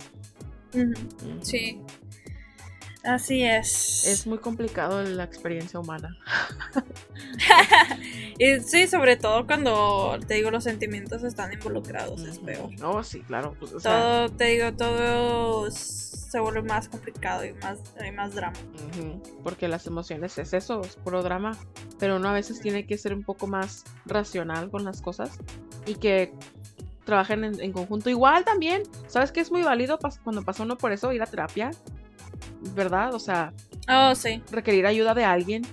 Sí. 1.42 1.82
Así 3.08 3.44
es. 3.44 4.06
Es 4.06 4.28
muy 4.28 4.38
complicado 4.40 5.02
la 5.02 5.24
experiencia 5.24 5.80
humana. 5.80 6.18
y 8.38 8.60
sí, 8.60 8.86
sobre 8.88 9.16
todo 9.16 9.48
cuando 9.48 10.20
te 10.28 10.34
digo 10.36 10.52
los 10.52 10.66
sentimientos 10.66 11.24
están 11.24 11.54
involucrados, 11.54 12.22
es 12.24 12.40
peor. 12.40 12.70
No, 12.80 13.02
sí, 13.04 13.22
claro. 13.22 13.56
Pues, 13.60 13.82
todo, 13.82 14.30
te 14.30 14.46
digo, 14.46 14.74
todo 14.74 15.72
se 15.72 16.40
vuelve 16.42 16.64
más 16.64 16.90
complicado 16.90 17.46
y 17.46 17.54
más, 17.54 17.80
hay 17.98 18.12
más 18.12 18.36
drama. 18.36 18.58
Porque 19.42 19.70
las 19.70 19.88
emociones 19.88 20.38
es 20.38 20.54
eso, 20.54 20.82
es 20.82 20.98
puro 20.98 21.24
drama. 21.24 21.58
Pero 22.00 22.18
uno 22.18 22.28
a 22.28 22.34
veces 22.34 22.60
tiene 22.60 22.86
que 22.86 22.98
ser 22.98 23.14
un 23.14 23.24
poco 23.24 23.48
más 23.48 23.86
racional 24.06 24.70
con 24.70 24.84
las 24.84 25.02
cosas 25.02 25.40
y 25.86 25.96
que 25.96 26.34
trabajen 27.06 27.46
en, 27.46 27.72
conjunto. 27.72 28.10
Igual 28.10 28.44
también, 28.44 28.84
¿sabes 29.08 29.32
que 29.32 29.40
es 29.40 29.50
muy 29.50 29.64
válido 29.64 29.98
cuando 30.26 30.44
pasa 30.44 30.64
uno 30.64 30.78
por 30.78 30.92
eso 30.92 31.14
ir 31.14 31.22
a 31.22 31.26
terapia? 31.26 31.72
¿Verdad? 32.74 33.14
O 33.14 33.20
sea, 33.20 33.54
oh, 33.90 34.16
sí. 34.16 34.42
requerir 34.52 34.86
ayuda 34.86 35.14
de 35.14 35.26
alguien. 35.26 35.64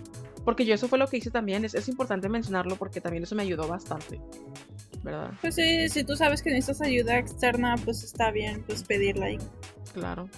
Porque 0.45 0.67
yo 0.67 0.75
eso 0.75 0.89
fue 0.89 0.99
lo 0.99 1.07
que 1.09 1.17
hice 1.17 1.31
también. 1.31 1.65
Es, 1.65 1.75
es 1.75 1.89
importante 1.89 2.29
mencionarlo 2.29 2.77
porque 2.77 3.01
también 3.01 3.23
eso 3.23 3.35
me 3.35 3.43
ayudó 3.43 3.67
bastante. 3.67 4.21
¿Verdad? 5.03 5.33
Pues 5.41 5.55
sí, 5.55 5.89
si 5.89 6.05
tú 6.05 6.17
sabes 6.17 6.43
que 6.43 6.51
necesitas 6.51 6.83
ayuda 6.83 7.19
externa, 7.19 7.77
pues 7.85 8.03
está 8.05 8.31
bien, 8.31 8.63
pues 8.67 8.83
pedirla 8.83 9.27
ahí. 9.27 9.39
Claro. 9.93 10.29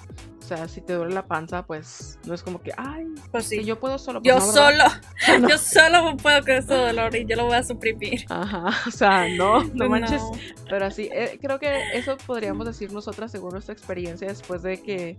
O 0.47 0.49
sea, 0.49 0.69
si 0.69 0.81
te 0.81 0.93
duele 0.93 1.13
la 1.13 1.27
panza, 1.27 1.67
pues 1.67 2.21
no 2.25 2.33
es 2.33 2.41
como 2.41 2.63
que, 2.63 2.73
ay, 2.77 3.07
pues 3.33 3.47
sí. 3.47 3.65
yo 3.65 3.81
puedo 3.81 3.99
solo. 3.99 4.23
Pues 4.23 4.33
yo 4.33 4.41
solo, 4.41 4.85
yo 5.49 5.59
solo 5.59 6.17
puedo 6.19 6.41
con 6.43 6.51
ese 6.53 6.73
dolor 6.73 7.17
y 7.17 7.27
yo 7.27 7.35
lo 7.35 7.47
voy 7.47 7.57
a 7.57 7.65
suprimir. 7.65 8.27
Ajá, 8.29 8.71
o 8.87 8.91
sea, 8.93 9.29
no, 9.29 9.65
no 9.65 9.89
manches. 9.89 10.23
Pero 10.71 10.87
así, 10.87 11.09
eh, 11.13 11.41
creo 11.43 11.59
que 11.59 11.99
eso 11.99 12.17
podríamos 12.27 12.65
decir 12.65 12.93
nosotras 12.93 13.33
según 13.33 13.51
nuestra 13.51 13.73
experiencia 13.73 14.29
después 14.29 14.63
de 14.63 14.81
que 14.81 15.19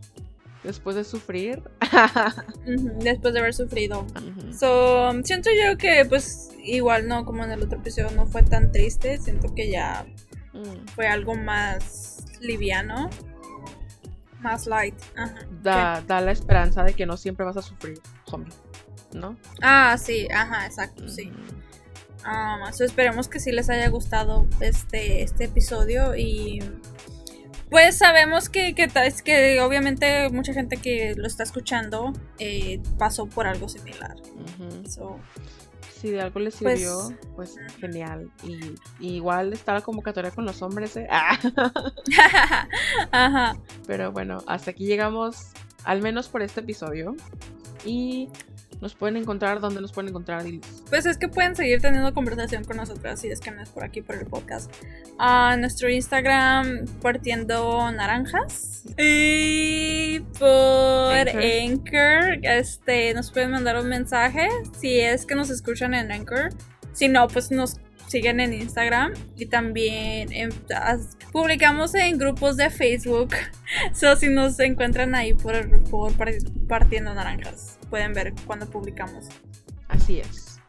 después 0.63 0.95
de 0.95 1.03
sufrir. 1.03 1.63
después 2.99 3.33
de 3.33 3.39
haber 3.39 3.53
sufrido. 3.53 4.05
so, 4.57 5.11
siento 5.23 5.49
yo 5.51 5.77
que 5.77 6.05
pues 6.05 6.49
igual 6.63 7.07
no 7.07 7.25
como 7.25 7.43
en 7.43 7.51
el 7.51 7.63
otro 7.63 7.79
episodio 7.79 8.11
no 8.11 8.27
fue 8.27 8.43
tan 8.43 8.71
triste, 8.71 9.17
siento 9.17 9.53
que 9.55 9.71
ya 9.71 10.05
mm. 10.53 10.87
fue 10.95 11.07
algo 11.07 11.35
más 11.35 12.25
liviano. 12.41 13.09
Más 14.39 14.67
light. 14.67 14.95
Da, 15.63 16.03
da, 16.05 16.21
la 16.21 16.31
esperanza 16.31 16.83
de 16.83 16.93
que 16.93 17.07
no 17.07 17.17
siempre 17.17 17.43
vas 17.43 17.57
a 17.57 17.61
sufrir, 17.61 17.99
homie. 18.31 18.47
¿No? 19.13 19.35
Ah, 19.61 19.97
sí, 19.97 20.27
ajá, 20.31 20.67
exacto, 20.67 21.07
sí. 21.07 21.31
Um, 22.23 22.67
esperemos 22.79 23.29
que 23.29 23.39
sí 23.39 23.51
les 23.51 23.69
haya 23.69 23.87
gustado 23.89 24.47
este, 24.59 25.23
este 25.23 25.45
episodio 25.45 26.15
y 26.15 26.59
pues 27.70 27.97
sabemos 27.97 28.49
que, 28.49 28.76
que, 28.76 28.88
que 29.24 29.61
obviamente 29.61 30.30
mucha 30.30 30.53
gente 30.53 30.78
que 30.78 31.15
lo 31.15 31.28
está 31.28 31.43
escuchando 31.43 32.13
eh, 32.39 32.82
pasó 32.97 33.28
por 33.28 33.47
algo 33.47 33.68
similar. 33.68 34.15
si 35.99 36.11
de 36.11 36.22
algo 36.22 36.39
les 36.39 36.55
pues, 36.57 36.80
sirvió, 36.80 37.09
pues, 37.36 37.55
genial. 37.80 38.32
Y, 38.43 38.76
igual 38.99 39.53
está 39.53 39.74
la 39.74 39.82
convocatoria 39.82 40.32
con 40.32 40.45
los 40.45 40.61
hombres, 40.61 40.95
¿eh? 40.95 41.07
Ajá. 43.11 43.57
Pero 43.86 44.11
bueno, 44.11 44.43
hasta 44.47 44.72
aquí 44.72 44.86
llegamos, 44.86 45.47
al 45.84 46.01
menos 46.01 46.30
por 46.30 46.43
este 46.43 46.61
episodio. 46.61 47.15
Y 47.86 48.30
nos 48.82 48.93
pueden 48.95 49.17
encontrar, 49.17 49.59
¿dónde 49.59 49.82
nos 49.82 49.91
pueden 49.91 50.09
encontrar? 50.09 50.43
Pues 50.89 51.05
es 51.05 51.17
que 51.17 51.28
pueden 51.28 51.55
seguir 51.55 51.82
teniendo 51.82 52.13
conversación 52.13 52.63
con 52.63 52.78
nosotras 52.78 53.19
si 53.19 53.30
es 53.30 53.39
que 53.39 53.51
no 53.51 53.61
es 53.61 53.69
por 53.69 53.84
aquí 53.84 54.01
por 54.01 54.15
el 54.15 54.25
podcast. 54.25 54.71
A 55.17 55.57
nuestro 55.57 55.89
Instagram 55.89 56.86
partiendo 57.01 57.91
naranjas. 57.91 58.84
Y 58.97 60.19
por 60.38 61.30
Anchor. 61.30 62.39
este, 62.43 63.14
nos 63.14 63.31
pueden 63.31 63.51
mandar 63.51 63.80
un 63.80 63.89
mensaje 63.89 64.47
si 64.80 64.99
es 64.99 65.26
que 65.26 65.35
nos 65.35 65.49
escuchan 65.49 65.93
en 65.93 66.11
Anchor. 66.11 66.49
Si 66.93 67.07
no, 67.07 67.27
pues 67.27 67.51
nos 67.51 67.77
siguen 68.07 68.39
en 68.39 68.53
Instagram 68.53 69.14
y 69.35 69.47
también 69.47 70.30
publicamos 71.31 71.93
en 71.95 72.18
grupos 72.18 72.57
de 72.57 72.69
Facebook. 72.69 73.34
So, 73.93 74.15
si 74.15 74.30
nos 74.30 74.57
encuentran 74.61 75.14
ahí 75.14 75.34
por, 75.34 75.84
por 75.89 76.14
partiendo 76.68 77.14
naranjas 77.14 77.76
pueden 77.89 78.14
ver 78.14 78.34
cuando 78.45 78.65
publicamos. 78.68 79.26
Así 79.88 80.19
es. 80.19 80.59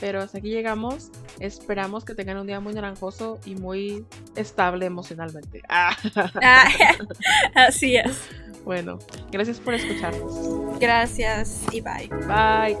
Pero 0.00 0.20
hasta 0.20 0.38
aquí 0.38 0.50
llegamos. 0.50 1.10
Esperamos 1.40 2.04
que 2.04 2.14
tengan 2.14 2.38
un 2.38 2.46
día 2.46 2.60
muy 2.60 2.72
naranjoso 2.74 3.38
y 3.44 3.54
muy 3.56 4.06
estable 4.36 4.86
emocionalmente. 4.86 5.62
Ah. 5.68 5.96
así 7.54 7.96
es. 7.96 8.28
Bueno, 8.64 8.98
gracias 9.30 9.58
por 9.58 9.74
escucharnos. 9.74 10.78
Gracias 10.78 11.62
y 11.72 11.80
bye. 11.80 12.08
Bye. 12.26 12.76